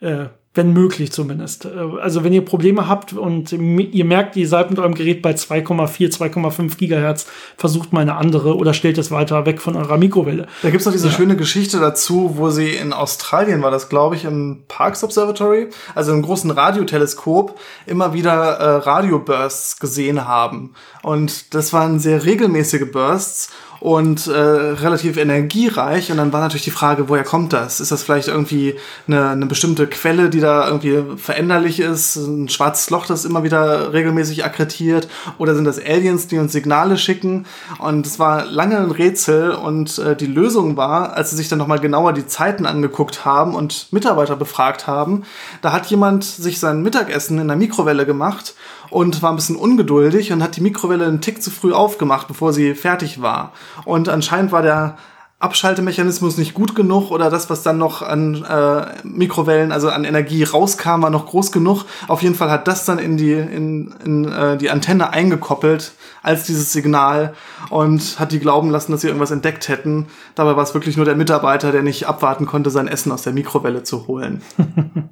Äh, 0.00 0.26
wenn 0.60 0.74
möglich 0.74 1.10
zumindest. 1.10 1.64
Äh, 1.64 1.68
Also 2.02 2.22
wenn 2.22 2.32
ihr 2.34 2.44
Probleme 2.44 2.86
habt 2.86 3.14
und 3.14 3.52
ihr 3.52 4.04
merkt, 4.04 4.36
ihr 4.36 4.46
seid 4.46 4.68
mit 4.70 4.78
eurem 4.78 4.94
Gerät 4.94 5.22
bei 5.22 5.32
2,4, 5.32 6.12
2,5 6.12 6.76
Gigahertz, 6.76 7.26
versucht 7.56 7.92
mal 7.92 8.02
eine 8.02 8.16
andere 8.16 8.56
oder 8.56 8.74
stellt 8.74 8.98
es 8.98 9.10
weiter 9.10 9.46
weg 9.46 9.62
von 9.62 9.74
eurer 9.74 9.96
Mikrowelle. 9.96 10.46
Da 10.62 10.70
gibt's 10.70 10.84
noch 10.84 10.92
diese 10.92 11.10
schöne 11.10 11.36
Geschichte 11.36 11.80
dazu, 11.80 12.34
wo 12.36 12.50
sie 12.50 12.70
in 12.70 12.92
Australien 12.92 13.62
war 13.62 13.70
das, 13.70 13.88
glaube 13.88 14.16
ich, 14.16 14.24
im 14.24 14.62
Parkes 14.68 15.02
Observatory, 15.02 15.68
also 15.94 16.12
im 16.12 16.20
großen 16.20 16.50
Radioteleskop, 16.50 17.58
immer 17.86 18.12
wieder 18.12 18.34
äh, 18.34 18.76
Radiobursts 18.76 19.80
gesehen 19.80 20.26
haben. 20.26 20.74
Und 21.02 21.54
das 21.54 21.72
waren 21.72 21.98
sehr 22.00 22.24
regelmäßige 22.26 22.90
Bursts 22.92 23.50
und 23.80 24.26
äh, 24.26 24.32
relativ 24.32 25.16
energiereich. 25.16 26.10
Und 26.10 26.18
dann 26.18 26.32
war 26.32 26.40
natürlich 26.40 26.64
die 26.64 26.70
Frage, 26.70 27.08
woher 27.08 27.24
kommt 27.24 27.52
das? 27.52 27.80
Ist 27.80 27.90
das 27.90 28.02
vielleicht 28.02 28.28
irgendwie 28.28 28.76
eine, 29.08 29.30
eine 29.30 29.46
bestimmte 29.46 29.86
Quelle, 29.86 30.28
die 30.28 30.40
da 30.40 30.68
irgendwie 30.68 31.02
veränderlich 31.16 31.80
ist? 31.80 32.16
Ein 32.16 32.48
schwarzes 32.48 32.90
Loch, 32.90 33.06
das 33.06 33.24
immer 33.24 33.42
wieder 33.42 33.92
regelmäßig 33.92 34.44
akkretiert? 34.44 35.08
Oder 35.38 35.54
sind 35.54 35.64
das 35.64 35.78
Aliens, 35.78 36.26
die 36.26 36.38
uns 36.38 36.52
Signale 36.52 36.98
schicken? 36.98 37.46
Und 37.78 38.06
es 38.06 38.18
war 38.18 38.44
lange 38.44 38.76
ein 38.78 38.90
Rätsel. 38.90 39.52
Und 39.52 39.98
äh, 39.98 40.14
die 40.14 40.26
Lösung 40.26 40.76
war, 40.76 41.14
als 41.14 41.30
sie 41.30 41.36
sich 41.36 41.48
dann 41.48 41.58
nochmal 41.58 41.80
genauer 41.80 42.12
die 42.12 42.26
Zeiten 42.26 42.66
angeguckt 42.66 43.24
haben 43.24 43.54
und 43.54 43.88
Mitarbeiter 43.92 44.36
befragt 44.36 44.86
haben, 44.86 45.22
da 45.62 45.72
hat 45.72 45.86
jemand 45.86 46.24
sich 46.24 46.60
sein 46.60 46.82
Mittagessen 46.82 47.38
in 47.38 47.48
der 47.48 47.56
Mikrowelle 47.56 48.04
gemacht 48.04 48.54
und 48.90 49.22
war 49.22 49.30
ein 49.30 49.36
bisschen 49.36 49.56
ungeduldig 49.56 50.32
und 50.32 50.42
hat 50.42 50.56
die 50.56 50.60
Mikrowelle 50.60 51.06
einen 51.06 51.20
Tick 51.20 51.42
zu 51.42 51.50
früh 51.50 51.72
aufgemacht, 51.72 52.28
bevor 52.28 52.52
sie 52.52 52.74
fertig 52.74 53.22
war. 53.22 53.52
Und 53.84 54.08
anscheinend 54.08 54.52
war 54.52 54.62
der 54.62 54.96
Abschaltemechanismus 55.40 56.36
nicht 56.36 56.52
gut 56.52 56.74
genug 56.74 57.10
oder 57.10 57.30
das, 57.30 57.48
was 57.48 57.62
dann 57.62 57.78
noch 57.78 58.02
an 58.02 58.44
äh, 58.44 58.86
Mikrowellen, 59.04 59.72
also 59.72 59.88
an 59.88 60.04
Energie 60.04 60.42
rauskam, 60.42 61.00
war 61.00 61.08
noch 61.08 61.24
groß 61.26 61.50
genug. 61.50 61.86
Auf 62.08 62.22
jeden 62.22 62.34
Fall 62.34 62.50
hat 62.50 62.68
das 62.68 62.84
dann 62.84 62.98
in 62.98 63.16
die, 63.16 63.32
in, 63.32 63.94
in, 64.04 64.30
äh, 64.30 64.58
die 64.58 64.68
Antenne 64.68 65.14
eingekoppelt 65.14 65.92
als 66.22 66.44
dieses 66.44 66.74
Signal 66.74 67.32
und 67.70 68.20
hat 68.20 68.32
die 68.32 68.38
glauben 68.38 68.70
lassen, 68.70 68.92
dass 68.92 69.00
sie 69.00 69.06
irgendwas 69.06 69.30
entdeckt 69.30 69.68
hätten. 69.68 70.08
Dabei 70.34 70.56
war 70.56 70.62
es 70.62 70.74
wirklich 70.74 70.98
nur 70.98 71.06
der 71.06 71.16
Mitarbeiter, 71.16 71.72
der 71.72 71.82
nicht 71.82 72.06
abwarten 72.06 72.44
konnte, 72.44 72.68
sein 72.68 72.86
Essen 72.86 73.10
aus 73.10 73.22
der 73.22 73.32
Mikrowelle 73.32 73.82
zu 73.82 74.06
holen. 74.06 74.42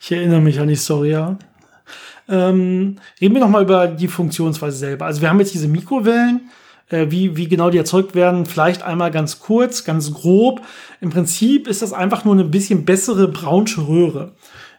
Ich 0.00 0.12
erinnere 0.12 0.42
mich 0.42 0.60
an 0.60 0.68
die 0.68 0.76
Story, 0.76 1.12
ja. 1.12 1.38
Ähm, 2.28 2.96
reden 3.22 3.34
wir 3.34 3.40
noch 3.40 3.48
mal 3.48 3.62
über 3.62 3.86
die 3.86 4.08
Funktionsweise 4.08 4.76
selber. 4.76 5.06
Also 5.06 5.22
wir 5.22 5.30
haben 5.30 5.40
jetzt 5.40 5.54
diese 5.54 5.66
Mikrowellen, 5.66 6.50
äh, 6.88 7.06
wie, 7.10 7.36
wie 7.36 7.48
genau 7.48 7.70
die 7.70 7.78
erzeugt 7.78 8.14
werden, 8.14 8.46
vielleicht 8.46 8.82
einmal 8.82 9.10
ganz 9.10 9.40
kurz, 9.40 9.84
ganz 9.84 10.12
grob. 10.12 10.60
Im 11.00 11.10
Prinzip 11.10 11.66
ist 11.66 11.82
das 11.82 11.92
einfach 11.92 12.24
nur 12.24 12.34
eine 12.34 12.44
bisschen 12.44 12.84
bessere 12.84 13.28
braunsche 13.28 13.86
Röhre. 13.86 14.32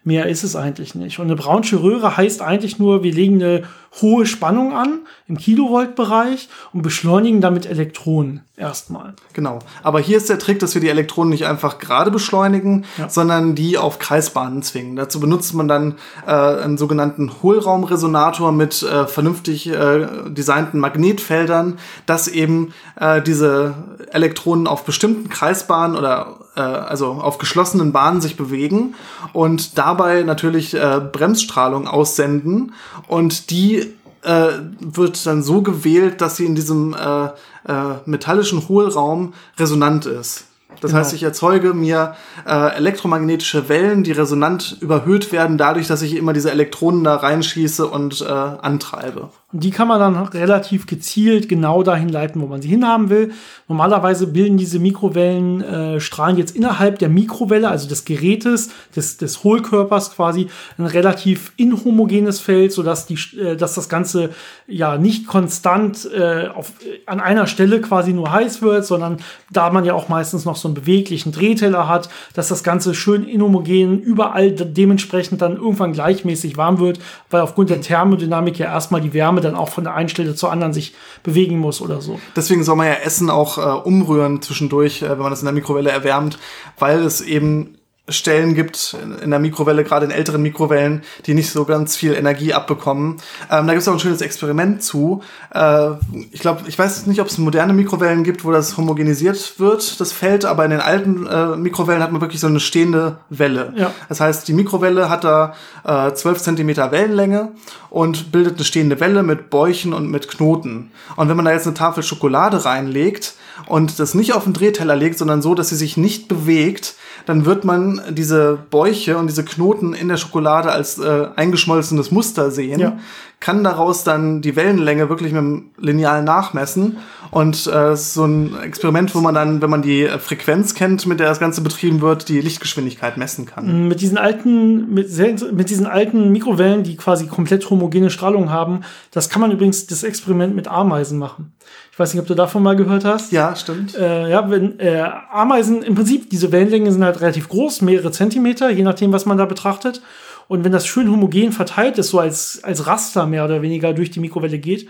Mehr 0.07 0.27
ist 0.27 0.43
es 0.43 0.55
eigentlich 0.55 0.93
nicht. 0.93 1.17
Und 1.19 1.25
eine 1.25 1.35
braunsche 1.35 1.81
Röhre 1.81 2.15
heißt 2.15 2.41
eigentlich 2.41 2.77
nur, 2.77 3.01
wir 3.03 3.11
legen 3.11 3.41
eine 3.41 3.63
hohe 4.01 4.25
Spannung 4.27 4.73
an 4.73 4.99
im 5.27 5.37
Kilovolt-Bereich 5.37 6.47
und 6.73 6.83
beschleunigen 6.83 7.41
damit 7.41 7.65
Elektronen 7.65 8.41
erstmal. 8.55 9.13
Genau. 9.33 9.59
Aber 9.81 9.99
hier 9.99 10.17
ist 10.17 10.29
der 10.29 10.37
Trick, 10.37 10.59
dass 10.59 10.75
wir 10.75 10.81
die 10.81 10.89
Elektronen 10.89 11.31
nicht 11.31 11.47
einfach 11.47 11.79
gerade 11.79 12.11
beschleunigen, 12.11 12.85
Ja. 12.99 13.09
sondern 13.09 13.55
die 13.55 13.79
auf 13.79 13.97
Kreisbahnen 13.97 14.61
zwingen. 14.61 14.95
Dazu 14.95 15.19
benutzt 15.19 15.55
man 15.55 15.67
dann 15.67 15.95
äh, 16.27 16.31
einen 16.31 16.77
sogenannten 16.77 17.31
Hohlraumresonator 17.41 18.51
mit 18.51 18.83
äh, 18.83 19.07
vernünftig 19.07 19.67
äh, 19.69 20.07
designten 20.27 20.79
Magnetfeldern, 20.79 21.79
dass 22.05 22.27
eben 22.27 22.73
äh, 22.99 23.21
diese 23.23 23.73
Elektronen 24.11 24.67
auf 24.67 24.85
bestimmten 24.85 25.29
Kreisbahnen 25.29 25.97
oder 25.97 26.37
äh, 26.55 26.61
also 26.61 27.07
auf 27.07 27.37
geschlossenen 27.37 27.91
Bahnen 27.91 28.21
sich 28.21 28.37
bewegen 28.37 28.95
und 29.33 29.77
dabei 29.77 30.23
natürlich 30.23 30.73
äh, 30.73 31.01
Bremsstrahlung 31.11 31.87
aussenden 31.87 32.73
und 33.07 33.49
die 33.49 33.93
äh, 34.23 34.47
wird 34.79 35.25
dann 35.25 35.43
so 35.43 35.61
gewählt, 35.61 36.21
dass 36.21 36.37
sie 36.37 36.45
in 36.45 36.55
diesem 36.55 36.93
äh, 36.93 37.25
äh, 37.25 37.99
metallischen 38.05 38.67
Hohlraum 38.67 39.33
resonant 39.57 40.05
ist. 40.05 40.45
Das 40.81 40.91
Genau. 40.91 40.99
heißt, 40.99 41.13
ich 41.13 41.23
erzeuge 41.23 41.73
mir 41.73 42.15
äh, 42.45 42.75
elektromagnetische 42.75 43.69
Wellen, 43.69 44.03
die 44.03 44.11
resonant 44.11 44.77
überhöht 44.81 45.31
werden, 45.31 45.57
dadurch, 45.57 45.87
dass 45.87 46.01
ich 46.01 46.15
immer 46.15 46.33
diese 46.33 46.51
Elektronen 46.51 47.03
da 47.03 47.15
reinschieße 47.15 47.87
und 47.87 48.21
äh, 48.21 48.25
antreibe. 48.25 49.29
Und 49.55 49.63
die 49.63 49.71
kann 49.71 49.87
man 49.87 50.01
dann 50.01 50.17
relativ 50.17 50.85
gezielt 50.85 51.47
genau 51.47 51.81
dahin 51.81 52.09
leiten, 52.09 52.41
wo 52.41 52.45
man 52.45 52.61
sie 52.61 52.67
hinhaben 52.67 53.09
will. 53.09 53.31
Normalerweise 53.69 54.27
bilden 54.27 54.57
diese 54.57 54.79
Mikrowellen 54.79 55.61
äh, 55.61 55.97
jetzt 56.35 56.57
innerhalb 56.57 56.99
der 56.99 57.07
Mikrowelle, 57.07 57.69
also 57.69 57.87
des 57.87 58.03
Gerätes, 58.03 58.71
des, 58.97 59.15
des 59.15 59.45
Hohlkörpers 59.45 60.11
quasi, 60.11 60.47
ein 60.77 60.85
relativ 60.85 61.53
inhomogenes 61.55 62.41
Feld, 62.41 62.73
sodass 62.73 63.05
die, 63.05 63.17
äh, 63.39 63.55
dass 63.55 63.75
das 63.75 63.87
Ganze 63.87 64.31
ja 64.67 64.97
nicht 64.97 65.25
konstant 65.25 66.05
äh, 66.13 66.49
auf, 66.53 66.73
an 67.05 67.21
einer 67.21 67.47
Stelle 67.47 67.79
quasi 67.79 68.11
nur 68.11 68.33
heiß 68.33 68.61
wird, 68.61 68.85
sondern 68.85 69.19
da 69.53 69.69
man 69.69 69.85
ja 69.85 69.93
auch 69.93 70.09
meistens 70.09 70.43
noch 70.43 70.57
so 70.57 70.67
einen 70.67 70.75
beweglichen 70.75 71.31
Drehteller 71.31 71.87
hat, 71.87 72.09
dass 72.33 72.49
das 72.49 72.61
Ganze 72.61 72.93
schön 72.93 73.25
inhomogen 73.25 74.01
überall 74.01 74.51
de- 74.51 74.67
dementsprechend 74.69 75.41
dann 75.41 75.55
irgendwann 75.55 75.93
gleichmäßig 75.93 76.57
warm 76.57 76.79
wird, 76.79 76.99
weil 77.29 77.39
aufgrund 77.39 77.69
der 77.69 77.79
Thermodynamik 77.79 78.59
ja 78.59 78.65
erstmal 78.65 78.99
die 78.99 79.13
Wärme 79.13 79.44
dann 79.45 79.55
auch 79.55 79.69
von 79.69 79.83
der 79.83 79.93
einen 79.93 80.09
Stelle 80.09 80.35
zur 80.35 80.51
anderen 80.51 80.73
sich 80.73 80.93
bewegen 81.23 81.59
muss 81.59 81.81
oder 81.81 82.01
so. 82.01 82.19
Deswegen 82.35 82.63
soll 82.63 82.75
man 82.75 82.87
ja 82.87 82.93
Essen 82.95 83.29
auch 83.29 83.57
äh, 83.57 83.61
umrühren 83.87 84.41
zwischendurch, 84.41 85.01
äh, 85.01 85.09
wenn 85.09 85.19
man 85.19 85.29
das 85.29 85.41
in 85.41 85.45
der 85.45 85.53
Mikrowelle 85.53 85.91
erwärmt, 85.91 86.37
weil 86.77 86.99
es 86.99 87.21
eben 87.21 87.77
Stellen 88.07 88.53
gibt 88.53 88.95
in- 89.01 89.17
in 89.17 89.29
der 89.31 89.39
Mikrowelle, 89.39 89.83
gerade 89.83 90.05
in 90.05 90.11
älteren 90.11 90.41
Mikrowellen, 90.43 91.01
die 91.25 91.33
nicht 91.33 91.49
so 91.49 91.65
ganz 91.65 91.95
viel 91.95 92.13
Energie 92.13 92.53
abbekommen. 92.53 93.17
Ähm, 93.51 93.65
da 93.65 93.73
gibt 93.73 93.81
es 93.81 93.87
auch 93.87 93.93
ein 93.93 93.99
schönes 93.99 94.21
Experiment 94.21 94.83
zu. 94.83 95.23
Äh, 95.53 95.89
ich 96.31 96.39
glaube, 96.39 96.61
ich 96.67 96.77
weiß 96.77 97.07
nicht, 97.07 97.19
ob 97.19 97.27
es 97.27 97.37
moderne 97.39 97.73
Mikrowellen 97.73 98.23
gibt, 98.23 98.43
wo 98.45 98.51
das 98.51 98.77
homogenisiert 98.77 99.59
wird, 99.59 99.99
das 99.99 100.11
Feld, 100.11 100.45
aber 100.45 100.65
in 100.65 100.71
den 100.71 100.81
alten 100.81 101.25
äh, 101.25 101.55
Mikrowellen 101.55 102.03
hat 102.03 102.11
man 102.11 102.21
wirklich 102.21 102.39
so 102.41 102.47
eine 102.47 102.59
stehende 102.59 103.17
Welle. 103.29 103.73
Ja. 103.75 103.91
Das 104.07 104.19
heißt, 104.19 104.47
die 104.47 104.53
Mikrowelle 104.53 105.09
hat 105.09 105.23
da 105.23 105.53
äh, 105.83 106.13
12 106.13 106.41
Zentimeter 106.43 106.91
Wellenlänge 106.91 107.53
und 107.89 108.31
bildet 108.31 108.55
eine 108.57 108.65
stehende 108.65 108.99
Welle 108.99 109.23
mit 109.23 109.49
Bäuchen 109.49 109.93
und 109.93 110.11
mit 110.11 110.27
Knoten. 110.27 110.91
Und 111.15 111.27
wenn 111.29 111.35
man 111.35 111.45
da 111.45 111.51
jetzt 111.53 111.65
eine 111.65 111.73
Tafel 111.73 112.03
Schokolade 112.03 112.65
reinlegt 112.65 113.33
und 113.65 113.99
das 113.99 114.13
nicht 114.13 114.33
auf 114.33 114.43
den 114.43 114.53
Drehteller 114.53 114.95
legt, 114.95 115.17
sondern 115.17 115.41
so, 115.41 115.55
dass 115.55 115.69
sie 115.69 115.75
sich 115.75 115.97
nicht 115.97 116.27
bewegt, 116.27 116.93
dann 117.25 117.45
wird 117.45 117.63
man 117.65 117.94
diese 118.11 118.57
Bäuche 118.69 119.17
und 119.17 119.27
diese 119.27 119.43
Knoten 119.45 119.93
in 119.93 120.07
der 120.07 120.17
Schokolade 120.17 120.71
als 120.71 120.97
äh, 120.97 121.27
eingeschmolzenes 121.35 122.11
Muster 122.11 122.51
sehen, 122.51 122.79
Ja. 122.79 122.97
kann 123.39 123.63
daraus 123.63 124.03
dann 124.03 124.41
die 124.41 124.55
Wellenlänge 124.55 125.09
wirklich 125.09 125.31
mit 125.33 125.41
dem 125.41 125.71
Lineal 125.77 126.23
nachmessen. 126.23 126.97
Und 127.31 127.67
äh, 127.67 127.95
so 127.97 128.23
ein 128.25 128.55
Experiment, 128.63 129.13
wo 129.13 129.19
man 129.19 129.35
dann, 129.35 129.61
wenn 129.61 129.69
man 129.69 129.81
die 129.81 130.03
äh, 130.03 130.19
Frequenz 130.19 130.73
kennt, 130.73 131.05
mit 131.05 131.19
der 131.19 131.27
das 131.27 131.39
Ganze 131.39 131.61
betrieben 131.61 131.99
wird, 131.99 132.29
die 132.29 132.39
Lichtgeschwindigkeit 132.39 133.17
messen 133.17 133.45
kann. 133.45 133.87
Mit 133.89 133.99
diesen 133.99 134.17
alten, 134.17 134.93
mit, 134.93 135.09
sehr, 135.09 135.35
mit 135.51 135.69
diesen 135.69 135.85
alten 135.85 136.31
Mikrowellen, 136.31 136.83
die 136.83 136.95
quasi 136.95 137.27
komplett 137.27 137.69
homogene 137.69 138.09
Strahlung 138.09 138.49
haben, 138.51 138.81
das 139.11 139.29
kann 139.29 139.41
man 139.41 139.51
übrigens 139.51 139.85
das 139.87 140.03
Experiment 140.03 140.55
mit 140.55 140.67
Ameisen 140.69 141.19
machen. 141.19 141.51
Ich 141.95 141.99
weiß 141.99 142.13
nicht, 142.13 142.21
ob 142.21 142.27
du 142.27 142.35
davon 142.35 142.61
mal 142.61 142.75
gehört 142.75 143.05
hast. 143.05 143.31
Ja, 143.31 143.55
stimmt. 143.55 143.95
Äh, 143.95 144.29
ja, 144.29 144.51
wenn 144.51 144.81
äh, 144.81 145.09
Ameisen, 145.31 145.81
im 145.81 145.95
Prinzip, 145.95 146.29
diese 146.29 146.51
Wellenlängen 146.51 146.91
sind 146.91 147.05
halt 147.05 147.21
relativ 147.21 147.47
groß, 147.47 147.83
mehrere 147.83 148.11
Zentimeter, 148.11 148.69
je 148.69 148.83
nachdem, 148.83 149.13
was 149.13 149.25
man 149.25 149.37
da 149.37 149.45
betrachtet. 149.45 150.01
Und 150.49 150.65
wenn 150.65 150.73
das 150.73 150.85
schön 150.85 151.09
homogen 151.09 151.53
verteilt 151.53 151.97
ist, 151.97 152.09
so 152.09 152.19
als, 152.19 152.61
als 152.65 152.85
Raster 152.85 153.25
mehr 153.27 153.45
oder 153.45 153.61
weniger 153.61 153.93
durch 153.93 154.11
die 154.11 154.19
Mikrowelle 154.19 154.59
geht, 154.59 154.89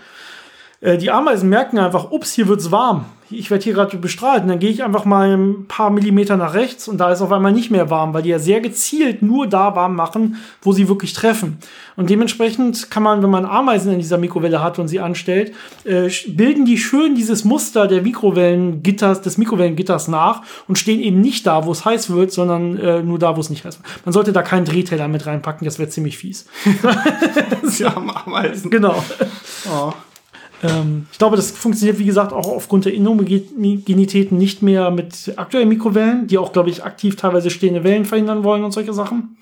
äh, 0.82 0.98
die 0.98 1.12
Ameisen 1.12 1.50
merken 1.50 1.80
einfach, 1.80 2.12
ups, 2.12 2.34
hier 2.34 2.48
wird's 2.48 2.72
warm. 2.72 3.06
Ich 3.32 3.50
werde 3.50 3.64
hier 3.64 3.74
gerade 3.74 3.98
bestrahlt. 3.98 4.44
Und 4.44 4.50
dann 4.50 4.60
gehe 4.60 4.70
ich 4.70 4.84
einfach 4.84 5.04
mal 5.04 5.36
ein 5.36 5.66
paar 5.68 5.90
Millimeter 5.90 6.38
nach 6.38 6.54
rechts 6.54 6.88
und 6.88 7.00
da 7.00 7.12
ist 7.12 7.22
auf 7.22 7.32
einmal 7.32 7.52
nicht 7.52 7.72
mehr 7.72 7.90
warm, 7.90 8.14
weil 8.14 8.22
die 8.22 8.30
ja 8.30 8.38
sehr 8.38 8.62
gezielt 8.62 9.24
nur 9.24 9.48
da 9.48 9.76
warm 9.76 9.96
machen, 9.96 10.38
wo 10.62 10.74
sie 10.74 10.88
wirklich 10.88 11.14
treffen. 11.14 11.58
Und 11.96 12.12
dementsprechend 12.12 12.92
kann 12.92 13.02
man, 13.02 13.24
wenn 13.24 13.32
man 13.32 13.46
Ameisen 13.46 13.92
in 13.92 13.98
dieser 13.98 14.20
Mikrowelle 14.20 14.62
hat 14.62 14.78
und 14.78 14.90
sie 14.90 15.00
anstellt, 15.00 15.54
äh, 15.86 16.10
bilden 16.28 16.66
die 16.66 16.78
schön 16.78 17.16
dieses 17.16 17.46
Muster 17.46 17.88
der 17.88 18.04
Mikrowellengitters, 18.04 19.24
des 19.24 19.40
Mikrowellengitters 19.40 20.08
nach 20.08 20.44
und 20.68 20.78
stehen 20.78 21.00
eben 21.00 21.20
nicht 21.20 21.48
da, 21.48 21.66
wo 21.66 21.72
es 21.72 21.84
heiß 21.84 22.12
wird, 22.12 22.32
sondern 22.32 22.78
äh, 22.78 23.02
nur 23.02 23.18
da, 23.18 23.36
wo 23.36 23.40
es 23.40 23.50
nicht 23.50 23.66
heiß 23.66 23.80
wird. 23.80 24.06
Man 24.06 24.14
sollte 24.14 24.34
da 24.34 24.44
keinen 24.44 24.66
Drehteller 24.66 25.08
mit 25.08 25.26
reinpacken, 25.26 25.66
das 25.66 25.80
wäre 25.80 25.90
ziemlich 25.90 26.20
fies. 26.20 26.46
Sie 27.64 27.86
haben 27.86 28.12
Ameisen. 28.26 28.70
genau. 28.70 29.04
Oh. 29.68 29.94
Ähm, 30.70 31.08
ich 31.12 31.18
glaube, 31.18 31.36
das 31.36 31.52
funktioniert, 31.52 32.00
wie 32.00 32.06
gesagt, 32.06 32.34
auch 32.34 32.48
aufgrund 32.48 32.86
der 32.86 32.94
Inhomogenitäten 32.94 34.38
nicht 34.38 34.62
mehr 34.62 34.92
mit 34.92 35.34
aktuellen 35.36 35.70
Mikrowellen, 35.70 36.28
die 36.28 36.38
auch, 36.38 36.54
glaube 36.54 36.70
ich, 36.70 36.84
aktiv 36.84 37.16
teilweise 37.16 37.50
stehende 37.50 37.84
Wellen 37.84 38.06
verhindern 38.06 38.44
wollen 38.44 38.64
und 38.64 38.72
solche 38.72 38.94
Sachen. 38.94 39.38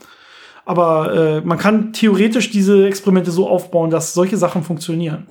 Aber 0.66 1.14
äh, 1.14 1.42
man 1.42 1.58
kann 1.58 1.94
theoretisch 1.94 2.50
diese 2.50 2.88
Experimente 2.88 3.32
so 3.32 3.50
aufbauen, 3.50 3.90
dass 3.90 4.14
solche 4.14 4.38
Sachen 4.38 4.64
funktionieren. 4.64 5.28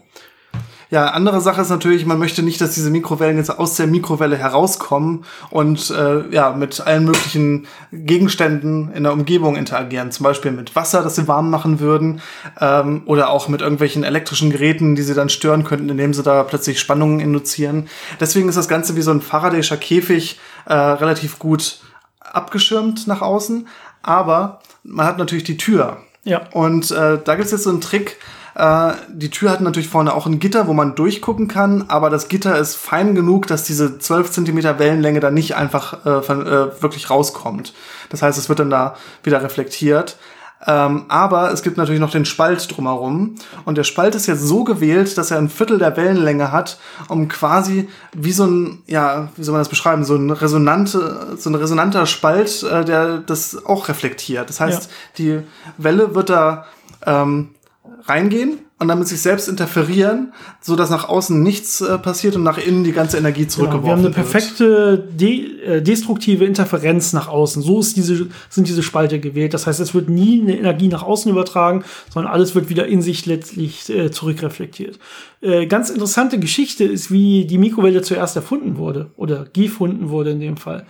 Ja, 0.92 1.06
andere 1.06 1.40
Sache 1.40 1.62
ist 1.62 1.70
natürlich, 1.70 2.04
man 2.04 2.18
möchte 2.18 2.42
nicht, 2.42 2.60
dass 2.60 2.74
diese 2.74 2.90
Mikrowellen 2.90 3.38
jetzt 3.38 3.48
aus 3.48 3.76
der 3.76 3.86
Mikrowelle 3.86 4.36
herauskommen 4.36 5.24
und 5.48 5.88
äh, 5.88 6.28
ja 6.28 6.52
mit 6.52 6.82
allen 6.86 7.06
möglichen 7.06 7.66
Gegenständen 7.92 8.92
in 8.92 9.04
der 9.04 9.14
Umgebung 9.14 9.56
interagieren. 9.56 10.12
Zum 10.12 10.24
Beispiel 10.24 10.50
mit 10.50 10.76
Wasser, 10.76 11.02
das 11.02 11.16
sie 11.16 11.26
warm 11.26 11.48
machen 11.48 11.80
würden, 11.80 12.20
ähm, 12.60 13.04
oder 13.06 13.30
auch 13.30 13.48
mit 13.48 13.62
irgendwelchen 13.62 14.04
elektrischen 14.04 14.50
Geräten, 14.50 14.94
die 14.94 15.00
sie 15.00 15.14
dann 15.14 15.30
stören 15.30 15.64
könnten, 15.64 15.88
indem 15.88 16.12
sie 16.12 16.22
da 16.22 16.42
plötzlich 16.42 16.78
Spannungen 16.78 17.20
induzieren. 17.20 17.88
Deswegen 18.20 18.50
ist 18.50 18.58
das 18.58 18.68
Ganze 18.68 18.94
wie 18.94 19.00
so 19.00 19.12
ein 19.12 19.22
Faraday'scher 19.22 19.78
Käfig 19.78 20.38
äh, 20.66 20.74
relativ 20.74 21.38
gut 21.38 21.80
abgeschirmt 22.20 23.06
nach 23.06 23.22
außen. 23.22 23.66
Aber 24.02 24.60
man 24.82 25.06
hat 25.06 25.16
natürlich 25.16 25.44
die 25.44 25.56
Tür. 25.56 26.02
Ja. 26.24 26.42
Und 26.52 26.90
äh, 26.90 27.18
da 27.24 27.34
gibt 27.34 27.46
es 27.46 27.52
jetzt 27.52 27.64
so 27.64 27.70
einen 27.70 27.80
Trick. 27.80 28.18
Äh, 28.54 28.92
die 29.08 29.30
Tür 29.30 29.50
hat 29.50 29.60
natürlich 29.60 29.88
vorne 29.88 30.14
auch 30.14 30.26
ein 30.26 30.38
Gitter, 30.38 30.66
wo 30.66 30.72
man 30.72 30.94
durchgucken 30.94 31.48
kann, 31.48 31.86
aber 31.88 32.10
das 32.10 32.28
Gitter 32.28 32.58
ist 32.58 32.76
fein 32.76 33.14
genug, 33.14 33.46
dass 33.46 33.64
diese 33.64 33.98
12 33.98 34.30
Zentimeter 34.30 34.78
Wellenlänge 34.78 35.20
da 35.20 35.30
nicht 35.30 35.56
einfach 35.56 36.04
äh, 36.04 36.22
von, 36.22 36.46
äh, 36.46 36.82
wirklich 36.82 37.10
rauskommt. 37.10 37.72
Das 38.10 38.22
heißt, 38.22 38.38
es 38.38 38.48
wird 38.48 38.58
dann 38.58 38.70
da 38.70 38.94
wieder 39.22 39.42
reflektiert. 39.42 40.16
Ähm, 40.64 41.06
aber 41.08 41.50
es 41.52 41.62
gibt 41.64 41.76
natürlich 41.76 42.00
noch 42.00 42.12
den 42.12 42.24
Spalt 42.24 42.68
drumherum. 42.76 43.34
Und 43.64 43.78
der 43.78 43.82
Spalt 43.82 44.14
ist 44.14 44.26
jetzt 44.28 44.42
so 44.42 44.62
gewählt, 44.62 45.18
dass 45.18 45.32
er 45.32 45.38
ein 45.38 45.48
Viertel 45.48 45.78
der 45.78 45.96
Wellenlänge 45.96 46.52
hat, 46.52 46.78
um 47.08 47.26
quasi 47.26 47.88
wie 48.12 48.30
so 48.30 48.46
ein, 48.46 48.82
ja, 48.86 49.28
wie 49.34 49.42
soll 49.42 49.54
man 49.54 49.60
das 49.60 49.68
beschreiben, 49.68 50.04
so 50.04 50.14
ein 50.14 50.30
resonante, 50.30 51.34
so 51.36 51.50
ein 51.50 51.56
resonanter 51.56 52.06
Spalt, 52.06 52.62
äh, 52.62 52.84
der 52.84 53.18
das 53.18 53.66
auch 53.66 53.88
reflektiert. 53.88 54.48
Das 54.48 54.60
heißt, 54.60 54.84
Ja. 54.84 54.88
die 55.18 55.40
Welle 55.78 56.14
wird 56.14 56.30
da 56.30 56.66
ähm, 57.06 57.48
reingehen 58.04 58.58
und 58.78 58.88
dann 58.88 58.98
mit 58.98 59.08
sich 59.08 59.20
selbst 59.20 59.48
interferieren, 59.48 60.32
so 60.60 60.76
dass 60.76 60.90
nach 60.90 61.08
außen 61.08 61.40
nichts 61.42 61.80
äh, 61.80 61.98
passiert 61.98 62.36
und 62.36 62.42
nach 62.42 62.58
innen 62.58 62.84
die 62.84 62.92
ganze 62.92 63.16
Energie 63.16 63.42
Genau, 63.42 63.52
zurückgeworfen 63.52 63.84
wir 63.84 63.92
haben 63.92 63.98
eine 64.00 64.06
wird. 64.08 64.14
perfekte 64.14 64.98
de 64.98 65.60
äh, 65.62 65.82
destruktive 65.82 66.44
Interferenz 66.44 67.12
nach 67.12 67.28
außen. 67.28 67.62
So 67.62 67.80
ist 67.80 67.96
diese, 67.96 68.28
sind 68.48 68.68
diese 68.68 68.82
Spalte 68.82 69.20
gewählt. 69.20 69.54
Das 69.54 69.66
heißt, 69.66 69.80
es 69.80 69.94
wird 69.94 70.08
nie 70.08 70.42
eine 70.42 70.58
Energie 70.58 70.88
nach 70.88 71.02
außen 71.02 71.30
übertragen, 71.30 71.84
sondern 72.12 72.32
alles 72.32 72.54
wird 72.54 72.68
wieder 72.68 72.86
in 72.86 73.02
sich 73.02 73.26
letztlich 73.26 73.88
äh, 73.88 74.10
zurückreflektiert. 74.10 74.98
Äh, 75.40 75.66
ganz 75.66 75.90
interessante 75.90 76.38
Geschichte 76.38 76.84
ist, 76.84 77.10
wie 77.10 77.46
die 77.46 77.58
Mikrowelle 77.58 78.02
zuerst 78.02 78.36
erfunden 78.36 78.76
wurde 78.76 79.10
oder 79.16 79.44
gefunden 79.52 80.10
wurde 80.10 80.30
in 80.30 80.40
dem 80.40 80.56
Fall. 80.56 80.86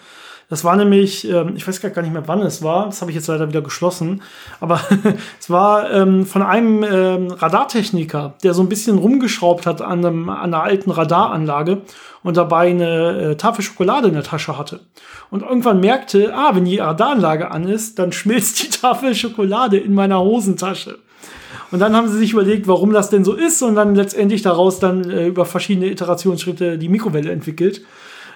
Das 0.53 0.65
war 0.65 0.77
nämlich, 0.77 1.27
ähm, 1.27 1.55
ich 1.57 1.67
weiß 1.67 1.81
gar 1.81 2.03
nicht 2.03 2.13
mehr, 2.13 2.29
wann 2.29 2.43
es 2.43 2.63
war, 2.63 2.85
das 2.85 3.01
habe 3.01 3.11
ich 3.11 3.15
jetzt 3.15 3.27
leider 3.27 3.49
wieder 3.49 3.63
geschlossen, 3.63 4.21
aber 4.61 4.83
es 5.41 5.49
war 5.49 5.91
ähm, 5.91 6.27
von 6.27 6.43
einem 6.43 6.85
ähm, 6.85 7.31
Radartechniker, 7.31 8.35
der 8.43 8.53
so 8.53 8.61
ein 8.61 8.69
bisschen 8.69 8.99
rumgeschraubt 8.99 9.65
hat 9.65 9.81
an, 9.81 10.05
einem, 10.05 10.29
an 10.29 10.53
einer 10.53 10.63
alten 10.63 10.91
Radaranlage 10.91 11.81
und 12.23 12.37
dabei 12.37 12.69
eine 12.69 13.31
äh, 13.31 13.37
Tafel 13.37 13.65
Schokolade 13.65 14.09
in 14.09 14.13
der 14.13 14.25
Tasche 14.25 14.59
hatte. 14.59 14.81
Und 15.31 15.41
irgendwann 15.41 15.81
merkte, 15.81 16.35
ah, 16.35 16.55
wenn 16.55 16.67
die 16.67 16.77
Radaranlage 16.77 17.51
an 17.51 17.67
ist, 17.67 17.99
dann 17.99 18.13
schmilzt 18.13 18.63
die 18.63 18.69
Tafel 18.69 19.15
Schokolade 19.15 19.79
in 19.79 19.95
meiner 19.95 20.21
Hosentasche. 20.21 20.99
Und 21.71 21.79
dann 21.79 21.97
haben 21.97 22.09
sie 22.09 22.19
sich 22.19 22.35
überlegt, 22.35 22.69
warum 22.69 22.93
das 22.93 23.09
denn 23.09 23.25
so 23.25 23.33
ist 23.33 23.63
und 23.63 23.75
dann 23.75 23.95
letztendlich 23.95 24.43
daraus 24.43 24.81
dann 24.81 25.09
äh, 25.09 25.29
über 25.29 25.47
verschiedene 25.47 25.87
Iterationsschritte 25.87 26.77
die 26.77 26.91
Mikrowelle 26.91 27.33
entwickelt. 27.33 27.81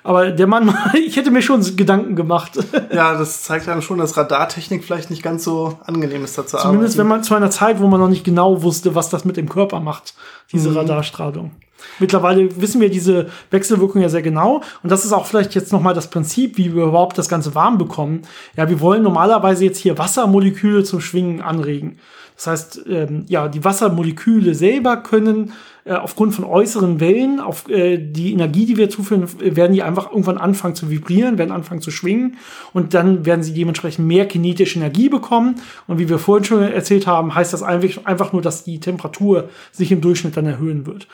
Aber 0.06 0.30
der 0.30 0.46
Mann, 0.46 0.72
ich 0.94 1.16
hätte 1.16 1.32
mir 1.32 1.42
schon 1.42 1.60
Gedanken 1.74 2.14
gemacht. 2.14 2.52
Ja, 2.92 3.18
das 3.18 3.42
zeigt 3.42 3.68
einem 3.68 3.82
schon, 3.82 3.98
dass 3.98 4.16
Radartechnik 4.16 4.84
vielleicht 4.84 5.10
nicht 5.10 5.20
ganz 5.20 5.42
so 5.42 5.80
angenehm 5.84 6.22
ist, 6.22 6.38
da 6.38 6.46
zu 6.46 6.58
Zumindest 6.58 6.96
wenn 6.96 7.06
arbeiten. 7.06 7.08
man 7.08 7.24
zu 7.24 7.34
einer 7.34 7.50
Zeit, 7.50 7.80
wo 7.80 7.88
man 7.88 7.98
noch 7.98 8.08
nicht 8.08 8.22
genau 8.22 8.62
wusste, 8.62 8.94
was 8.94 9.10
das 9.10 9.24
mit 9.24 9.36
dem 9.36 9.48
Körper 9.48 9.80
macht, 9.80 10.14
diese 10.52 10.72
Radarstrahlung. 10.76 11.50
Mittlerweile 11.98 12.60
wissen 12.60 12.80
wir 12.80 12.90
diese 12.90 13.28
Wechselwirkung 13.50 14.02
ja 14.02 14.08
sehr 14.08 14.22
genau. 14.22 14.62
Und 14.82 14.92
das 14.92 15.04
ist 15.04 15.12
auch 15.12 15.26
vielleicht 15.26 15.54
jetzt 15.54 15.72
nochmal 15.72 15.94
das 15.94 16.10
Prinzip, 16.10 16.58
wie 16.58 16.74
wir 16.74 16.84
überhaupt 16.84 17.18
das 17.18 17.28
Ganze 17.28 17.54
warm 17.54 17.78
bekommen. 17.78 18.22
Ja, 18.56 18.68
wir 18.68 18.80
wollen 18.80 19.02
normalerweise 19.02 19.64
jetzt 19.64 19.78
hier 19.78 19.98
Wassermoleküle 19.98 20.84
zum 20.84 21.00
Schwingen 21.00 21.40
anregen. 21.40 21.98
Das 22.36 22.46
heißt, 22.48 22.84
ähm, 22.88 23.24
ja, 23.28 23.48
die 23.48 23.64
Wassermoleküle 23.64 24.54
selber 24.54 24.98
können 24.98 25.52
äh, 25.86 25.94
aufgrund 25.94 26.34
von 26.34 26.44
äußeren 26.44 27.00
Wellen, 27.00 27.40
auf 27.40 27.68
äh, 27.70 27.96
die 27.96 28.32
Energie, 28.32 28.66
die 28.66 28.76
wir 28.76 28.90
zuführen, 28.90 29.26
werden 29.38 29.72
die 29.72 29.82
einfach 29.82 30.10
irgendwann 30.10 30.36
anfangen 30.36 30.74
zu 30.74 30.90
vibrieren, 30.90 31.38
werden 31.38 31.52
anfangen 31.52 31.80
zu 31.80 31.90
schwingen 31.90 32.36
und 32.74 32.92
dann 32.92 33.24
werden 33.24 33.42
sie 33.42 33.54
dementsprechend 33.54 34.06
mehr 34.06 34.26
kinetische 34.26 34.78
Energie 34.78 35.08
bekommen. 35.08 35.60
Und 35.86 35.98
wie 35.98 36.08
wir 36.08 36.18
vorhin 36.18 36.44
schon 36.44 36.62
erzählt 36.62 37.06
haben, 37.06 37.34
heißt 37.34 37.52
das 37.52 37.62
einfach, 37.62 38.04
einfach 38.04 38.32
nur, 38.32 38.42
dass 38.42 38.64
die 38.64 38.80
Temperatur 38.80 39.48
sich 39.70 39.90
im 39.92 40.00
Durchschnitt 40.00 40.36
dann 40.36 40.46
erhöhen 40.46 40.86
wird. 40.86 41.06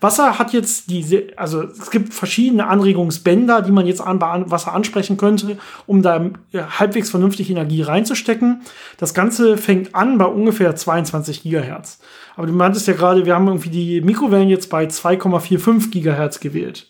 Wasser 0.00 0.38
hat 0.38 0.52
jetzt 0.52 0.90
diese, 0.90 1.24
also 1.36 1.62
es 1.62 1.90
gibt 1.90 2.14
verschiedene 2.14 2.66
Anregungsbänder, 2.66 3.62
die 3.62 3.72
man 3.72 3.86
jetzt 3.86 4.00
an 4.00 4.20
Wasser 4.20 4.72
ansprechen 4.72 5.16
könnte, 5.16 5.58
um 5.86 6.02
da 6.02 6.30
halbwegs 6.54 7.10
vernünftig 7.10 7.50
Energie 7.50 7.82
reinzustecken. 7.82 8.62
Das 8.96 9.14
Ganze 9.14 9.58
fängt 9.58 9.94
an 9.94 10.16
bei 10.18 10.24
ungefähr 10.24 10.74
22 10.74 11.42
Gigahertz. 11.42 11.98
Aber 12.36 12.46
du 12.46 12.52
meintest 12.52 12.86
ja 12.86 12.94
gerade, 12.94 13.26
wir 13.26 13.34
haben 13.34 13.48
irgendwie 13.48 13.68
die 13.68 14.00
Mikrowellen 14.00 14.48
jetzt 14.48 14.70
bei 14.70 14.84
2,45 14.84 15.90
Gigahertz 15.90 16.40
gewählt. 16.40 16.86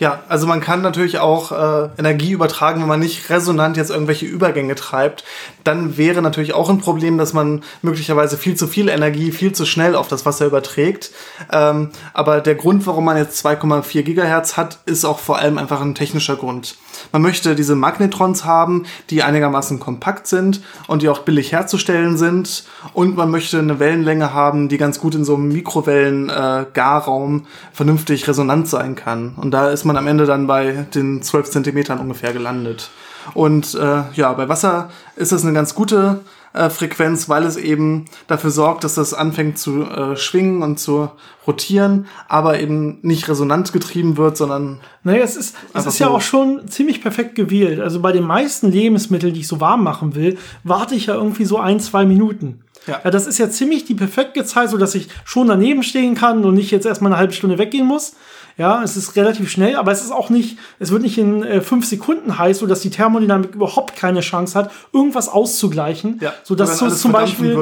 Ja, 0.00 0.20
also 0.30 0.46
man 0.46 0.62
kann 0.62 0.80
natürlich 0.80 1.18
auch 1.18 1.52
äh, 1.52 1.90
Energie 1.98 2.32
übertragen, 2.32 2.80
wenn 2.80 2.88
man 2.88 3.00
nicht 3.00 3.28
resonant 3.28 3.76
jetzt 3.76 3.90
irgendwelche 3.90 4.24
Übergänge 4.24 4.74
treibt. 4.74 5.24
Dann 5.62 5.98
wäre 5.98 6.22
natürlich 6.22 6.54
auch 6.54 6.70
ein 6.70 6.78
Problem, 6.78 7.18
dass 7.18 7.34
man 7.34 7.62
möglicherweise 7.82 8.38
viel 8.38 8.56
zu 8.56 8.66
viel 8.66 8.88
Energie 8.88 9.30
viel 9.30 9.52
zu 9.52 9.66
schnell 9.66 9.94
auf 9.94 10.08
das 10.08 10.24
Wasser 10.24 10.46
überträgt. 10.46 11.10
Ähm, 11.52 11.90
aber 12.14 12.40
der 12.40 12.54
Grund, 12.54 12.86
warum 12.86 13.04
man 13.04 13.18
jetzt 13.18 13.44
2,4 13.44 14.02
Gigahertz 14.02 14.56
hat, 14.56 14.78
ist 14.86 15.04
auch 15.04 15.18
vor 15.18 15.36
allem 15.38 15.58
einfach 15.58 15.82
ein 15.82 15.94
technischer 15.94 16.36
Grund. 16.36 16.76
Man 17.12 17.22
möchte 17.22 17.54
diese 17.54 17.76
Magnetrons 17.76 18.44
haben, 18.44 18.86
die 19.10 19.22
einigermaßen 19.22 19.80
kompakt 19.80 20.26
sind 20.26 20.62
und 20.86 21.02
die 21.02 21.08
auch 21.08 21.20
billig 21.20 21.52
herzustellen 21.52 22.16
sind. 22.16 22.64
Und 22.94 23.16
man 23.16 23.30
möchte 23.30 23.58
eine 23.58 23.78
Wellenlänge 23.78 24.32
haben, 24.32 24.68
die 24.68 24.78
ganz 24.78 24.98
gut 24.98 25.14
in 25.14 25.24
so 25.24 25.34
einem 25.34 25.48
Mikrowellen-Garraum 25.48 27.40
äh, 27.40 27.42
vernünftig 27.72 28.28
resonant 28.28 28.68
sein 28.68 28.94
kann. 28.94 29.34
Und 29.36 29.50
da 29.50 29.70
ist 29.70 29.84
man 29.84 29.89
am 29.96 30.06
Ende 30.06 30.26
dann 30.26 30.46
bei 30.46 30.86
den 30.94 31.22
12 31.22 31.50
Zentimetern 31.50 31.98
ungefähr 31.98 32.32
gelandet. 32.32 32.90
Und 33.34 33.74
äh, 33.74 34.02
ja, 34.14 34.32
bei 34.32 34.48
Wasser 34.48 34.90
ist 35.16 35.32
das 35.32 35.44
eine 35.44 35.52
ganz 35.52 35.74
gute 35.74 36.20
äh, 36.52 36.68
Frequenz, 36.68 37.28
weil 37.28 37.44
es 37.44 37.56
eben 37.56 38.06
dafür 38.26 38.50
sorgt, 38.50 38.82
dass 38.82 38.94
das 38.94 39.14
anfängt 39.14 39.58
zu 39.58 39.84
äh, 39.84 40.16
schwingen 40.16 40.62
und 40.62 40.78
zu 40.78 41.10
rotieren, 41.46 42.06
aber 42.28 42.58
eben 42.58 42.98
nicht 43.02 43.28
resonant 43.28 43.72
getrieben 43.72 44.16
wird, 44.16 44.36
sondern. 44.36 44.80
Naja, 45.04 45.22
es 45.22 45.36
ist, 45.36 45.56
es 45.74 45.86
ist 45.86 45.98
ja 46.00 46.08
auch 46.08 46.20
schon 46.20 46.66
ziemlich 46.68 47.02
perfekt 47.02 47.34
gewählt. 47.34 47.80
Also 47.80 48.00
bei 48.00 48.12
den 48.12 48.24
meisten 48.24 48.72
Lebensmitteln, 48.72 49.32
die 49.32 49.40
ich 49.40 49.48
so 49.48 49.60
warm 49.60 49.84
machen 49.84 50.14
will, 50.14 50.38
warte 50.64 50.94
ich 50.94 51.06
ja 51.06 51.14
irgendwie 51.14 51.44
so 51.44 51.58
ein, 51.58 51.78
zwei 51.78 52.04
Minuten. 52.04 52.64
Ja. 52.86 53.00
ja, 53.04 53.10
das 53.10 53.26
ist 53.26 53.38
ja 53.38 53.50
ziemlich 53.50 53.84
die 53.84 53.94
perfekte 53.94 54.44
Zeit, 54.44 54.70
so 54.70 54.78
dass 54.78 54.94
ich 54.94 55.08
schon 55.24 55.48
daneben 55.48 55.82
stehen 55.82 56.14
kann 56.14 56.44
und 56.44 56.54
nicht 56.54 56.70
jetzt 56.70 56.86
erstmal 56.86 57.12
eine 57.12 57.18
halbe 57.18 57.34
Stunde 57.34 57.58
weggehen 57.58 57.86
muss. 57.86 58.14
Ja, 58.60 58.82
es 58.82 58.94
ist 58.94 59.16
relativ 59.16 59.50
schnell, 59.50 59.76
aber 59.76 59.90
es 59.90 60.02
ist 60.02 60.12
auch 60.12 60.28
nicht, 60.28 60.58
es 60.78 60.90
wird 60.90 61.00
nicht 61.00 61.16
in 61.16 61.42
äh, 61.42 61.62
fünf 61.62 61.86
Sekunden 61.86 62.36
heiß, 62.36 62.58
so 62.58 62.66
dass 62.66 62.82
die 62.82 62.90
Thermodynamik 62.90 63.54
überhaupt 63.54 63.96
keine 63.96 64.20
Chance 64.20 64.58
hat, 64.58 64.70
irgendwas 64.92 65.30
auszugleichen. 65.30 66.18
Ja, 66.20 66.34
so 66.42 66.54
dass 66.54 66.76
so 66.76 66.90
zum 66.90 67.10
Beispiel 67.10 67.56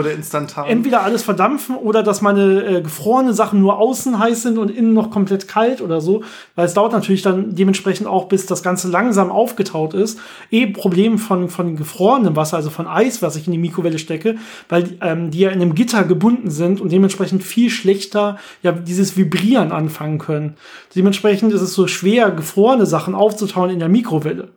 entweder 0.66 1.02
alles 1.02 1.22
verdampfen 1.22 1.76
oder 1.76 2.02
dass 2.02 2.20
meine 2.20 2.64
äh, 2.64 2.82
gefrorene 2.82 3.32
Sachen 3.32 3.60
nur 3.60 3.78
außen 3.78 4.18
heiß 4.18 4.42
sind 4.42 4.58
und 4.58 4.72
innen 4.72 4.92
noch 4.92 5.12
komplett 5.12 5.46
kalt 5.46 5.82
oder 5.82 6.00
so. 6.00 6.24
Weil 6.56 6.66
es 6.66 6.74
dauert 6.74 6.90
natürlich 6.90 7.22
dann 7.22 7.54
dementsprechend 7.54 8.08
auch, 8.08 8.24
bis 8.24 8.46
das 8.46 8.64
Ganze 8.64 8.88
langsam 8.88 9.30
aufgetaut 9.30 9.94
ist. 9.94 10.18
Eh 10.50 10.66
Problem 10.66 11.18
von, 11.18 11.48
von 11.48 11.76
gefrorenem 11.76 12.34
Wasser, 12.34 12.56
also 12.56 12.70
von 12.70 12.88
Eis, 12.88 13.22
was 13.22 13.36
ich 13.36 13.46
in 13.46 13.52
die 13.52 13.58
Mikrowelle 13.58 14.00
stecke, 14.00 14.34
weil 14.68 14.98
ähm, 15.00 15.30
die 15.30 15.38
ja 15.38 15.50
in 15.50 15.62
einem 15.62 15.76
Gitter 15.76 16.02
gebunden 16.02 16.50
sind 16.50 16.80
und 16.80 16.90
dementsprechend 16.90 17.44
viel 17.44 17.70
schlechter 17.70 18.36
ja 18.64 18.72
dieses 18.72 19.16
Vibrieren 19.16 19.70
anfangen 19.70 20.18
können. 20.18 20.56
Dementsprechend 20.94 21.52
ist 21.52 21.60
es 21.60 21.74
so 21.74 21.86
schwer, 21.86 22.30
gefrorene 22.30 22.86
Sachen 22.86 23.14
aufzutauen 23.14 23.70
in 23.70 23.78
der 23.78 23.88
Mikrowelle. 23.88 24.52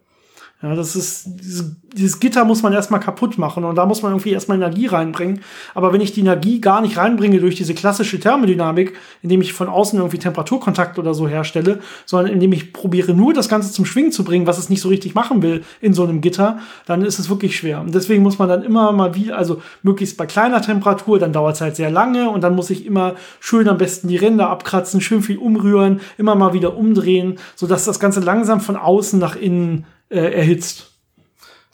Ja, 0.64 0.76
das 0.76 0.95
ist, 0.95 1.24
dieses, 1.26 1.76
dieses 1.91 2.20
Gitter 2.20 2.45
muss 2.45 2.62
man 2.62 2.72
erstmal 2.72 2.99
kaputt 2.99 3.39
machen 3.39 3.64
und 3.64 3.76
da 3.76 3.88
muss 3.88 4.03
man 4.03 4.12
irgendwie 4.12 4.30
erstmal 4.30 4.57
Energie 4.57 4.86
reinbringen. 4.86 5.41
Aber 5.74 5.91
wenn 5.91 6.01
ich 6.01 6.12
die 6.12 6.20
Energie 6.20 6.62
gar 6.62 6.82
nicht 6.82 6.97
reinbringe 6.97 7.39
durch 7.39 7.55
diese 7.55 7.74
klassische 7.74 8.20
Thermodynamik, 8.20 8.93
indem 9.24 9.41
ich 9.41 9.53
von 9.53 9.68
außen 9.68 9.97
irgendwie 9.97 10.20
Temperaturkontakt 10.20 10.99
oder 10.99 11.16
so 11.16 11.28
herstelle, 11.28 11.80
sondern 12.05 12.32
indem 12.32 12.53
ich 12.53 12.74
probiere 12.74 13.16
nur 13.16 13.34
das 13.34 13.49
Ganze 13.49 13.72
zum 13.72 13.86
Schwingen 13.86 14.12
zu 14.12 14.24
bringen, 14.24 14.45
was 14.45 14.59
es 14.59 14.70
nicht 14.70 14.82
so 14.82 14.89
richtig 14.89 15.16
machen 15.16 15.41
will 15.41 15.64
in 15.82 15.95
so 15.95 16.03
einem 16.03 16.22
Gitter, 16.22 16.59
dann 16.86 17.01
ist 17.01 17.18
es 17.18 17.28
wirklich 17.28 17.57
schwer. 17.57 17.82
Und 17.82 17.95
deswegen 17.95 18.22
muss 18.22 18.38
man 18.38 18.47
dann 18.47 18.62
immer 18.62 18.91
mal 18.91 19.16
wieder, 19.16 19.39
also 19.39 19.64
möglichst 19.82 20.16
bei 20.16 20.28
kleiner 20.28 20.62
Temperatur, 20.62 21.18
dann 21.18 21.34
dauert 21.34 21.55
es 21.55 21.62
halt 21.62 21.76
sehr 21.76 21.89
lange 21.89 22.30
und 22.30 22.41
dann 22.43 22.55
muss 22.55 22.70
ich 22.70 22.86
immer 22.86 23.16
schön 23.39 23.68
am 23.68 23.80
besten 23.80 24.07
die 24.09 24.18
Ränder 24.18 24.51
abkratzen, 24.51 25.01
schön 25.01 25.24
viel 25.24 25.39
umrühren, 25.39 26.01
immer 26.20 26.36
mal 26.36 26.53
wieder 26.53 26.78
umdrehen, 26.78 27.39
sodass 27.55 27.86
das 27.86 27.99
Ganze 27.99 28.20
langsam 28.20 28.62
von 28.62 28.76
außen 28.76 29.18
nach 29.18 29.36
innen 29.36 29.86
äh, 30.12 30.34
erhitzt. 30.34 30.91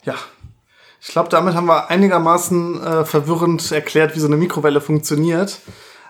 Ja. 0.04 0.14
Ich 1.00 1.08
glaube, 1.08 1.28
damit 1.28 1.54
haben 1.54 1.66
wir 1.66 1.90
einigermaßen 1.90 2.82
äh, 2.82 3.04
verwirrend 3.04 3.70
erklärt, 3.72 4.14
wie 4.14 4.20
so 4.20 4.26
eine 4.26 4.36
Mikrowelle 4.36 4.80
funktioniert. 4.80 5.58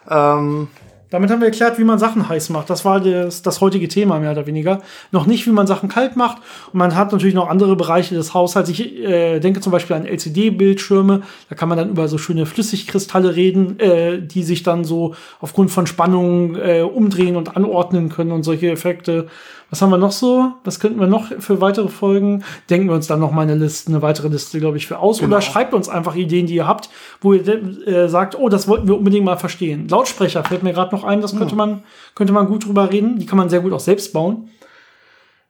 Ähm 0.08 0.68
damit 1.10 1.30
haben 1.30 1.40
wir 1.40 1.46
erklärt, 1.46 1.78
wie 1.78 1.84
man 1.84 1.98
Sachen 1.98 2.28
heiß 2.28 2.50
macht. 2.50 2.68
Das 2.68 2.84
war 2.84 3.00
das, 3.00 3.40
das 3.40 3.60
heutige 3.62 3.88
Thema, 3.88 4.20
mehr 4.20 4.32
oder 4.32 4.46
weniger. 4.46 4.82
Noch 5.10 5.26
nicht, 5.26 5.46
wie 5.46 5.50
man 5.50 5.66
Sachen 5.66 5.88
kalt 5.88 6.16
macht. 6.16 6.38
Und 6.72 6.78
man 6.78 6.94
hat 6.94 7.12
natürlich 7.12 7.34
noch 7.34 7.48
andere 7.48 7.76
Bereiche 7.76 8.14
des 8.14 8.34
Haushalts. 8.34 8.68
Ich 8.68 8.98
äh, 8.98 9.40
denke 9.40 9.60
zum 9.60 9.72
Beispiel 9.72 9.96
an 9.96 10.04
LCD-Bildschirme. 10.04 11.22
Da 11.48 11.54
kann 11.54 11.68
man 11.68 11.78
dann 11.78 11.90
über 11.90 12.08
so 12.08 12.18
schöne 12.18 12.44
Flüssigkristalle 12.44 13.36
reden, 13.36 13.80
äh, 13.80 14.20
die 14.20 14.42
sich 14.42 14.62
dann 14.62 14.84
so 14.84 15.14
aufgrund 15.40 15.70
von 15.70 15.86
Spannungen 15.86 16.56
äh, 16.56 16.82
umdrehen 16.82 17.36
und 17.36 17.56
anordnen 17.56 18.10
können 18.10 18.32
und 18.32 18.42
solche 18.42 18.70
Effekte. 18.70 19.28
Was 19.70 19.82
haben 19.82 19.90
wir 19.90 19.98
noch 19.98 20.12
so? 20.12 20.52
Was 20.64 20.80
könnten 20.80 20.98
wir 20.98 21.06
noch 21.06 21.26
für 21.40 21.60
weitere 21.60 21.88
Folgen? 21.88 22.42
Denken 22.70 22.88
wir 22.88 22.94
uns 22.94 23.06
dann 23.06 23.20
noch 23.20 23.32
mal 23.32 23.42
eine 23.42 23.54
Liste, 23.54 23.90
eine 23.90 24.00
weitere 24.00 24.28
Liste, 24.28 24.58
glaube 24.60 24.78
ich, 24.78 24.86
für 24.86 24.98
aus. 24.98 25.18
Genau. 25.18 25.36
Oder 25.36 25.42
schreibt 25.42 25.74
uns 25.74 25.88
einfach 25.88 26.14
Ideen, 26.14 26.46
die 26.46 26.54
ihr 26.54 26.66
habt, 26.66 26.88
wo 27.20 27.34
ihr 27.34 27.86
äh, 27.86 28.08
sagt, 28.08 28.38
oh, 28.38 28.48
das 28.48 28.66
wollten 28.66 28.88
wir 28.88 28.96
unbedingt 28.96 29.24
mal 29.24 29.36
verstehen. 29.36 29.86
Lautsprecher 29.88 30.42
fällt 30.42 30.62
mir 30.62 30.72
gerade 30.72 30.94
noch 30.94 31.04
ein, 31.04 31.20
das 31.20 31.36
könnte 31.36 31.54
man, 31.54 31.82
könnte 32.14 32.32
man 32.32 32.46
gut 32.46 32.66
drüber 32.66 32.90
reden. 32.90 33.18
Die 33.18 33.26
kann 33.26 33.38
man 33.38 33.50
sehr 33.50 33.60
gut 33.60 33.72
auch 33.72 33.80
selbst 33.80 34.12
bauen 34.12 34.48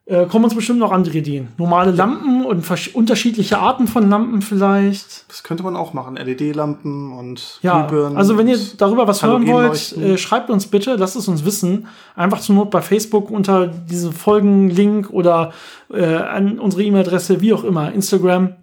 äh, 0.09 0.25
kommen 0.25 0.47
uns 0.47 0.55
bestimmt 0.55 0.79
noch 0.79 0.91
andere 0.91 1.19
Ideen. 1.19 1.49
Normale 1.59 1.91
Lampen 1.91 2.47
und 2.47 2.65
unterschiedliche 2.95 3.59
Arten 3.59 3.87
von 3.87 4.09
Lampen 4.09 4.41
vielleicht. 4.41 5.29
Das 5.29 5.43
könnte 5.43 5.63
man 5.63 5.77
auch 5.77 5.93
machen. 5.93 6.17
LED-Lampen 6.17 7.13
und 7.13 7.59
ja, 7.61 7.87
Glühbirnen. 7.87 8.17
Also 8.17 8.39
wenn 8.39 8.49
ihr 8.49 8.59
darüber 8.79 9.07
was 9.07 9.23
hören 9.23 9.47
wollt, 9.47 9.95
äh, 9.99 10.17
schreibt 10.17 10.49
uns 10.49 10.67
bitte, 10.67 10.95
lasst 10.95 11.17
es 11.17 11.29
uns 11.29 11.45
wissen. 11.45 11.89
Einfach 12.17 12.41
zur 12.41 12.55
Not 12.55 12.71
bei 12.71 12.81
Facebook 12.81 13.31
unter 13.31 13.67
diese 13.67 14.11
Folgen-Link 14.11 15.11
oder 15.11 15.53
äh, 15.93 16.03
an 16.17 16.59
unsere 16.59 16.85
E-Mail-Adresse, 16.85 17.43
wie 17.43 17.53
auch 17.53 17.65
immer, 17.65 17.93
Instagram. 17.93 18.55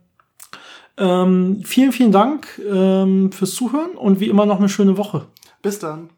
Ähm, 0.97 1.61
vielen, 1.63 1.91
vielen 1.91 2.11
Dank 2.11 2.59
ähm, 2.67 3.31
fürs 3.31 3.53
Zuhören 3.53 3.91
und 3.91 4.19
wie 4.19 4.29
immer 4.29 4.47
noch 4.47 4.57
eine 4.57 4.69
schöne 4.69 4.97
Woche. 4.97 5.25
Bis 5.61 5.77
dann. 5.77 6.09